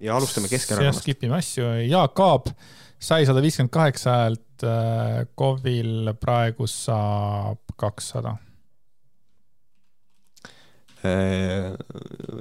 [0.00, 1.02] ja alustame Keskerakonnast.
[1.02, 2.50] skip ime asju, Jaak Aab
[3.04, 8.36] sai sada viiskümmend kaheksa häält, äh, KOV-il praegu saab kakssada.
[11.04, 11.74] Äh,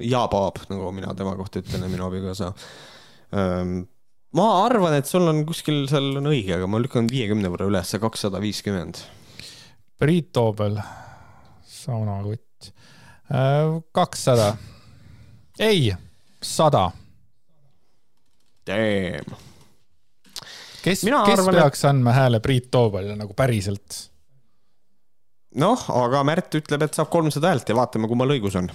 [0.07, 2.53] Jaap Aab, nagu mina tema kohta ütlen ja minu abikaasa.
[3.33, 3.81] Ähm,
[4.37, 7.95] ma arvan, et sul on kuskil seal on õige, aga ma lükkan viiekümne võrra üles,
[7.99, 9.01] kakssada viiskümmend.
[9.99, 10.79] Priit Toobel
[11.83, 12.71] saunakott.
[13.31, 14.55] Äh, kakssada.
[15.59, 15.93] ei,
[16.41, 16.91] sada.
[18.67, 19.35] Damn.
[20.83, 21.89] kes, kes arvan, peaks et...
[21.89, 23.97] andma hääle Priit Toobelile nagu päriselt?
[25.59, 28.71] noh, aga Märt ütleb, et saab kolmsada häält ja vaatame, kummal õigus on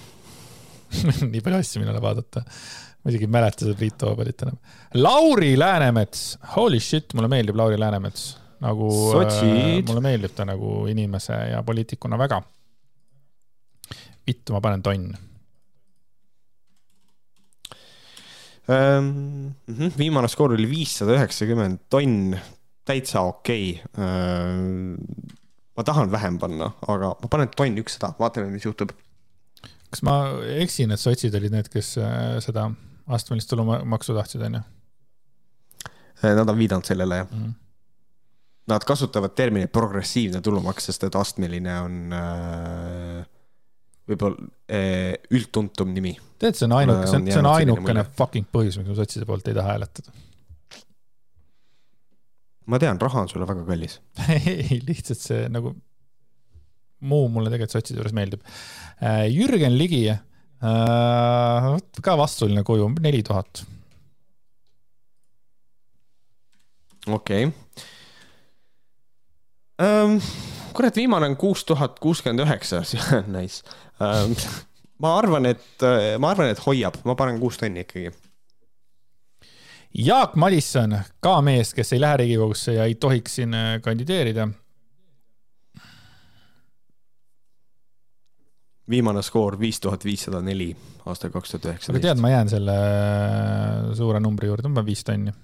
[1.33, 2.45] nii palju asju, millele vaadata.
[2.45, 4.61] ma isegi ei mäleta seda Priit Toobelit enam.
[5.01, 8.31] Lauri Läänemets, holy shit, mulle meeldib Lauri Läänemets
[8.65, 8.91] nagu,
[9.23, 12.41] äh, mulle meeldib ta nagu inimese ja poliitikuna väga
[14.29, 15.09] vittu, ma panen tonn
[18.69, 19.11] ähm,.
[19.99, 22.37] viimane skoor oli viissada üheksakümmend, tonn,
[22.89, 24.05] täitsa okei okay.
[24.05, 24.97] ähm,.
[25.77, 28.93] ma tahan vähem panna, aga ma panen tonn ükssada, vaatame, mis juhtub.
[29.89, 30.19] kas ma
[30.59, 32.69] eksin, et sotsid olid need, kes äh, seda
[33.09, 34.61] astmelist tulumaksu tahtsid, onju?
[36.19, 37.57] Äh, nad on viidanud sellele, jah mm.
[38.69, 43.23] Nad kasutavad terminit progressiivne tulumaks, sest et astmeline on äh,
[44.09, 46.15] võib-olla eh, üldtuntum nimi.
[46.41, 49.49] tead, see on ainuke, see on, see on ainukene fucking põhjus, miks ma sotside poolt
[49.51, 50.15] ei taha hääletada.
[52.69, 53.99] ma tean, raha on sulle väga kallis
[54.39, 55.75] ei, lihtsalt see nagu,
[57.09, 58.43] muu mulle tegelikult sotside juures meeldib.
[58.99, 61.69] Äh, Jürgen Ligi äh,,
[62.03, 63.65] ka vastuoluline kuju, neli tuhat.
[67.09, 67.53] okei okay.
[69.79, 70.19] um
[70.79, 72.85] kurat, viimane on kuus tuhat kuuskümmend üheksa,
[73.27, 73.67] nice
[73.99, 74.33] Ähm,
[75.03, 78.13] ma arvan, et, äh, ma arvan, et hoiab, ma panen kuus tonni ikkagi.
[79.99, 80.95] Jaak Madisson,
[81.25, 84.49] ka mees, kes ei lähe Riigikogusse ja ei tohiks siin äh, kandideerida.
[88.89, 90.71] viimane skoor viis tuhat viissada neli
[91.05, 91.91] aastal kaks tuhat üheksateist.
[91.93, 95.35] aga tead, ma jään selle äh, suure numbri juurde, ma panen viis tonni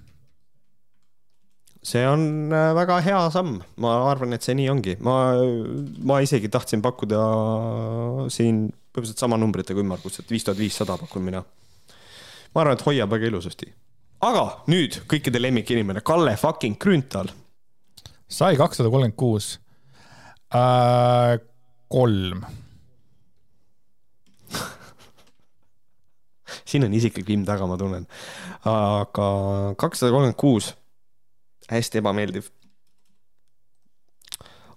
[1.85, 5.15] see on äh, väga hea samm, ma arvan, et see nii ongi, ma,
[6.09, 7.19] ma isegi tahtsin pakkuda
[8.33, 11.43] siin põhimõtteliselt sama numbritega ümmargust, et viis tuhat viissada pakun mina.
[12.55, 13.67] ma arvan, et hoiab väga ilusasti.
[14.25, 17.29] aga nüüd kõikide lemmikinimene, Kalle fucking Grünthal.
[18.27, 19.59] sai kakssada kolmkümmend kuus.
[20.55, 21.37] Äh,
[21.91, 22.45] kolm
[26.69, 28.07] siin on isiklik vimm taga, ma tunnen.
[28.65, 29.27] aga
[29.77, 30.73] kakssada kolmkümmend kuus,
[31.71, 32.47] hästi ebameeldiv.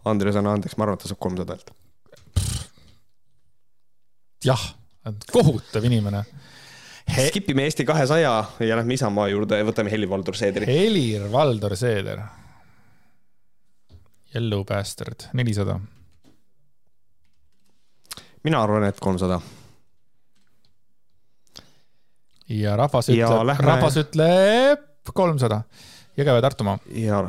[0.08, 1.70] Andres, anna andeks, ma arvan, et ta saab kolmsadalt.
[4.44, 4.60] jah,
[5.32, 6.20] kohutav inimene
[7.08, 7.24] He.
[7.28, 10.66] skip ime Eesti kahesaja ja lähme Isamaa juurde ja võtame Helir-Valdor Seederi.
[10.68, 12.20] Helir-Valdor Seeder.
[14.34, 15.78] Yellow Bastard, nelisada.
[18.44, 19.40] mina arvan, et kolmsada.
[22.48, 25.62] ja rahvas Ja ütleb, lähme- rahvas ütleb kolmsada.
[26.18, 26.80] Jõgeva, Tartumaa.
[26.98, 27.22] ja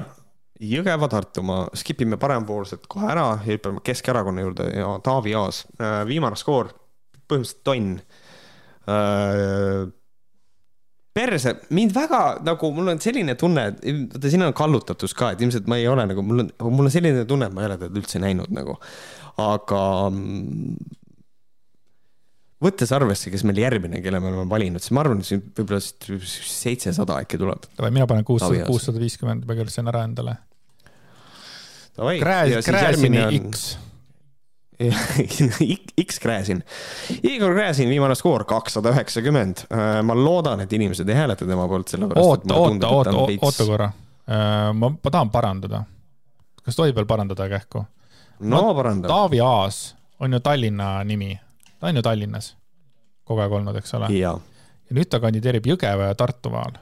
[0.60, 4.66] Jõgeva, Tartumaa, skip ime parempoolselt kohe ära ja hüppame Keskerakonna juurde.
[4.76, 5.62] Ja Taavi Aas,
[6.10, 6.74] viimane skoor,
[7.30, 8.00] põhimõtteliselt tonn.
[11.20, 15.42] perse, mind väga nagu, mul on selline tunne, et vaata siin on kallutatus ka, et
[15.44, 17.78] ilmselt ma ei ole nagu, mul on, mul on selline tunne, et ma ei ole
[17.82, 18.78] teda üldse näinud nagu,
[19.44, 20.76] aga mm,
[22.64, 25.80] võttes arvesse, kes meil järgmine, kelle me oleme valinud, siis ma arvan, et siin võib-olla
[25.82, 27.68] seitsesada äkki tuleb.
[27.88, 30.38] mina panen kuussada, kuussada viiskümmend, ma kirjutasin ära endale.
[32.00, 33.70] Gräs, Gräs, Gräzini X.
[36.06, 36.64] X Gräzin.
[37.24, 39.66] Igor Gräzin viimane skoor kakssada üheksakümmend.
[40.04, 43.16] ma loodan, et inimesed ei hääleta tema poolt, sellepärast et oota, oota, et ta oota
[43.16, 43.90] on, oota korra.
[44.74, 45.84] ma, ma tahan parandada.
[46.64, 47.84] kas tohib veel parandada kähku?
[48.40, 49.12] no parandab.
[49.12, 51.34] Taavi Aas on ju Tallinna nimi,
[51.80, 52.58] ta on ju Tallinnas
[53.24, 54.08] kogu aeg olnud, eks ole.
[54.18, 54.34] ja,
[54.92, 56.74] nüüd ta kandideerib Jõgeva ja Tartumaal.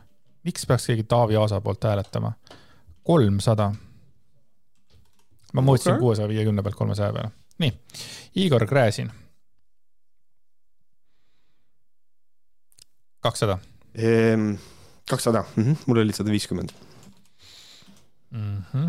[0.43, 2.31] miks peaks keegi Taavi Aasa poolt hääletama?
[3.03, 3.71] kolmsada.
[5.53, 5.99] ma muutsin Okei.
[5.99, 7.31] kuuesaja viiekümne pealt kolmesaja peale.
[7.59, 7.73] nii,
[8.35, 9.11] Igor Gräzin.
[13.19, 13.57] kakssada.
[13.95, 14.53] Ehm,
[15.09, 15.43] kakssada,
[15.85, 16.69] mul oli sada viiskümmend.
[18.31, 18.87] Mhm.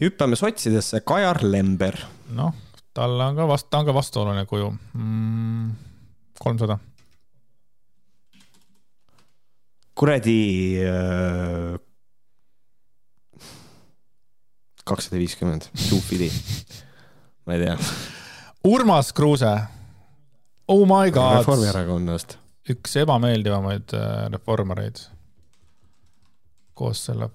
[0.00, 1.94] hüppame sotsidesse, Kajar Lember.
[2.30, 2.54] noh,
[2.94, 5.70] tal on ka vast-, ta on ka vastuoluline kuju mm,.
[6.40, 6.78] kolmsada.
[9.94, 10.40] kuradi.
[10.86, 11.78] äh,
[14.84, 16.30] kakssada viiskümmend, suupidi.
[17.46, 17.76] ma ei tea,
[18.64, 19.52] Urmas Kruuse.
[20.68, 22.36] Oh my god, Reformierakonnast.
[22.70, 25.00] üks ebameeldivamaid äh, reformareid.
[26.74, 27.28] koos selle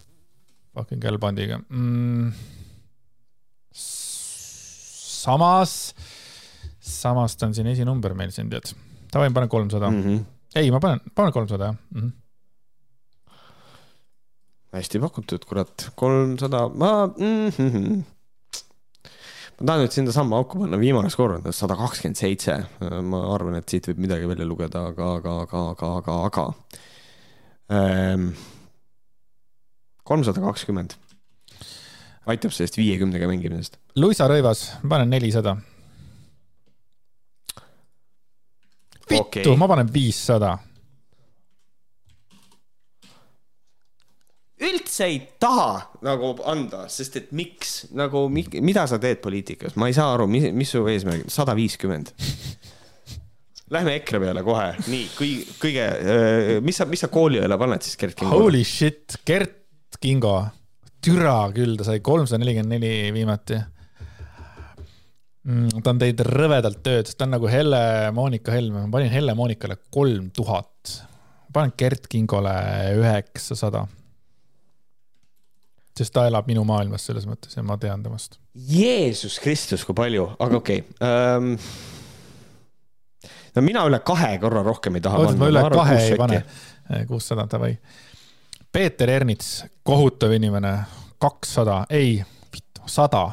[0.73, 2.31] fucking Gelbandiga mm..
[5.17, 5.73] samas,
[6.79, 8.73] samas ta on siin esinumber meil siin tead.
[9.11, 10.03] Davai, ma panen kolmsada mm..
[10.03, 10.25] -hmm.
[10.55, 12.01] ei, ma panen, panen kolmsada jah mm.
[12.01, 12.11] -hmm.
[14.77, 17.47] hästi pakutud, kurat, kolmsada, ma mm.
[17.49, 18.03] -hmm.
[19.59, 22.59] ma tahan nüüd sinna samma auku panna, viimane skoor on sada kakskümmend seitse.
[23.03, 26.53] ma arvan, et siit võib midagi välja lugeda, aga, aga, aga, aga, aga, aga
[27.71, 28.29] ähm,.
[30.03, 30.95] kolmsada kakskümmend.
[32.27, 33.79] Aitab sellest viiekümnega mängimisest.
[33.99, 35.57] Luisa Rõivas, ma panen nelisada.
[39.07, 40.57] vittu okay., ma panen viissada.
[44.57, 49.93] üldse ei taha nagu anda, sest et miks nagu, mida sa teed poliitikas, ma ei
[49.93, 52.09] saa aru, mis, mis su eesmärk, sada viiskümmend.
[53.69, 55.85] Lähme EKRE peale kohe, nii kõige, kõige,
[56.65, 58.47] mis sa, mis sa kooliõele paned siis Gerd Kingole?
[58.47, 60.39] Holy shit, Gert Kingo,
[61.03, 63.57] türa küll, ta sai kolmsada nelikümmend neli viimati
[65.47, 65.83] mm,.
[65.83, 70.97] ta on teinud rõvedalt tööd, ta on nagu Helle-Moonika Helme, ma panin Helle-Moonikale kolm tuhat.
[71.53, 72.55] panen Gert Kingole
[72.99, 73.87] üheksasada.
[75.97, 78.37] sest ta elab minu maailmas selles mõttes ja ma tean temast.
[78.53, 81.37] Jeesus Kristus, kui palju, aga okei okay.
[81.37, 81.55] um,.
[83.55, 86.43] no mina üle kahe korra rohkem ei taha oota, ma üle kahe ei pane.
[87.07, 87.73] kuussada, davai.
[88.77, 90.71] Peeter Ernits, kohutav inimene,
[91.17, 92.19] kakssada, ei,
[92.85, 93.23] sada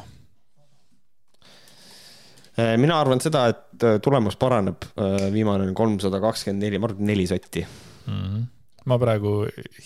[2.81, 4.87] mina arvan seda, et eh, tulemus paraneb,
[5.35, 8.15] viimane on kolmsada kakskümmend neli, ma arvan, neli sotti mm.
[8.15, 8.41] -hmm.
[8.89, 9.35] ma praegu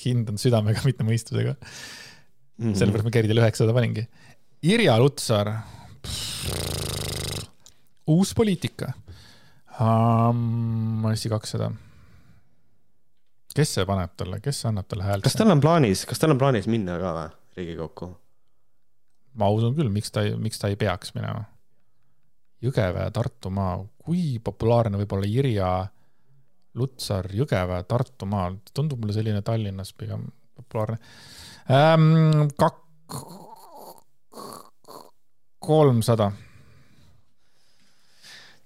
[0.05, 1.59] hindan südamega, mitte mõistusega mm.
[1.59, 2.79] mm -hmm.
[2.79, 4.07] sellepärast ma Gerdile üheksasada paningi.
[4.63, 5.51] Irja Lutsar.
[8.07, 8.93] uus poliitika
[9.75, 11.03] um,.
[11.11, 11.71] Eesti kakssada.
[13.55, 15.27] Kes see paneb talle, kes annab talle häält?
[15.27, 18.09] kas tal on plaanis, kas tal on plaanis minna ka või Riigikokku?
[19.39, 21.45] ma usun küll, miks ta, miks ta ei peaks minema.
[22.63, 25.69] Jõgeva ja Tartumaa, kui populaarne võib olla Irja
[26.75, 30.25] Lutsar Jõgeva ja Tartumaal, tundub mulle selline Tallinnas pigem
[30.59, 30.99] populaarne
[31.71, 32.49] ähm,.
[32.59, 32.83] kak-,
[35.63, 36.31] kolmsada,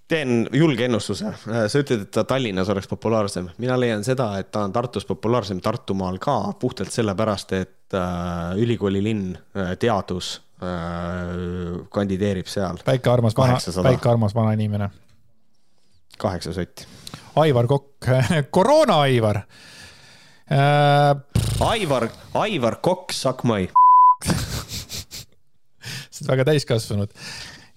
[0.07, 4.65] teen julge ennustuse, sa ütled, et ta Tallinnas oleks populaarsem, mina leian seda, et ta
[4.67, 9.37] on Tartus populaarsem Tartumaal ka puhtalt sellepärast, et äh, ülikooli linn,
[9.79, 13.85] teadus äh, kandideerib seal, väike armas vana, 800.
[13.89, 14.89] väike armas vana inimene.
[16.19, 16.87] kaheksa sotti.
[17.41, 18.05] Aivar Kokk
[18.55, 19.37] koroona Aivar
[20.51, 21.15] äh,.
[21.63, 23.11] Aivar, Aivar Kokk,
[23.43, 23.67] my.
[26.13, 27.11] sa oled väga täiskasvanud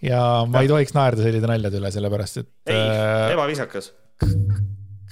[0.06, 0.66] ja ma ja.
[0.66, 2.50] ei tohiks naerda selliste naljade üle, sellepärast et.
[2.70, 3.92] ei äh,, ebaviisakas.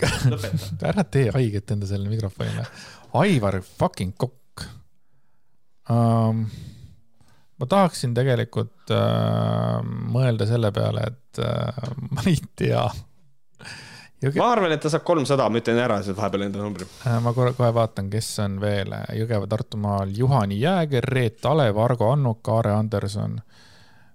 [0.91, 2.65] ära tee haiget enda sellele mikrofonile.
[3.21, 4.65] Aivar fucking Kokk
[5.91, 6.47] um,
[7.61, 9.81] ma tahaksin tegelikult äh,
[10.15, 12.85] mõelda selle peale, et äh, ma ei tea.
[14.25, 14.39] Jõge...
[14.41, 17.19] ma arvan, et ta saab kolmsada, ma ütlen ära siis vahepeal enda numbri äh,.
[17.21, 22.73] ma korra kohe vaatan, kes on veel Jõgeva-Tartumaal, Juhani Jääger, Reet Alev, Argo Annuk, Aare
[22.79, 23.41] Anderson.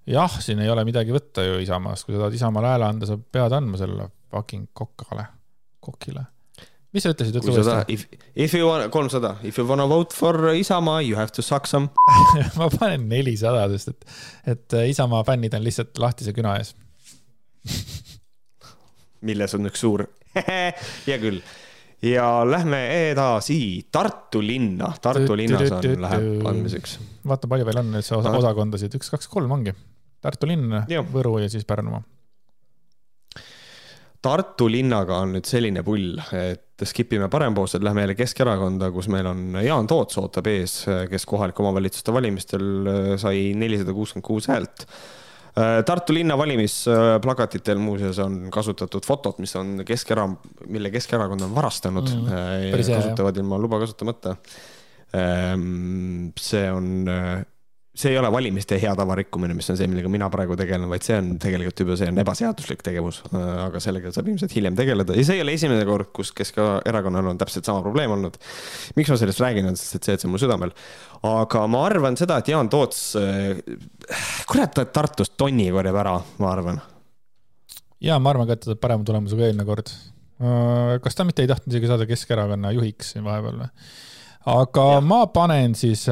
[0.10, 3.18] Jah, siin ei ole midagi võtta ju Isamaast, kui sa tahad Isamaale hääle anda, sa
[3.20, 5.26] pead andma selle fucking kokale,
[5.84, 6.26] kokile
[6.96, 7.94] mis sa ütlesid, ütle uuesti.
[7.94, 11.70] If, if you want, kolmsada, if you wanna vote for Isamaa, you have to suck
[11.70, 11.92] some
[12.60, 14.08] ma panen nelisada, sest et,
[14.56, 16.74] et äh, Isamaa fännid on lihtsalt lahtise küna ees
[19.28, 20.06] milles on üks suur
[21.08, 21.42] hea küll.
[22.06, 22.82] ja lähme
[23.12, 23.60] edasi
[23.92, 26.98] Tartu linna, Tartu linnas on, läheb andmiseks.
[27.28, 29.76] vaata, palju veel on üldse osa, osakondasid, üks, kaks, kolm ongi.
[30.22, 30.82] Tartu linn,
[31.14, 32.04] Võru ja siis Pärnumaa
[34.20, 39.30] Tartu linnaga on nüüd selline pull, et skip ime parempoolsed, lähme jälle Keskerakonda, kus meil
[39.30, 40.82] on Jaan Toots ootab ees,
[41.12, 44.84] kes kohalike omavalitsuste valimistel äh, sai nelisada kuuskümmend kuus häält.
[45.56, 50.28] Äh, Tartu linna valimisplakatitel muuseas on kasutatud fotot, mis on Keskera-,
[50.68, 52.76] mille Keskerakond on varastanud mm,.
[52.76, 54.36] kasutavad ilma luba kasutamata.
[55.16, 57.08] Ähm, see on
[58.00, 61.04] see ei ole valimiste hea tava rikkumine, mis on see, millega mina praegu tegelen, vaid
[61.04, 63.22] see on tegelikult juba, see on ebaseaduslik tegevus.
[63.36, 67.40] aga sellega saab ilmselt hiljem tegeleda ja see ei ole esimene kord, kus Keskerakonnal on
[67.42, 68.38] täpselt sama probleem olnud.
[68.96, 70.72] miks ma sellest räägin, on sest, et see, et see on mul südamel.
[71.28, 73.02] aga ma arvan seda, et Jaan Toots,
[74.50, 76.80] kurat, ta Tartust tonni korjab ära, ma arvan.
[78.06, 79.92] ja ma arvan ka, et ta teeb parema tulemuse kui eelmine kord.
[81.04, 83.74] kas ta mitte ei tahtnud isegi saada Keskerakonna juhiks siin vahepeal või?
[84.50, 85.02] aga ja.
[85.04, 86.08] ma panen siis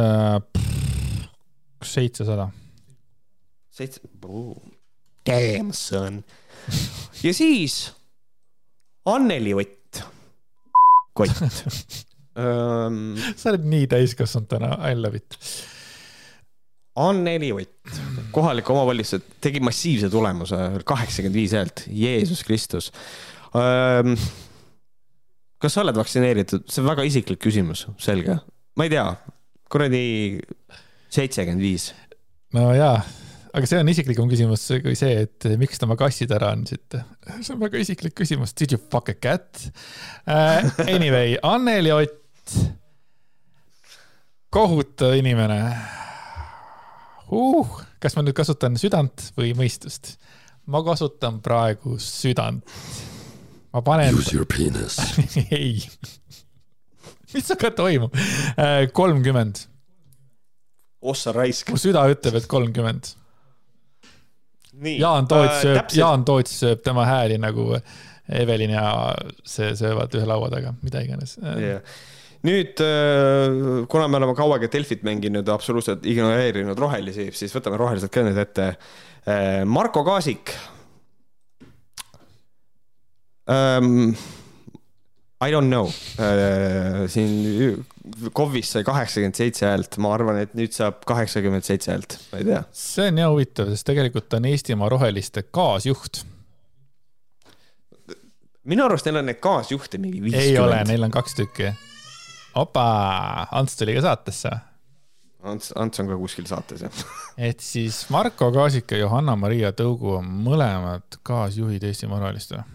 [1.81, 2.49] äh, seitsesada.
[3.69, 4.01] seitse,
[5.27, 6.23] damn son.
[7.23, 7.93] ja siis
[9.07, 10.03] Anneli Ott,
[11.13, 11.41] kott
[12.35, 13.15] um,.
[13.39, 15.37] sa oled nii täiskasvanud täna, I love it.
[16.97, 17.93] Anneli Ott,
[18.35, 22.91] kohalik omavalitsus tegi massiivse tulemuse, kaheksakümmend viis häält, Jeesus Kristus
[23.53, 24.17] um,.
[25.57, 28.35] kas sa oled vaktsineeritud, see on väga isiklik küsimus, selge,
[28.77, 29.05] ma ei tea,
[29.71, 30.03] kuradi
[31.17, 31.91] seitsekümmend viis.
[32.55, 32.99] no jaa,
[33.53, 37.03] aga see on isiklikum küsimus kui see, et miks te oma kassid ära andsite.
[37.39, 38.55] see on väga isiklik küsimus.
[38.57, 40.71] Did you fuck a cat uh,?
[40.85, 42.55] Anyway, Anneli Ott,
[44.53, 45.61] kohutav inimene
[47.33, 47.77] uh,.
[48.03, 50.15] kas ma nüüd kasutan südant või mõistust?
[50.67, 52.63] ma kasutan praegu südant.
[53.73, 54.15] ma panen.
[54.15, 54.99] Use your penis
[55.51, 55.79] ei
[57.33, 58.15] mis aga toimub?
[58.55, 59.65] Äh, kolmkümmend
[61.01, 61.71] ossa raisk.
[61.73, 63.13] mu süda ütleb, et kolmkümmend.
[64.77, 67.71] Jaan Toots äh, sööb, Jaan Toots sööb tema hääli nagu
[68.27, 69.15] Evelin ja
[69.47, 71.81] see söövad ühe laua taga, mida iganes yeah
[72.45, 78.13] nüüd, äh, kuna me oleme kaua aega Delfit mänginud, absoluutselt ignoreerinud rohelisi, siis võtame rohelised
[78.13, 78.71] ka nüüd ette.
[79.27, 80.55] Äh, Marko Kaasik
[83.47, 84.15] um,.
[85.37, 87.83] I don't know uh,, siin
[88.33, 92.47] KOV-is sai kaheksakümmend seitse häält, ma arvan, et nüüd saab kaheksakümmend seitse häält, ma ei
[92.47, 92.61] tea.
[92.75, 96.23] see on jah huvitav, sest tegelikult on Eestimaa Roheliste kaasjuht.
[98.67, 100.53] minu arust neil on neid kaasjuhte mingi viiskümmend.
[100.53, 101.73] ei ole, neil on kaks tükki.
[102.55, 102.87] opa,
[103.51, 104.55] Ants tuli ka saatesse.
[105.47, 107.03] Ants, Ants on ka kuskil saates, jah
[107.49, 112.65] et siis Marko Kaasik ja Johanna-Maria Tõugu on mõlemad kaasjuhid Eestimaa Rohelistele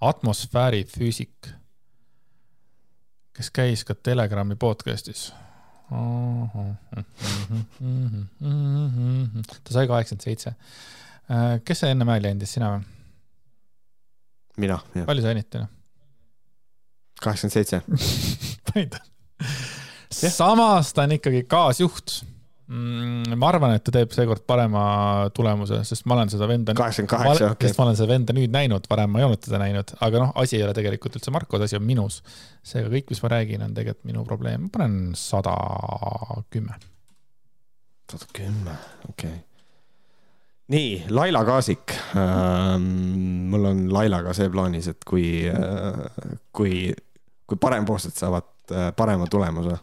[0.00, 1.48] atmosfäärifüüsik,
[3.38, 5.28] kes käis ka Telegrami podcast'is.
[9.64, 10.54] ta sai kaheksakümmend seitse.
[11.64, 12.82] kes see enne hääli andis, sina või?
[14.64, 15.06] mina, jah.
[15.06, 15.68] palju sa annid täna?
[17.22, 17.82] kaheksakümmend seitse.
[18.72, 18.98] panid?
[20.10, 22.18] samas ta on ikkagi kaasjuht?
[22.68, 24.82] Ma arvan, et ta teeb seekord parema
[25.36, 26.74] tulemuse, sest ma olen seda venda.
[26.76, 27.70] kaheksakümmend kaheksa, okei.
[27.70, 30.34] sest ma olen seda venda nüüd näinud, varem ma ei olnud teda näinud, aga noh,
[30.42, 32.20] asi ei ole tegelikult üldse Markos, asi on minus.
[32.68, 35.56] seega kõik, mis ma räägin, on tegelikult minu probleem, ma panen sada
[36.52, 36.76] kümme.
[38.12, 38.76] sada kümme,
[39.08, 39.42] okei okay.
[40.76, 43.48] nii, Laila Kaasik ähm,.
[43.48, 46.90] mul on Lailaga see plaanis, et kui äh,, kui,
[47.48, 49.80] kui parempoolsed saavad äh, parema tulemuse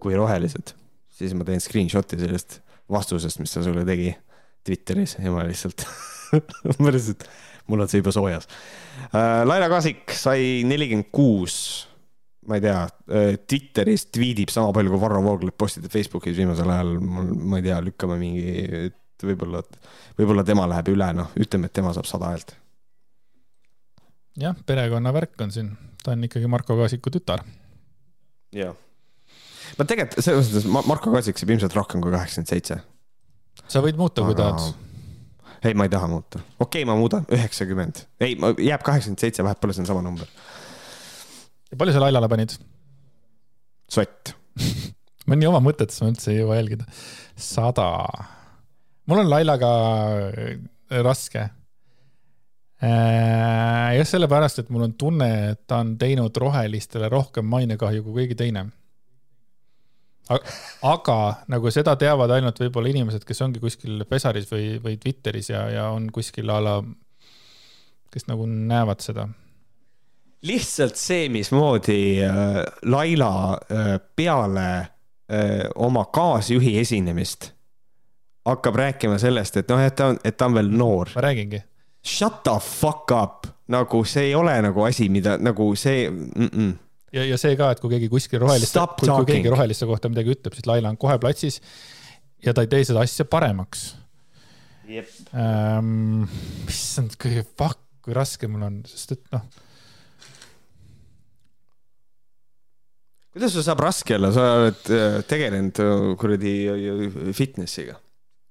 [0.00, 0.78] kui rohelised
[1.20, 2.60] siis ma teen screenshot'i sellest
[2.90, 4.10] vastusest, mis ta sulle tegi
[4.66, 5.84] Twitteris ja ma lihtsalt
[6.82, 7.26] ma lihtsalt,
[7.70, 8.48] mul on see juba soojas
[9.12, 9.42] äh,.
[9.48, 11.56] Laila Kaasik sai nelikümmend kuus,
[12.48, 16.96] ma ei tea äh,, Twitteris tweetib sama palju kui Varro Vooglaid postitab Facebookis viimasel ajal,
[17.00, 18.56] ma ei tea, lükkame mingi,
[18.88, 19.62] et võib-olla,
[20.18, 22.54] võib-olla tema läheb üle, noh, ütleme, et tema saab sada häält.
[24.40, 25.74] jah, perekonnavärk on siin,
[26.04, 27.44] ta on ikkagi Marko Kaasiku tütar.
[28.56, 28.76] jah
[29.78, 32.78] no tegelikult selles mõttes Marko Kaasik saab ilmselt rohkem kui kaheksakümmend seitse.
[33.66, 34.70] sa võid muuta, kui tahad
[35.64, 36.40] ei, ma ei taha muuta.
[36.58, 38.04] okei okay,, ma muudan, üheksakümmend.
[38.20, 38.36] ei,
[38.66, 40.28] jääb kaheksakümmend seitse, vahepeal see on sama number.
[41.76, 42.56] palju sa Lailale panid?
[43.90, 44.34] sott
[45.28, 46.88] ma nii oma mõtetes, ma üldse ei jõua jälgida.
[47.36, 47.86] sada.
[49.06, 49.72] mul on Lailaga
[50.30, 50.58] äh,
[51.04, 51.48] raske.
[52.80, 58.22] Äh, just sellepärast, et mul on tunne, et ta on teinud rohelistele rohkem mainekahju kui
[58.22, 58.70] keegi teine
[60.30, 61.18] aga
[61.50, 65.86] nagu seda teavad ainult võib-olla inimesed, kes ongi kuskil Pesaris või, või Twitteris ja, ja
[65.94, 66.74] on kuskil a la,
[68.12, 69.28] kes nagu näevad seda.
[70.46, 77.50] lihtsalt see, mismoodi äh, Laila äh, peale äh, oma kaasjuhi esinemist
[78.46, 81.10] hakkab rääkima sellest, et noh, et ta on, et ta on veel noor.
[81.14, 81.62] ma räägingi.
[82.06, 86.46] Shut the fuck up, nagu see ei ole nagu asi, mida nagu see mm.
[86.46, 86.78] -mm
[87.14, 90.34] ja, ja see ka, et kui keegi kuskil roheliste, kui, kui keegi roheliste kohta midagi
[90.36, 91.60] ütleb, siis Laila on kohe platsis
[92.44, 93.90] ja ta ei tee seda asja paremaks
[94.90, 96.26] ähm,.
[96.68, 99.44] issand, kui fuck, kui raske mul on, sest et noh.
[103.34, 107.98] kuidas sul saab raske olla, sa oled äh, tegelenud äh, kuradi äh, fitnessiga?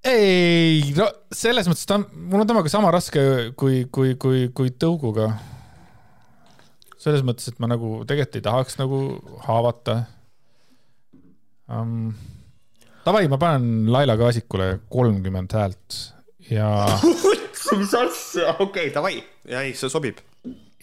[0.08, 3.22] ei, no selles mõttes ta on, mul on temaga sama raske
[3.60, 5.34] kui, kui, kui, kui tõuguga
[7.00, 9.04] selles mõttes, et ma nagu tegelikult ei tahaks nagu
[9.48, 10.02] haavata
[11.72, 12.12] um,.
[13.00, 16.00] Davai, ma panen Laila Kaasikule kolmkümmend häält
[16.52, 16.68] ja
[17.80, 19.16] mis asja, okei okay,, davai,
[19.48, 20.20] ja ei, see sobib.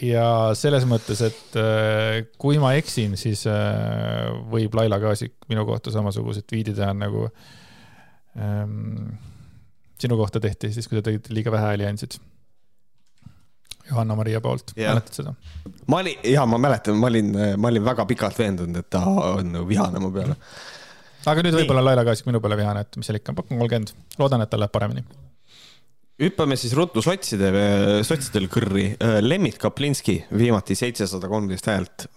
[0.01, 5.93] ja selles mõttes, et äh, kui ma eksin, siis äh, võib Laila Kaasik minu kohta
[5.95, 7.29] samasugused tweetid teha nagu
[8.41, 9.19] ähm,
[10.01, 12.19] sinu kohta tehti siis, kui sa tegid liiga vähe hääli andsid
[13.91, 15.35] Johanna-Maria poolt, mäletad seda?
[15.87, 19.53] ma olin, ja ma mäletan, ma olin, ma olin väga pikalt veendunud, et ta on
[19.55, 20.35] nagu vihane mu peale.
[21.27, 24.43] aga nüüd võib-olla Laila Kaasik minu peale vihane, et mis seal ikka, pakun kolmkümmend, loodan,
[24.43, 25.05] et tal läheb paremini.
[26.23, 27.53] hüppame siis ruttu sotside,
[28.09, 28.89] sotsidel kõrri.
[29.23, 32.09] Lemmit Kaplinski, viimati seitsesada kolmteist häält.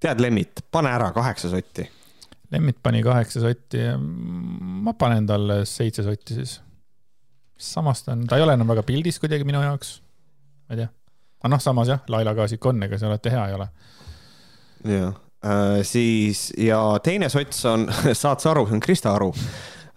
[0.00, 1.86] tead, Lemmit, pane ära kaheksa sotti.
[2.50, 6.58] Lemmit pani kaheksa sotti, ma panen talle seitse sotti siis.
[7.58, 9.96] samas ta on, ta ei ole enam väga pildis kuidagi minu jaoks
[10.68, 10.90] ma ei tea.
[11.40, 13.68] aga noh, samas jah, Laila Kaasik on, ega see alati hea ei ole.
[14.84, 15.14] jah
[15.44, 17.88] äh,, siis ja teine sots on,
[18.22, 19.32] saad sa aru, see on Krista Aru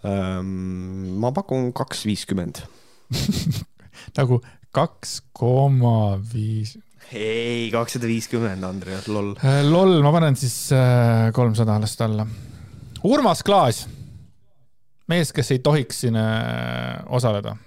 [0.08, 1.18] ähm,.
[1.22, 2.64] ma pakun kaks viiskümmend
[4.18, 4.40] nagu
[4.72, 6.78] kaks koma viis.
[7.12, 9.34] ei, kakssada viiskümmend, Andreas, loll.
[9.44, 12.26] Äh, loll, ma panen siis äh, kolmsada äh, last alla.
[13.04, 13.84] Urmas Klaas,
[15.12, 17.58] mees, kes ei tohiks siin äh, osaleda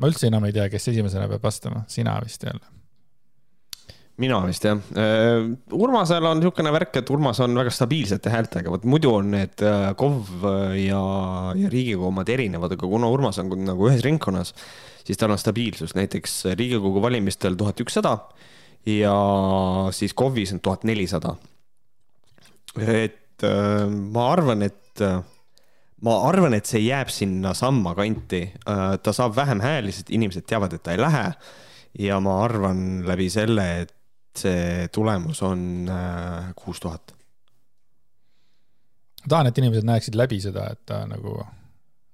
[0.00, 2.76] ma üldse enam ei tea, kes esimesena peab vastama, sina vist jälle.
[4.20, 4.76] mina vist jah.
[5.00, 9.64] Äh, Urmasel on niisugune värk, et Urmas on väga stabiilsete häältega, vot muidu on need
[9.64, 10.44] äh, KOV
[10.76, 11.00] ja,
[11.56, 14.52] ja Riigikogu omad erinevad, aga kuna Urmas on nagu ühes ringkonnas,
[15.06, 18.18] siis tal on stabiilsus, näiteks Riigikogu valimistel tuhat ükssada
[18.88, 19.16] ja
[19.96, 21.36] siis KOV-is on tuhat nelisada.
[22.76, 25.04] et äh, ma arvan, et
[26.06, 28.42] ma arvan, et see jääb sinnasamma kanti.
[28.68, 31.32] Äh, ta saab vähem hääli, sest inimesed teavad, et ta ei lähe.
[31.98, 33.96] ja ma arvan läbi selle, et
[34.38, 37.14] see tulemus on äh, kuus tuhat.
[39.24, 41.40] ma tahan, et inimesed näeksid läbi seda, et ta nagu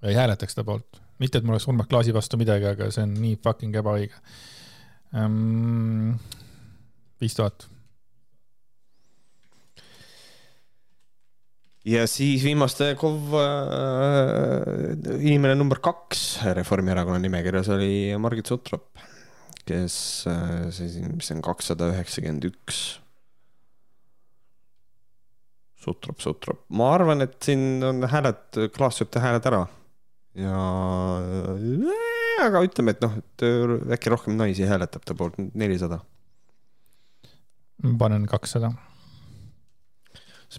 [0.02, 1.02] ei hääletaks ta poolt.
[1.18, 4.18] mitte, et mul oleks Urmas Klaasi vastu midagi, aga see on nii fucking ebaõige.
[5.16, 6.16] Ehm,
[7.20, 7.68] viis tuhat
[11.86, 16.24] ja siis viimaste KOV äh, inimene number kaks
[16.56, 17.90] Reformierakonna nimekirjas oli
[18.20, 18.88] Margit Sutrop,
[19.66, 19.96] kes
[20.30, 22.80] äh, siis, mis on kakssada üheksakümmend üks.
[25.86, 29.62] Sutrop, Sutrop, ma arvan, et siin on hääled, Klaas sööb ta hääled ära
[30.36, 30.58] ja
[31.22, 32.02] äh,
[32.48, 33.46] aga ütleme, et noh, et
[33.94, 36.02] äkki rohkem naisi hääletab ta poolt, nelisada.
[38.00, 38.74] panen kakssada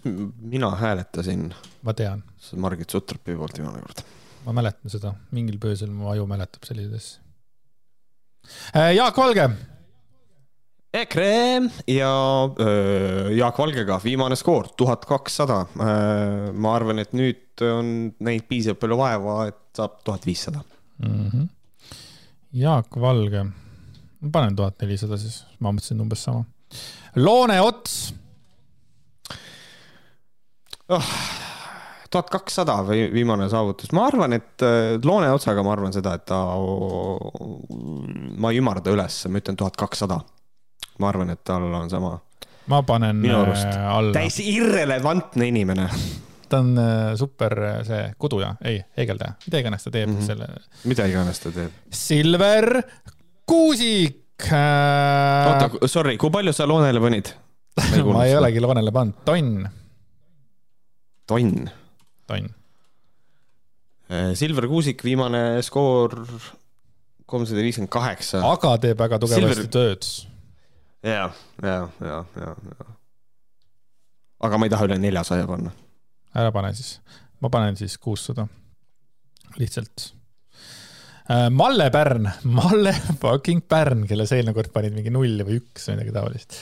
[0.04, 1.54] mina hääletasin.
[1.82, 2.22] ma tean.
[2.56, 4.04] Margit Sutropi poolt viimane kord.
[4.46, 7.24] ma mäletan seda, mingil põhjusel mu aju mäletab selliseid asju.
[8.76, 9.50] Äh, Jaak Valge.
[10.94, 12.12] EKRE ja
[12.60, 15.60] öö, Jaak Valgega viimane skoor tuhat kakssada.
[15.76, 17.90] Äh, ma arvan, et nüüd on
[18.24, 20.62] näinud piisavalt palju vaeva, et saab tuhat viissada.
[21.04, 21.48] Mhm.
[22.56, 23.44] Jaak Valge,
[24.20, 26.46] ma panen tuhat nelisada siis, ma mõtlesin umbes sama.
[27.16, 28.14] Loone Ots.
[32.10, 36.24] Tuhat kakssada või viimane saavutus, ma arvan, et äh, Loone otsaga ma arvan seda, et
[36.28, 36.40] ta,
[38.40, 40.20] ma ei ümarda üles, ma ütlen tuhat kakssada.
[40.98, 42.16] ma arvan, et tal on sama.
[42.66, 44.12] ma panen äh, alla.
[44.16, 45.88] täiesti irrelevantne inimene.
[46.48, 47.54] ta on äh, super
[47.84, 50.26] see kuduja, ei, heegeldaja, mida iganes ta teeb mm, -hmm.
[50.26, 50.48] selle.
[50.84, 51.72] mida iganes ta teeb.
[51.90, 52.82] Silver
[53.48, 55.52] Kuusik äh....
[55.52, 57.34] oota, sorry, kui palju sa Loonele panid?
[58.14, 59.68] ma ei olegi Loonele pannud, tonn.
[61.28, 61.68] Tonn?
[62.28, 62.48] tonn.
[64.08, 66.16] Äh, Silver Kuusik, viimane skoor
[67.28, 68.40] kolmsada viiskümmend kaheksa.
[68.48, 69.72] aga teeb väga tugevasti Silver...
[69.74, 70.06] tööd.
[71.04, 71.26] ja,
[71.62, 72.86] ja, ja, ja, ja.
[74.48, 75.74] aga ma ei taha üle neljasaja panna.
[76.32, 76.94] ära pane siis,
[77.44, 78.46] ma panen siis kuussada,
[79.60, 80.12] lihtsalt.
[81.28, 85.90] Äh, Malle Pärn, Malle fucking Pärn, kelle sa eelmine kord panid mingi null või üks
[85.90, 86.56] või midagi taolist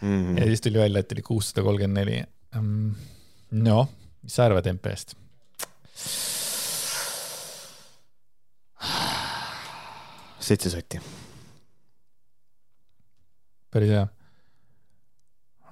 [0.00, 0.08] mm.
[0.08, 0.40] -hmm.
[0.40, 2.24] ja siis tuli välja, et oli kuussada kolmkümmend neli.
[3.60, 3.84] noh
[4.26, 5.14] mis sa arvad MP-st?
[10.46, 10.98] seitse sotti.
[13.70, 14.04] päris hea.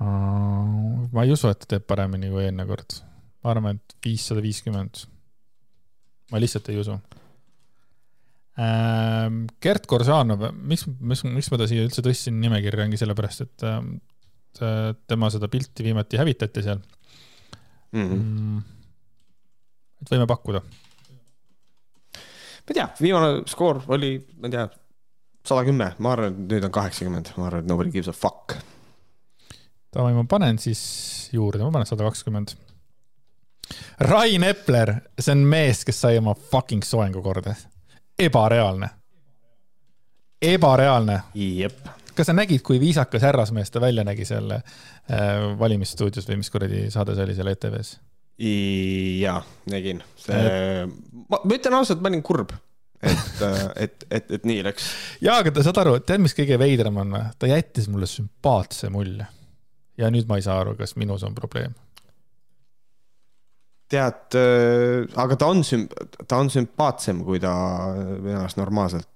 [0.04, 2.98] ma ei usu, et ta teeb paremini kui eelmine kord.
[3.44, 5.04] ma arvan, et viissada viiskümmend.
[6.32, 6.98] ma lihtsalt ei usu.
[8.54, 13.64] Ähm, Gert Koržanov, miks, miks, miks ma ta siia üldse tõstsin nimekirja, ongi sellepärast, et
[13.66, 13.96] ähm,
[15.10, 16.82] tema seda pilti viimati hävitati seal.
[17.94, 18.08] Mm.
[18.10, 18.62] -hmm.
[20.02, 20.62] et võime pakkuda.
[22.64, 24.68] ma ei tea, viimane skoor oli, ma ei tea,
[25.44, 28.56] sada kümme, ma arvan, et nüüd on kaheksakümmend, ma arvan, et nobody gives a fuck.
[29.94, 30.84] Davai, ma panen siis
[31.32, 32.56] juurde, ma panen sada kakskümmend.
[34.00, 37.54] Rain Epler, see on mees, kes sai oma fucking soengu korda.
[38.18, 38.88] ebareaalne.
[40.42, 41.20] ebareaalne.
[41.34, 44.64] jep kas sa nägid, kui viisakas härrasmees ta välja nägi seal äh,
[45.58, 47.96] valimisstuudios või mis kuradi saade see oli seal ETV-s?
[49.20, 49.38] jaa,
[49.70, 50.02] nägin.
[50.18, 50.86] see,
[51.28, 52.50] ma, ma ütlen ausalt, ma olin kurb,
[52.98, 54.90] et, äh, et, et, et nii läks.
[55.22, 57.24] jaa, aga saad aru, tead, mis kõige veidram on või?
[57.38, 59.28] ta jättis mulle sümpaatse mulje.
[60.00, 61.74] ja nüüd ma ei saa aru, kas minus on probleem
[63.94, 65.88] tead äh,, aga ta on süm-,
[66.26, 67.52] ta on sümpaatsem, kui ta
[67.94, 69.08] minu arust normaalselt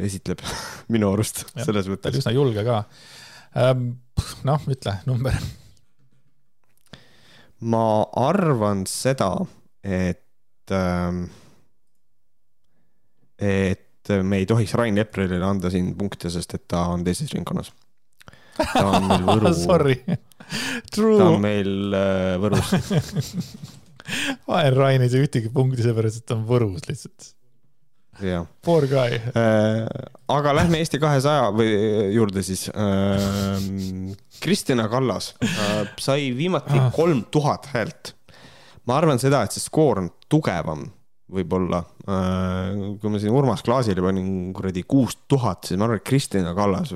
[0.00, 0.42] esitleb
[0.94, 2.02] minu arust selles mõttes.
[2.02, 2.82] ta oli üsna julge ka.
[3.60, 3.90] Ähm,
[4.46, 5.36] noh, ütle number.
[7.60, 7.84] ma
[8.16, 9.34] arvan seda,
[9.84, 11.24] et, ähm,
[13.36, 17.72] et me ei tohiks Rain Eplerile anda siin punkte, sest et ta on teises ringkonnas.
[18.60, 19.98] ta on meil Võru Sorry.
[20.90, 21.18] True.
[21.18, 22.72] ta on meil äh, Võrus
[24.48, 27.34] Rain ei saa ühtegi punkti seepärast, et ta on Võrus lihtsalt
[28.26, 28.46] jah.
[28.64, 29.86] Poor guy äh,.
[30.30, 31.70] aga lähme Eesti kahesaja või
[32.14, 34.14] juurde siis äh,.
[34.40, 36.88] Kristina Kallas äh, sai viimati ah.
[36.94, 38.14] kolm tuhat häält.
[38.86, 40.86] ma arvan seda, et see skoor on tugevam
[41.30, 42.96] võib-olla äh,.
[43.00, 46.94] kui ma siin Urmas Klaasile panin kuradi kuus tuhat, siis ma arvan, et Kristina Kallas,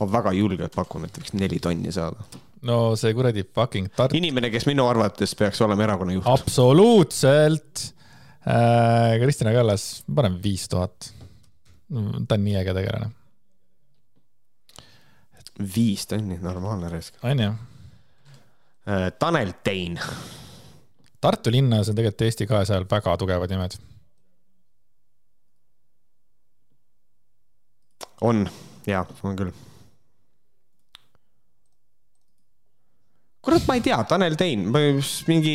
[0.00, 2.26] ma väga julgelt pakun, et võiks neli tonni saada
[2.66, 4.16] no see kuradi fucking Tart-.
[4.16, 6.30] inimene, kes minu arvates peaks olema erakonna juht.
[6.30, 7.96] absoluutselt Äh,
[9.20, 11.12] Kristina Kallas, panen viis tuhat.
[12.28, 13.10] ta on nii äge tegelane.
[15.76, 17.14] viis tonni, normaalne risk.
[17.22, 17.50] on ju?
[18.86, 20.00] Äh, Tanel Tein.
[21.20, 23.78] Tartu linnas on tegelikult Eesti kahesajal väga tugevad nimed.
[28.20, 28.46] on,
[28.86, 29.52] jaa, on küll.
[33.46, 34.64] kurat, ma ei tea, Tanel Tein,
[35.28, 35.52] mingi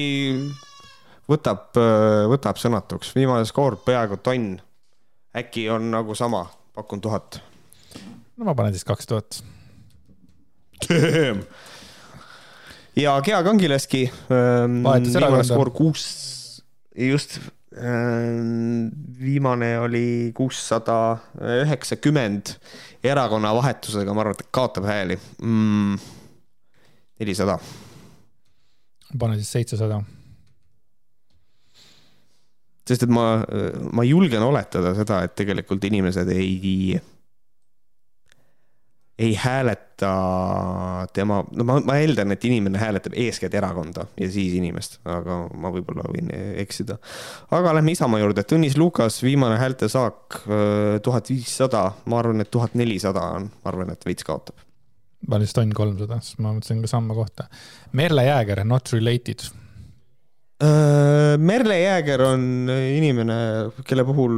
[1.32, 4.60] võtab, äh, võtab sõnatuks, viimane skoor peaaegu tonn.
[5.38, 6.46] äkki on nagu sama,
[6.76, 7.40] pakun tuhat.
[8.38, 9.44] no ma panen siis kaks tuhat.
[13.04, 14.84] ja Gea Kangileski ähm,.
[14.84, 16.64] viimane skoor kuus,
[16.96, 17.40] just
[17.78, 18.90] ähm,.
[19.20, 21.18] viimane oli kuussada
[21.64, 22.56] üheksakümmend
[23.04, 26.00] erakonna vahetusega, ma arvan, et kaotab hääli mm,.
[27.20, 27.60] nelisada.
[29.20, 30.02] panen siis seitsesada
[32.88, 33.26] sest et ma,
[33.94, 36.96] ma julgen oletada seda, et tegelikult inimesed ei,
[39.22, 40.12] ei hääleta
[41.14, 45.72] tema, no ma, ma eeldan, et inimene hääletab eeskätt erakonda ja siis inimest, aga ma
[45.74, 46.34] võib-olla võin
[46.64, 46.98] eksida.
[47.54, 50.42] aga lähme Isamaa juurde, Tõnis Lukas, viimane häältesaak
[51.06, 54.58] tuhat viissada, ma arvan, et tuhat nelisada on, ma arvan, et veits kaotab.
[55.28, 57.46] ma olin just tonn kolmsada, sest ma mõtlesin ka samma kohta.
[57.94, 59.61] Merle Jääger, not related Äh,
[60.62, 63.36] Merle Jääger on inimene,
[63.88, 64.36] kelle puhul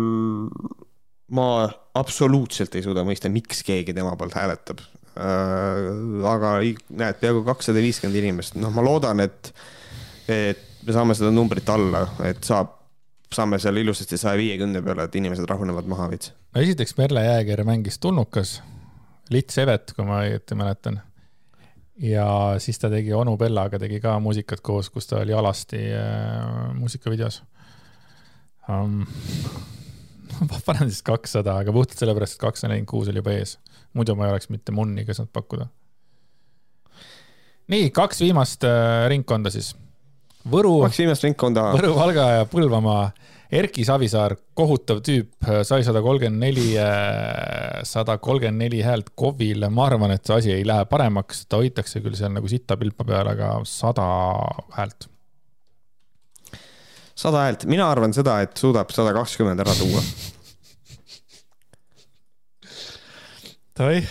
[1.34, 1.48] ma
[1.98, 4.84] absoluutselt ei suuda mõista, miks keegi tema poolt hääletab.
[5.14, 6.54] aga
[6.90, 9.52] näed, peaaegu kakssada viiskümmend inimest, noh, ma loodan, et,
[10.32, 12.72] et me saame seda numbrit alla, et saab,
[13.34, 16.34] saame seal ilusasti saja viiekümne peale, et inimesed rahunevad maha veits.
[16.56, 18.62] no esiteks Merle Jääger mängis tulnukas,
[19.30, 21.00] Lits Evet, kui ma õieti mäletan.
[22.02, 26.74] Ja siis ta tegi onu Bellaga tegi ka muusikat koos, kus ta oli alasti äh,
[26.78, 27.44] muusikavideos
[28.70, 29.04] um,
[30.50, 33.58] ma panen siis kakssada, aga puhtalt sellepärast, et kakssada nelikümmend kuus oli juba ees.
[33.94, 35.68] muidu ma ei oleks mitte munni ka saanud pakkuda.
[37.74, 39.74] nii, kaks viimast äh, ringkonda siis.
[40.50, 40.80] Võru.
[40.84, 41.70] kaks viimast ringkonda.
[41.78, 43.06] Võru, Valga ja Põlvamaa.
[43.54, 45.36] Erki Savisaar, kohutav tüüp,
[45.68, 49.70] sai sada kolmkümmend neli, äh, sada kolmkümmend neli häält KOV-ile.
[49.70, 53.06] ma arvan, et see asi ei lähe paremaks, ta hoitakse küll seal nagu sita pilpa
[53.06, 54.08] peal, aga sada
[54.78, 55.10] häält
[57.14, 60.02] sada häält, mina arvan seda, et suudab sada kakskümmend ära tuua.
[63.78, 64.02] Davai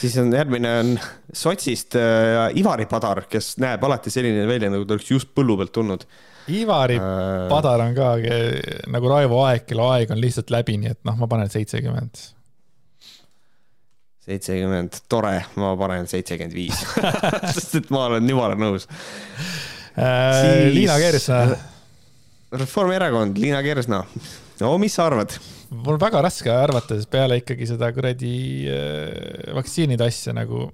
[0.00, 0.92] siis on järgmine on
[1.36, 5.74] sotsist äh, Ivari Padar, kes näeb alati selline välja, nagu ta oleks just põllu pealt
[5.76, 6.06] tulnud.
[6.50, 7.48] Ivari äh...
[7.52, 8.14] Padar on ka
[8.90, 12.24] nagu Raivo Aeg, kelle aeg on lihtsalt läbi, nii et noh, ma panen seitsekümmend.
[14.22, 16.82] seitsekümmend, tore, ma panen seitsekümmend viis,
[17.54, 18.88] sest et ma olen jumala nõus
[19.98, 20.74] Äh, siis...
[20.74, 21.56] Liina Kersna.
[22.52, 24.04] Reformierakond, Liina Kersna.
[24.60, 25.34] no mis sa arvad?
[25.72, 28.32] mul väga raske arvata, sest peale ikkagi seda kuradi
[28.68, 30.66] äh, vaktsiinide asja nagu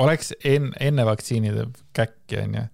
[0.00, 1.66] oleks enne, enne vaktsiinide
[1.96, 2.64] käkki, onju.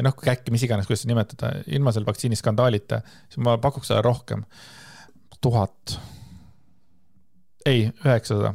[0.00, 4.00] Või noh, käkki, mis iganes, kuidas seda nimetada, ilma selle vaktsiiniskandaalita, siis ma pakuks seda
[4.04, 4.44] rohkem.
[5.40, 6.00] tuhat.
[7.66, 8.54] ei, üheksasada.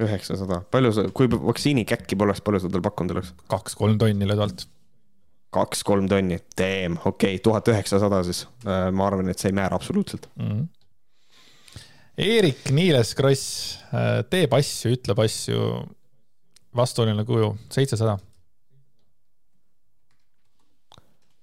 [0.00, 3.34] üheksasada, palju sa, kui vaktsiinikäkki poleks, palju sa talle pakkunud oleks?
[3.52, 4.66] kaks-kolm tonni löödavalt
[5.54, 8.46] kaks-kolm tonni, damn, okei okay,, tuhat üheksasada siis.
[8.66, 10.48] Äh, ma arvan, et see ei määra absoluutselt mm.
[10.48, 10.66] -hmm.
[12.24, 15.60] Eerik-Niiles Kross äh, teeb asju, ütleb asju,
[16.76, 18.18] vastuoluline kuju, seitsesada.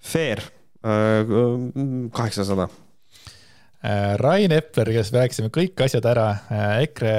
[0.02, 0.41] Fair,
[0.84, 1.26] äh,
[2.11, 2.69] kaheksasada.
[4.22, 6.28] Rain Epler, kes me rääkisime kõik asjad ära,
[6.84, 7.14] EKRE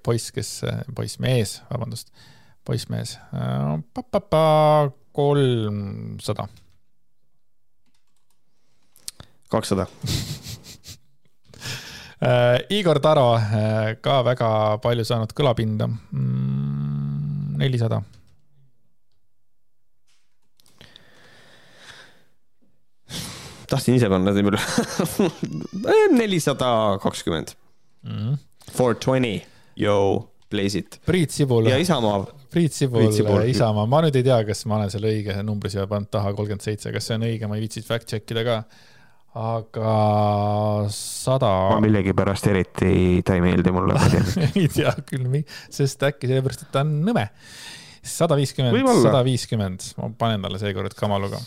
[0.00, 0.54] poiss, kes,
[0.96, 2.08] poissmees, vabandust,
[2.64, 3.18] poissmees
[5.12, 6.48] kolmsada.
[9.52, 9.84] kakssada
[12.24, 15.88] äh, Igor Taro äh, ka väga palju saanud kõlapinda.
[16.12, 18.00] Mm, nelisada.
[23.72, 26.68] Tahtsin ise panna siin peale nelisada
[27.02, 27.56] kakskümmend.
[28.06, 28.38] Mhm.
[28.72, 29.40] Four twenty,
[29.76, 31.00] yo, blaze it.
[31.08, 31.66] Priit Sibul.
[31.72, 32.22] ja Isamaa
[32.52, 35.86] Priit Sibul, Sibul., Isamaa, ma nüüd ei tea, kas ma olen selle õige numbri siia
[35.88, 38.56] pannud taha, kolmkümmend seitse, kas see on õige, ma ei viitsinud fact check ida ka.
[39.40, 39.92] aga
[40.92, 41.48] sada.
[41.72, 43.96] ma millegipärast eriti, ta ei meeldi mulle
[44.50, 45.38] ei tea küll,
[45.72, 47.24] sest äkki sellepärast, et ta on nõme.
[48.04, 51.40] sada viiskümmend, sada viiskümmend, ma panen talle seekord kamaluga.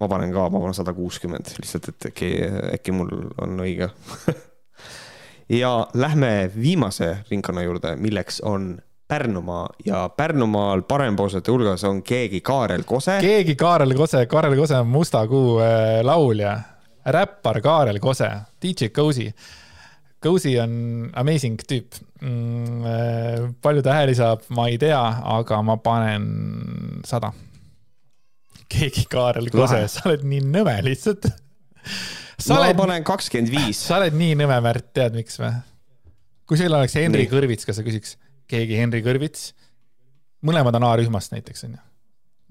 [0.00, 2.32] Ma panen ka, ma panen sada kuuskümmend, lihtsalt, et äkki,
[2.74, 3.10] äkki mul
[3.42, 3.90] on õige
[5.60, 8.76] ja lähme viimase ringkonna juurde, milleks on
[9.08, 13.18] Pärnumaa ja Pärnumaal parempoolsete hulgas on keegi Kaarel Kose.
[13.20, 16.58] keegi Kaarel Kose, Kaarel Kose on Musta Kuu äh, laulja,
[17.06, 18.30] räppar Kaarel Kose,
[18.62, 19.30] DJ Cozy.
[20.22, 22.84] Cozy on amazing tüüp mm,.
[22.84, 26.26] Äh, palju ta hääli saab, ma ei tea, aga ma panen
[27.06, 27.32] sada.
[28.68, 31.28] Keegi Kaarel Kose, sa oled nii nõme lihtsalt
[32.48, 33.80] ma oled, panen kakskümmend viis.
[33.80, 35.52] sa oled nii nõme, Märt, tead miks või?
[36.48, 37.32] kui sul oleks Henri nii.
[37.32, 38.10] Kõrvits, kas sa küsiks,
[38.50, 39.42] keegi Henri Kõrvits?
[40.46, 41.80] mõlemad on A-rühmast näiteks, onju.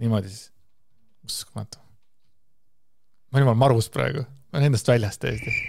[0.03, 0.45] niimoodi siis.
[1.26, 1.77] uskumatu.
[3.31, 4.22] ma olen jumal marus praegu,
[4.52, 5.52] ma olen endast väljas täiesti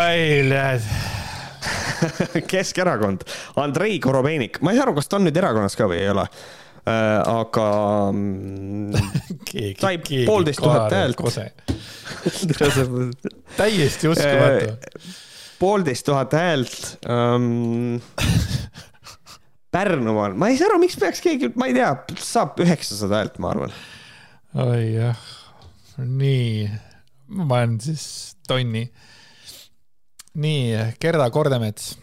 [0.00, 0.82] ai, näed
[2.50, 3.24] Keskerakond,
[3.62, 6.26] Andrei Korobeinik, ma ei saa aru, kas ta on nüüd erakonnas ka või ei ole
[6.84, 8.92] Äh, aga mm,
[9.80, 9.96] sai
[10.28, 11.16] poolteist tuhat häält.
[13.60, 14.66] täiesti uskumatu.
[14.68, 14.76] Äh,
[15.58, 17.96] poolteist tuhat häält um,.
[19.74, 21.88] Pärnumaal, ma ei saa aru, miks peaks keegi, ma ei tea,
[22.22, 23.72] saab üheksasada häält, ma arvan.
[24.62, 25.18] oi jah,
[25.98, 26.68] nii,
[27.34, 28.04] ma panen siis
[28.46, 28.84] tonni.
[30.34, 31.94] Nii, Gerda Kordemets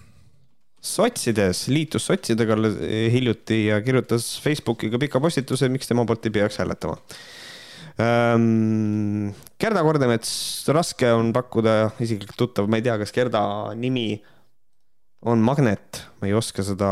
[0.81, 2.57] sotsides, liitus sotsidega
[3.13, 6.97] hiljuti ja kirjutas Facebookiga pika postituse, miks tema poolt ei peaks hääletama
[8.01, 9.31] ähm,.
[9.61, 10.31] Gerda Kordemets,
[10.73, 13.43] raske on pakkuda isiklikult tuttav, ma ei tea, kas Gerda
[13.77, 14.15] nimi
[15.29, 16.89] on magnet, ma ei oska seda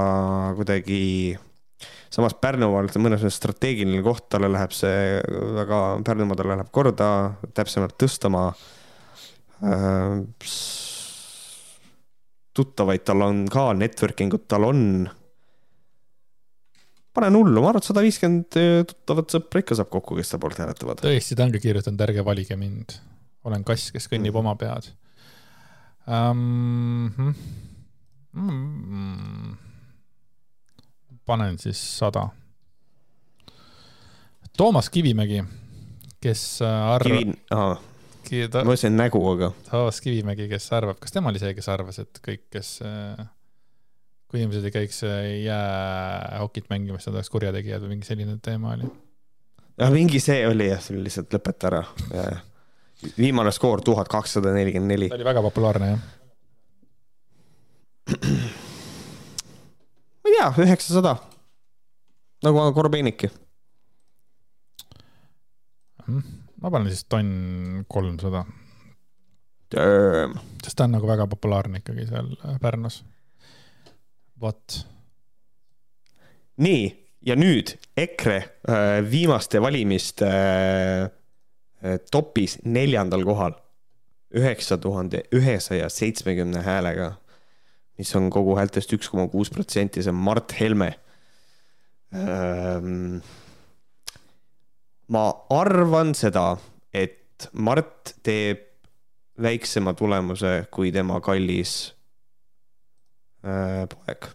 [0.59, 0.99] kuidagi
[2.13, 5.17] samas Pärnumaal mõnes mõttes strateegiline koht, talle läheb see
[5.57, 7.09] väga, Pärnumaa talle läheb korda,
[7.57, 8.53] täpsemalt Tõstamaa
[9.65, 10.88] äh,.
[12.59, 14.83] Tuttavaid tal on ka, networking ut tal on.
[17.15, 20.59] panen hullu, ma arvan, et sada viiskümmend tuttavat sõpra ikka saab kokku, kes ta poolt
[20.61, 21.01] hääletavad.
[21.03, 22.99] tõesti, ta ongi kirjutanud, ärge valige mind,
[23.49, 24.43] olen kass, kes kõnnib mm.
[24.43, 24.93] oma pead
[26.09, 27.33] um,.
[28.33, 29.55] Mm,
[31.25, 32.27] panen siis sada.
[34.57, 35.43] Toomas Kivimägi,
[36.21, 37.09] kes äh, arv-.
[37.09, 37.33] Kivi,
[38.31, 38.63] aa ta...
[38.63, 39.51] ma mõtlesin nägu, aga.
[39.69, 43.23] Toomas Kivimägi, kes arvab, kas tema oli see, kes arvas, et kõik, kes, äh,
[44.29, 48.91] kui inimesed ei käiks äh, jäähokit mängimas, nad oleks kurjategijad või mingi selline teema oli?
[49.79, 51.83] jah, mingi see oli jah, see oli lihtsalt lõpeta ära.
[53.17, 55.11] viimane skoor tuhat kakssada nelikümmend neli.
[55.11, 56.07] ta oli väga populaarne, jah
[60.23, 61.15] ma ei tea, üheksasada.
[62.43, 63.29] nagu Korobeiniki.
[66.07, 66.38] Mhm.
[66.61, 68.45] Ma panen siis tonn kolmsada.
[69.69, 73.03] sest ta on nagu väga populaarne ikkagi seal äh, Pärnus.
[74.41, 74.79] vot.
[76.57, 76.83] nii,
[77.21, 83.57] ja nüüd EKRE äh, viimaste valimiste äh, topis neljandal kohal
[84.29, 87.15] üheksa tuhande ühesaja seitsmekümne häälega
[87.99, 90.93] mis on kogu häältest üks koma kuus protsenti, see on Mart Helme.
[95.09, 95.23] Ma
[95.55, 96.53] arvan seda,
[96.93, 98.65] et Mart teeb
[99.41, 101.93] väiksema tulemuse kui tema kallis
[103.47, 104.27] äh, poeg,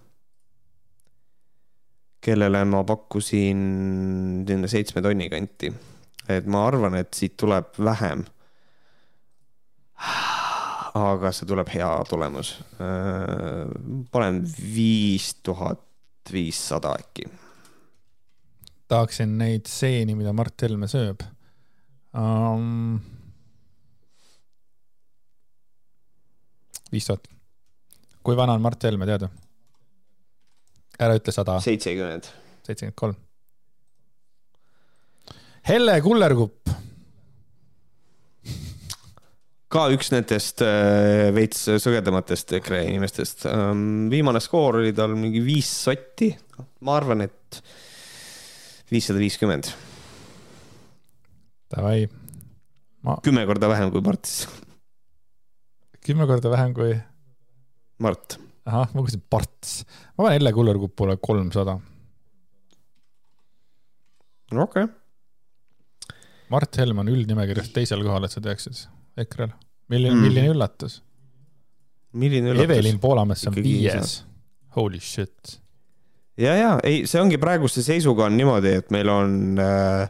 [2.25, 3.61] kellele ma pakkusin
[4.49, 5.73] sinna seitsme tonni kanti.
[6.29, 8.25] et ma arvan, et siit tuleb vähem
[10.95, 12.55] aga see tuleb hea tulemus.
[12.79, 13.69] Äh,
[14.13, 14.43] panen
[14.75, 15.83] viis tuhat
[16.33, 17.29] viissada äkki.
[18.95, 21.25] Tahaksin neid seeni, mida Mart Helme sööb
[22.15, 23.01] um,.
[26.95, 27.27] viis tuhat.
[28.23, 29.27] kui vana on Mart Helme, tead
[31.03, 31.59] ära ütle sada.
[31.65, 32.31] seitsekümmend.
[32.67, 33.21] seitsekümmend kolm.
[35.65, 36.71] Helle Kullerkupp
[39.75, 43.49] ka üks nendest äh, veits sõgedamatest EKRE inimestest.
[43.51, 46.31] Ähm, viimane skoor oli tal mingi viis sotti.
[46.87, 47.59] ma arvan, et
[48.91, 49.71] viissada viiskümmend.
[51.75, 52.09] Davai.
[53.03, 53.19] ma.
[53.25, 54.45] kümme korda vähem kui Martis.
[56.05, 56.95] kümme korda vähem kui?
[57.99, 58.39] Mart.
[58.67, 59.83] ahah, ma mõtlesin Parts.
[60.17, 61.79] ma panen Elle Kullerkupule kolmsada.
[64.53, 64.89] okei okay.
[66.53, 68.85] Mart Helme on üldnimekirjas teisel kohal, et sa teaksid,
[69.19, 69.55] EKRE-l
[69.89, 71.01] milline mm., milline üllatus.
[72.13, 72.71] milline üllatus.
[72.71, 74.23] Evelin Poolamets on viies.
[74.77, 75.59] Holy shit.
[76.39, 80.09] Ja, ja ei, see ongi praeguse seisuga on niimoodi, et meil on äh,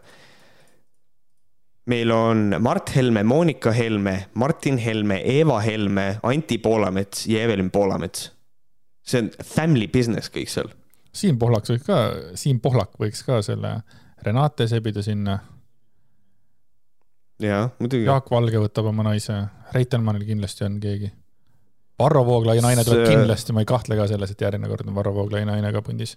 [1.87, 8.33] meil on Mart Helme, Monika Helme, Martin Helme, Eva Helme, Anti Poolamets ja Evelin Poolamets.
[9.05, 10.71] see on family business kõik seal.
[11.15, 11.99] Siim Pohlak võiks ka,
[12.41, 13.77] Siim Pohlak võiks ka selle
[14.25, 15.37] Renate sebida sinna
[17.45, 18.07] jaa, muidugi.
[18.09, 19.37] Jaak Valge võtab oma naise,
[19.75, 21.11] Reitelmannil kindlasti on keegi.
[21.99, 25.15] Varro Vooglaiu naine tuleb kindlasti, ma ei kahtle ka selles, et järgmine kord on Varro
[25.15, 26.17] Vooglaiu naine ka pundis.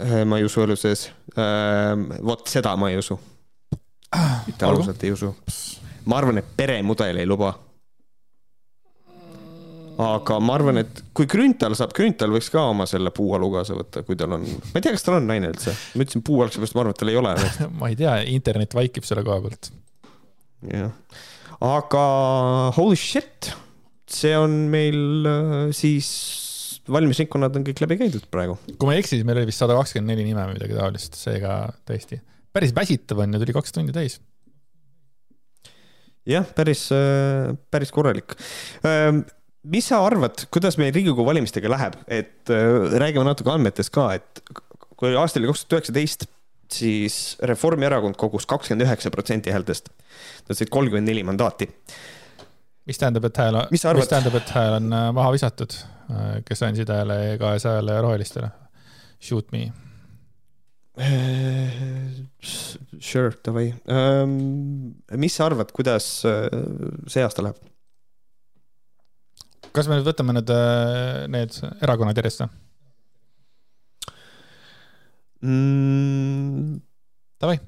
[0.00, 1.08] Äh, ma ei usu elu sees.
[1.36, 3.18] Ähm, vot seda ma ei usu.
[4.46, 5.34] mitte ausalt ei usu.
[6.04, 7.52] ma arvan, et peremudel ei luba.
[10.00, 14.02] aga ma arvan, et kui Grünthal saab, Grünthal võiks ka oma selle puualu kaasa võtta,
[14.02, 15.74] kui tal on, ma ei tea, kas tal on naine üldse.
[15.94, 17.34] ma ütlesin puualg, seepärast ma arvan, et tal ei ole
[17.82, 19.68] ma ei tea, internet vaikib selle koha pealt
[20.72, 20.92] jah,
[21.60, 22.04] aga
[22.76, 23.52] holy shit,
[24.14, 26.08] see on meil äh, siis
[26.90, 28.56] valmisringkonnad on kõik läbi käidud praegu.
[28.74, 31.18] kui ma ei eksi, siis meil oli vist sada kakskümmend neli nime või midagi taolist,
[31.20, 32.20] seega tõesti
[32.54, 34.18] päris väsitav on ja tuli kaks tundi täis.
[36.28, 38.36] jah, päris, äh, päris korralik.
[38.86, 39.24] Ähm,
[39.64, 44.42] mis sa arvad, kuidas meil Riigikogu valimistega läheb, et äh, räägime natuke andmetest ka, et
[45.00, 46.28] kui aastal oli kaks tuhat üheksateist
[46.70, 49.88] siis Reformierakond kogus kakskümmend üheksa protsenti häältest.
[50.46, 51.66] Nad said kolmkümmend neli mandaati.
[52.88, 55.76] Mis tähendab, et hääl, mis, mis tähendab, et hääl on äh, maha visatud,
[56.10, 58.50] äh, kes andsid hääle kahesajale ja rohelistele?
[59.20, 59.66] Shoot me.
[61.00, 61.76] Äh,
[62.42, 64.94] sure, davai um,.
[65.20, 67.60] mis sa arvad, kuidas see aasta läheb?
[69.70, 70.50] kas me nüüd võtame need,
[71.30, 72.50] need erakonnad järjest või?
[75.46, 76.80] mm,?
[77.40, 77.60] Davai.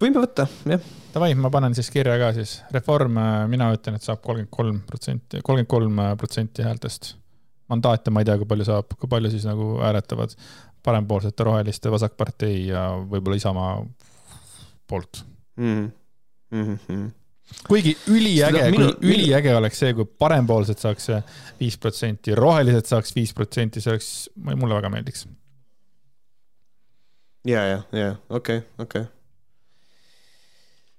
[0.00, 0.88] Võime võtta, jah.
[1.10, 2.60] Davai, ma panen siis kirja ka siis.
[2.74, 7.16] Reform, äh, mina ütlen, et saab kolmkümmend kolm protsenti, kolmkümmend kolm protsenti häältest.
[7.70, 10.34] mandaate ma ei tea, kui palju saab, kui palju siis nagu hääletavad.
[10.82, 13.84] parempoolsete roheliste vasakpartei ja võib-olla Isamaa
[14.88, 15.24] poolt
[15.56, 15.90] mm.
[16.50, 17.10] -hmm.
[17.68, 21.10] kuigi üliäge minu- üliäge oleks see, kui parempoolsed saaks
[21.60, 25.28] viis protsenti, rohelised saaks viis protsenti, see oleks, mulle väga meeldiks.
[27.44, 29.19] ja, ja, ja okei okay,, okei okay..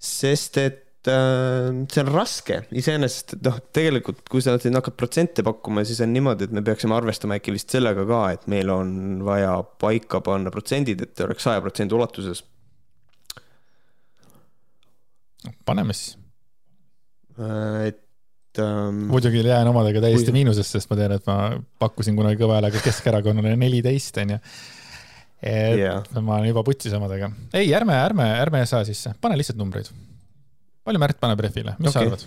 [0.02, 5.46] Sest et äh, see on raske iseenesest, et noh, tegelikult kui sa siin hakkad protsente
[5.46, 9.22] pakkuma, siis on niimoodi, et me peaksime arvestama äkki vist sellega ka, et meil on
[9.28, 12.46] vaja paika panna protsendid, et oleks saja protsendi ulatuses.
[15.66, 16.18] paneme siis.
[17.88, 21.38] et ähm, muidugi jään omadega täiesti Kui- miinusesse, sest ma tean, et ma
[21.82, 24.38] pakkusin kunagi kõva häälega Keskerakonnale neliteist, onju.
[25.42, 26.04] Et Jaa.
[26.22, 27.32] ma olen juba putsis omadega.
[27.58, 29.90] ei, ärme, ärme, ärme saa sisse, pane lihtsalt numbreid.
[30.86, 31.98] palju Märt paneb rehvile, mis okay.
[31.98, 32.26] sa arvad?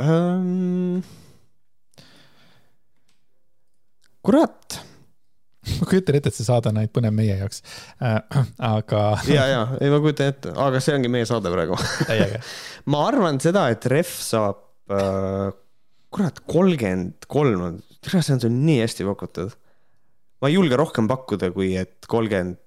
[0.00, 1.04] ähm,.
[4.26, 4.80] kurat
[5.80, 7.62] ma kujutan ette, et see saade on ainult põnev meie jaoks
[8.00, 8.18] äh,.
[8.70, 11.78] aga ja, ja, ei ma kujutan ette, aga see ongi meie saade praegu.
[12.92, 15.52] ma arvan seda, et ref saab äh,,
[16.14, 19.56] kurat, kolmkümmend kolm, tere, see on sul nii hästi pakutud.
[20.40, 22.60] Ma ei julge rohkem pakkuda, kui et kolmkümmend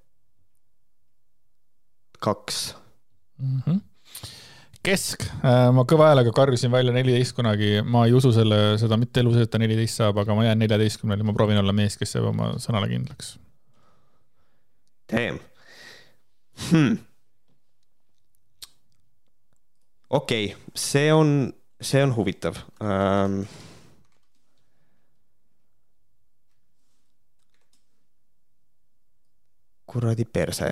[2.20, 2.64] kaks.
[3.40, 3.86] Mhm.
[4.84, 5.26] kesk,
[5.76, 9.48] ma kõva häälega karjusin välja neliteist kunagi, ma ei usu selle, seda mitte elu sees,
[9.48, 12.54] et ta neliteist saab, aga ma jään neljateistkümnele, ma proovin olla mees, kes jääb oma
[12.64, 13.36] sõnale kindlaks.
[15.12, 15.40] Damn
[16.72, 16.98] hmm..
[20.10, 23.41] okei okay,, see on, see on huvitav ähm,.
[29.90, 30.72] Kuradi perse.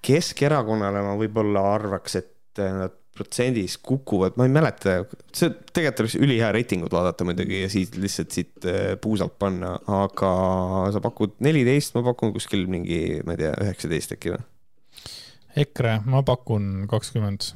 [0.00, 5.00] Keskerakonnale ma võib-olla arvaks, et nad protsendis kukuvad, ma ei mäleta,
[5.36, 10.30] see tegelikult oleks ülihea reitingut vaadata muidugi ja siis lihtsalt siit äh, puusalt panna, aga
[10.94, 14.46] sa pakud neliteist, ma pakun kuskil mingi, ma ei tea, üheksateist äkki või?
[15.60, 17.50] EKRE, ma pakun kakskümmend,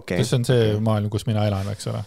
[0.00, 2.04] okei sest, see on see maailm, kus mina elan, eks ole.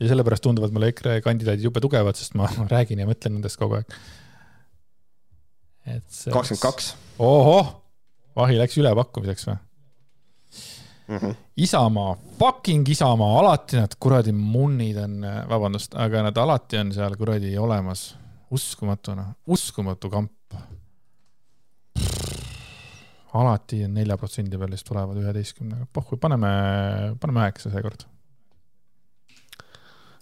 [0.00, 3.80] Ja sellepärast tunduvad mulle EKRE kandidaadid jube tugevad, sest ma räägin ja mõtlen nendest kogu
[3.80, 3.98] aeg.
[5.86, 6.32] et see.
[6.32, 6.62] kakskümmend.
[6.64, 6.94] kaks.
[7.18, 7.74] ohoh,
[8.38, 9.58] vahi läks ülepakkumiseks või?
[11.10, 11.30] Mhm.
[11.58, 17.56] Isamaa, fucking Isamaa, alati nad kuradi munnid on, vabandust, aga nad alati on seal kuradi
[17.58, 18.14] olemas.
[18.50, 20.54] uskumatu noh, uskumatu kamp.
[23.34, 26.48] alati on nelja protsendi peale, siis tulevad üheteistkümnega, pohhui, paneme,
[27.20, 28.06] paneme üheksa seekord.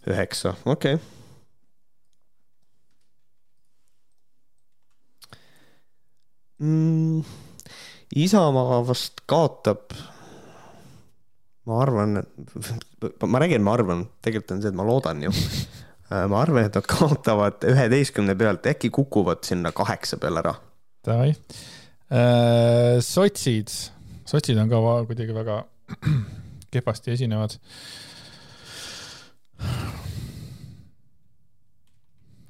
[0.06, 1.16] üheksa, okei okay..
[6.58, 7.22] Mm,
[8.16, 9.92] Isamaa vast kaotab.
[11.68, 12.22] ma arvan,
[13.26, 15.32] ma räägin, ma arvan, tegelikult on see, et ma loodan ju.
[16.32, 20.54] ma arvan, et nad kaotavad üheteistkümne pealt, äkki kukuvad sinna kaheksa peale ära.
[21.06, 21.34] Davai.
[23.04, 23.70] sotsid,
[24.26, 24.80] sotsid on ka
[25.12, 25.60] kuidagi väga
[26.72, 27.58] kehvasti esinevad.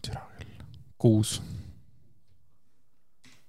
[0.05, 0.55] Türa küll,
[0.99, 1.39] kuus,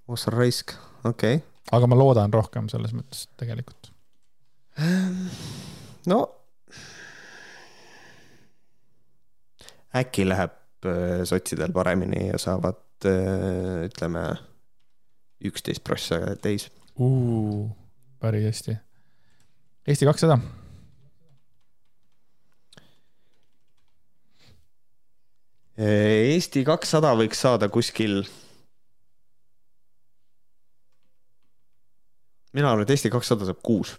[0.07, 1.45] oh sa raisk, okei okay..
[1.71, 3.91] aga ma loodan rohkem selles mõttes tegelikult.
[6.09, 6.19] no
[9.95, 14.23] äkki läheb äh, sotsidel paremini ja saavad äh, ütleme
[15.45, 16.69] üksteist prossa täis.
[18.19, 18.77] päris hästi.
[19.87, 20.37] Eesti kakssada,
[25.79, 28.23] Eesti kakssada võiks saada kuskil.
[32.53, 33.93] mina arvan, et Eesti kakssada saab kuus.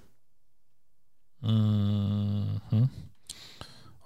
[1.40, 2.82] Mhm.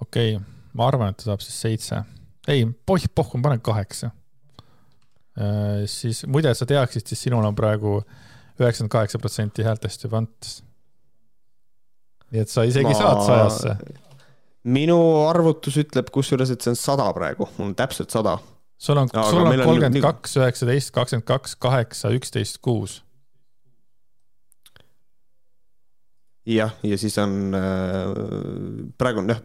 [0.05, 0.36] okei,
[0.78, 2.02] ma arvan, et ta saab siis seitse.
[2.48, 4.10] ei, poih, pohh, ma panen kaheksa.
[5.90, 8.05] siis muide, sa teaksid, siis sinul on praegu
[8.60, 10.52] üheksakümmend kaheksa protsenti häältest juba antud.
[12.30, 12.98] nii et sa isegi ma...
[13.01, 13.76] saad sajasse.
[14.64, 18.38] Minu arvutus ütleb kusjuures, et see on sada praegu, mul on täpselt sada.
[18.80, 23.02] sul on, sul on kolmkümmend kaks, üheksateist, kakskümmend kaks, kaheksa, üksteist, kuus.
[26.48, 28.10] jah, ja siis on äh,
[29.00, 29.40] praegu on jah,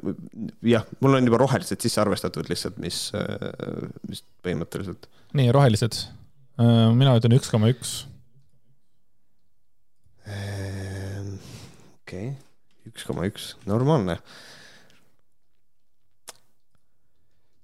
[0.68, 3.10] jah, mul on juba rohelised sisse arvestatud lihtsalt, mis,
[4.08, 5.08] mis põhimõtteliselt.
[5.36, 6.06] nii, rohelised.
[6.60, 7.98] mina ütlen üks koma üks.
[12.04, 12.32] okei,
[12.88, 14.20] üks koma üks, normaalne.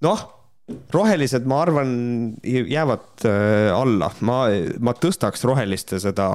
[0.05, 0.23] noh,
[0.93, 1.91] rohelised, ma arvan,
[2.43, 4.39] jäävad äh, alla, ma,
[4.81, 6.27] ma tõstaks roheliste seda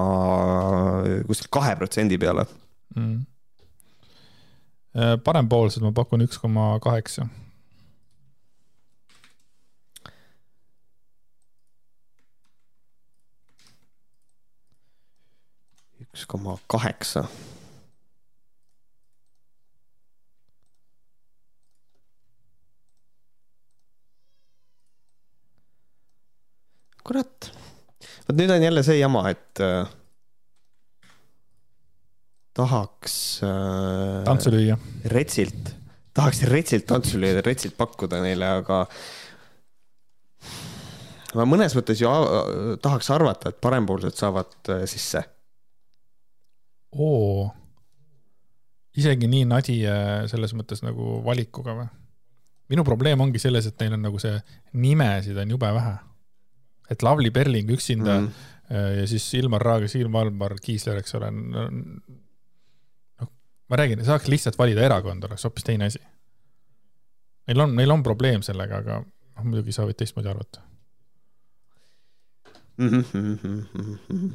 [1.26, 2.46] kuskil kahe protsendi peale.
[2.94, 3.20] mm..
[5.26, 7.28] parempoolsed ma pakun üks koma kaheksa.
[16.10, 17.28] üks koma kaheksa
[27.10, 27.50] kurat,
[28.28, 29.88] vot nüüd on jälle see jama, et äh,
[32.54, 34.20] tahaks äh,.
[34.28, 34.76] tantsu lüüa.
[35.10, 35.72] Retsilt,
[36.14, 38.84] tahaks Retsilt tantsu lüüa, Retsilt pakkuda neile, aga
[41.34, 42.12] ma mõnes mõttes ju
[42.82, 45.24] tahaks arvata, et parempoolsed saavad äh, sisse.
[46.94, 47.48] oo,
[48.98, 51.90] isegi nii nadi äh, selles mõttes nagu valikuga või?
[52.70, 54.38] minu probleem ongi selles, et neil on nagu see
[54.78, 55.96] nimesid on jube vähe
[56.90, 59.00] et Lavly Perling üksinda mm -hmm.
[59.00, 61.70] ja siis Ilmar Raag ja Siim Valmar, Kiisler, eks ole, noh,
[63.68, 66.00] ma räägin, saaks lihtsalt valida erakond, oleks hoopis teine asi.
[67.46, 70.60] Neil on, neil on probleem sellega, aga noh, muidugi sa võid teistmoodi arvata
[72.80, 72.88] mm.
[72.88, 74.32] -hmm.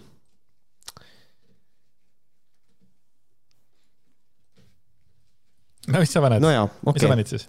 [5.88, 6.50] no mis sa paned no?
[6.50, 6.94] Okay.
[6.94, 7.48] mis sa panid siis?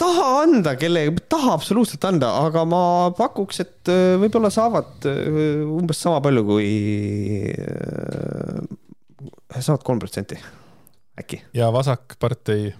[0.00, 2.82] Taha anda, kelle, taha absoluutselt anda, aga ma
[3.16, 6.68] pakuks, et äh, võib-olla saavad äh, umbes sama palju kui,
[7.54, 8.64] äh,
[9.60, 10.38] saavad kolm protsenti,
[11.20, 11.44] äkki.
[11.56, 12.74] ja vasakpartei?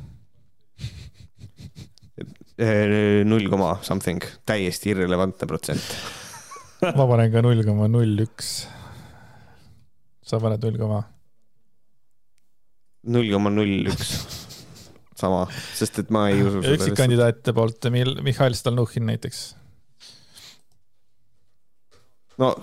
[2.55, 5.83] null koma something, täiesti irrelevantne protsent
[6.99, 8.53] ma panen ka null koma null üks.
[10.23, 11.01] sa paned null koma?
[13.11, 14.44] null koma null üks
[15.25, 15.45] sama,
[15.75, 16.77] sest et ma ei usu seda.
[16.79, 19.47] üksikkandidaatide poolt Mihhail Stalnuhhin näiteks.
[22.43, 22.55] no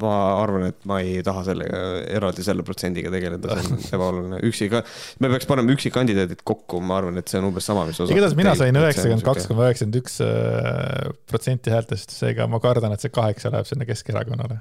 [0.00, 1.80] ma arvan, et ma ei taha sellega
[2.10, 4.40] eraldi selle protsendiga tegeleda, see on ebaoluline.
[4.48, 4.82] üksi ka,
[5.22, 8.10] me peaks panema üksikkandidaadid kokku, ma arvan, et see on umbes sama, mis osa.
[8.14, 13.04] igatahes mina sain üheksakümmend kaks koma üheksakümmend üks äh, protsenti häältest, seega ma kardan, et
[13.04, 14.58] see kaheksa läheb sinna Keskerakonnale,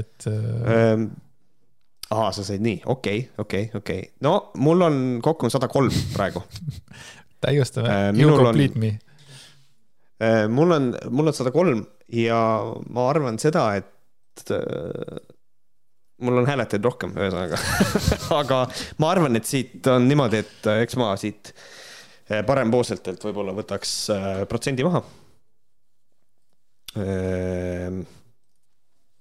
[0.00, 1.10] et ähm,
[2.10, 3.98] aa, sa said nii, okei okay,, okei okay,, okei.
[4.06, 4.12] Okay..
[4.26, 6.42] no mul on kokku sada kolm praegu
[7.44, 8.98] täiustame äh,, you complete on, me.
[10.20, 10.48] Äh,.
[10.48, 12.40] mul on, mul on sada kolm ja
[12.90, 15.20] ma arvan seda, et äh,
[16.20, 17.58] mul on hääletajaid rohkem, ühesõnaga.
[18.40, 18.64] Aga
[19.00, 23.94] ma arvan, et siit on niimoodi, et äh, eks ma siit äh, parempoolsetelt võib-olla võtaks
[24.14, 25.04] äh, protsendi maha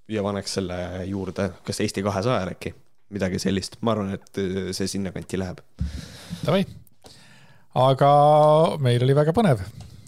[0.09, 0.77] ja paneks selle
[1.09, 2.73] juurde, kas Eesti kahesajal äkki,
[3.15, 5.61] midagi sellist, ma arvan, et äh, see sinnakanti läheb.
[6.45, 6.63] Davai,
[7.79, 8.09] aga
[8.83, 9.63] meil oli väga põnev.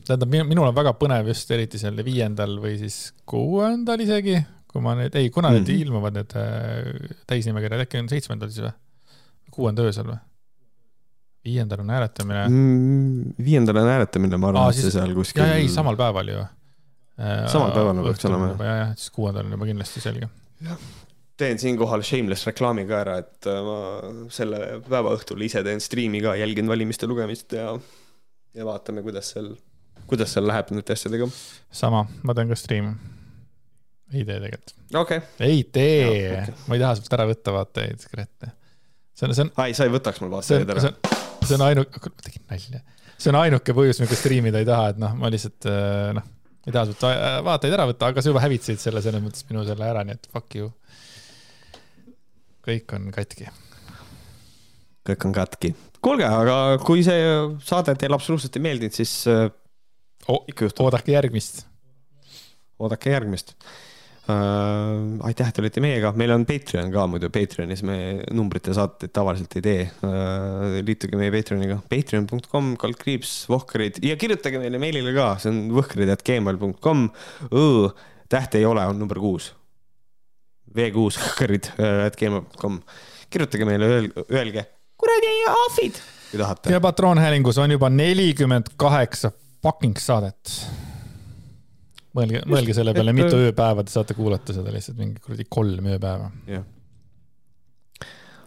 [0.08, 4.40] tähendab, minul on väga põnev just eriti seal viiendal või siis kuuendal isegi,
[4.72, 5.70] kui ma nüüd, ei, kuna mm -hmm.
[5.70, 8.76] need ilmuvad, need äh, täisnimekirjad, äkki on seitsmendal siis või?
[9.52, 10.20] kuuenda öösel või?
[11.46, 13.34] viiendal on hääletamine mm,.
[13.44, 15.44] viiendal on hääletamine, ma arvan, et see seal kuskil.
[15.44, 16.44] ja, ei, samal päeval ju
[17.20, 18.68] samal päeval peaks olema jah?
[18.68, 20.30] jah, siis kuuendal on juba kindlasti selge.
[21.42, 26.22] teen siinkohal shameless reklaami ka ära, et äh, ma selle päeva õhtul ise teen striimi
[26.24, 27.74] ka, jälgin valimiste lugemist ja,
[28.58, 29.52] ja vaatame, kuidas seal,
[30.10, 31.30] kuidas seal läheb nende asjadega.
[31.82, 32.96] sama, ma teen ka striimi.
[34.14, 34.76] ei tee tegelikult.
[34.94, 35.50] okei okay..
[35.50, 38.54] ei tee okay., ma ei taha sult ära võtta vaatajaid, Grete.
[39.18, 39.56] see on, see on.
[39.66, 40.94] ai, sa ei võtaks mul vaatajaid ära?
[41.42, 42.86] see on ainuke, ma tegin nalja.
[43.18, 46.30] see on ainuke põhjus, miks striimida ei taha, et noh, ma lihtsalt äh, noh
[46.68, 47.06] ei taha sult
[47.48, 50.30] vaatajaid ära võtta, aga sa juba hävitasid selle selles mõttes minu selle ära, nii et
[50.32, 50.72] fuck you.
[52.68, 53.50] kõik on katki.
[55.10, 55.74] kõik on katki.
[56.02, 57.30] kuulge, aga kui see
[57.66, 60.86] saade teile absoluutselt ei meeldinud, siis oh, ikka juhtub.
[60.86, 61.66] oodake järgmist.
[62.80, 63.56] oodake järgmist
[64.30, 65.28] äh,.
[65.28, 67.98] aitäh, et olite meiega, meil on Patreon ka muidu, Patreonis me
[68.36, 70.78] numbrite saateid tavaliselt ei tee äh,.
[70.86, 77.08] liituge meie Patreoniga, patreon.com, kaldkriips, vohkarid ja kirjutage meile meilile ka, see on võhkarid.gmail.com.
[78.32, 79.52] täht ei ole, on number kuus.
[80.72, 82.06] V6 vohkarid äh,
[83.32, 83.90] kirjutage meile,
[84.28, 84.66] öelge,
[85.00, 86.00] kuradi ahvid,
[86.30, 86.72] kui tahate.
[86.72, 89.32] ja patroonhäälingus on juba nelikümmend kaheksa
[89.64, 90.56] fucking saadet
[92.18, 96.30] mõelge, mõelge selle peale, mitu ööpäeva te saate kuulata seda lihtsalt mingi kuradi kolm ööpäeva.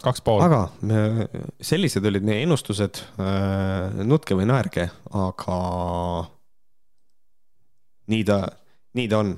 [0.05, 0.43] kaks pool.
[0.45, 0.62] aga
[1.65, 3.03] sellised olid meie ennustused.
[3.20, 5.59] Äh, nutke või naerge, aga
[8.12, 8.41] nii ta,
[9.01, 9.36] nii ta on.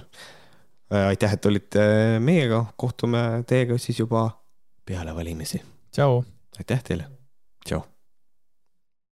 [0.86, 1.84] Äh, aitäh, et olite
[2.22, 4.28] meiega, kohtume teiega siis juba
[4.86, 5.62] peale valimisi.
[6.58, 7.10] aitäh teile,
[7.66, 7.84] tšau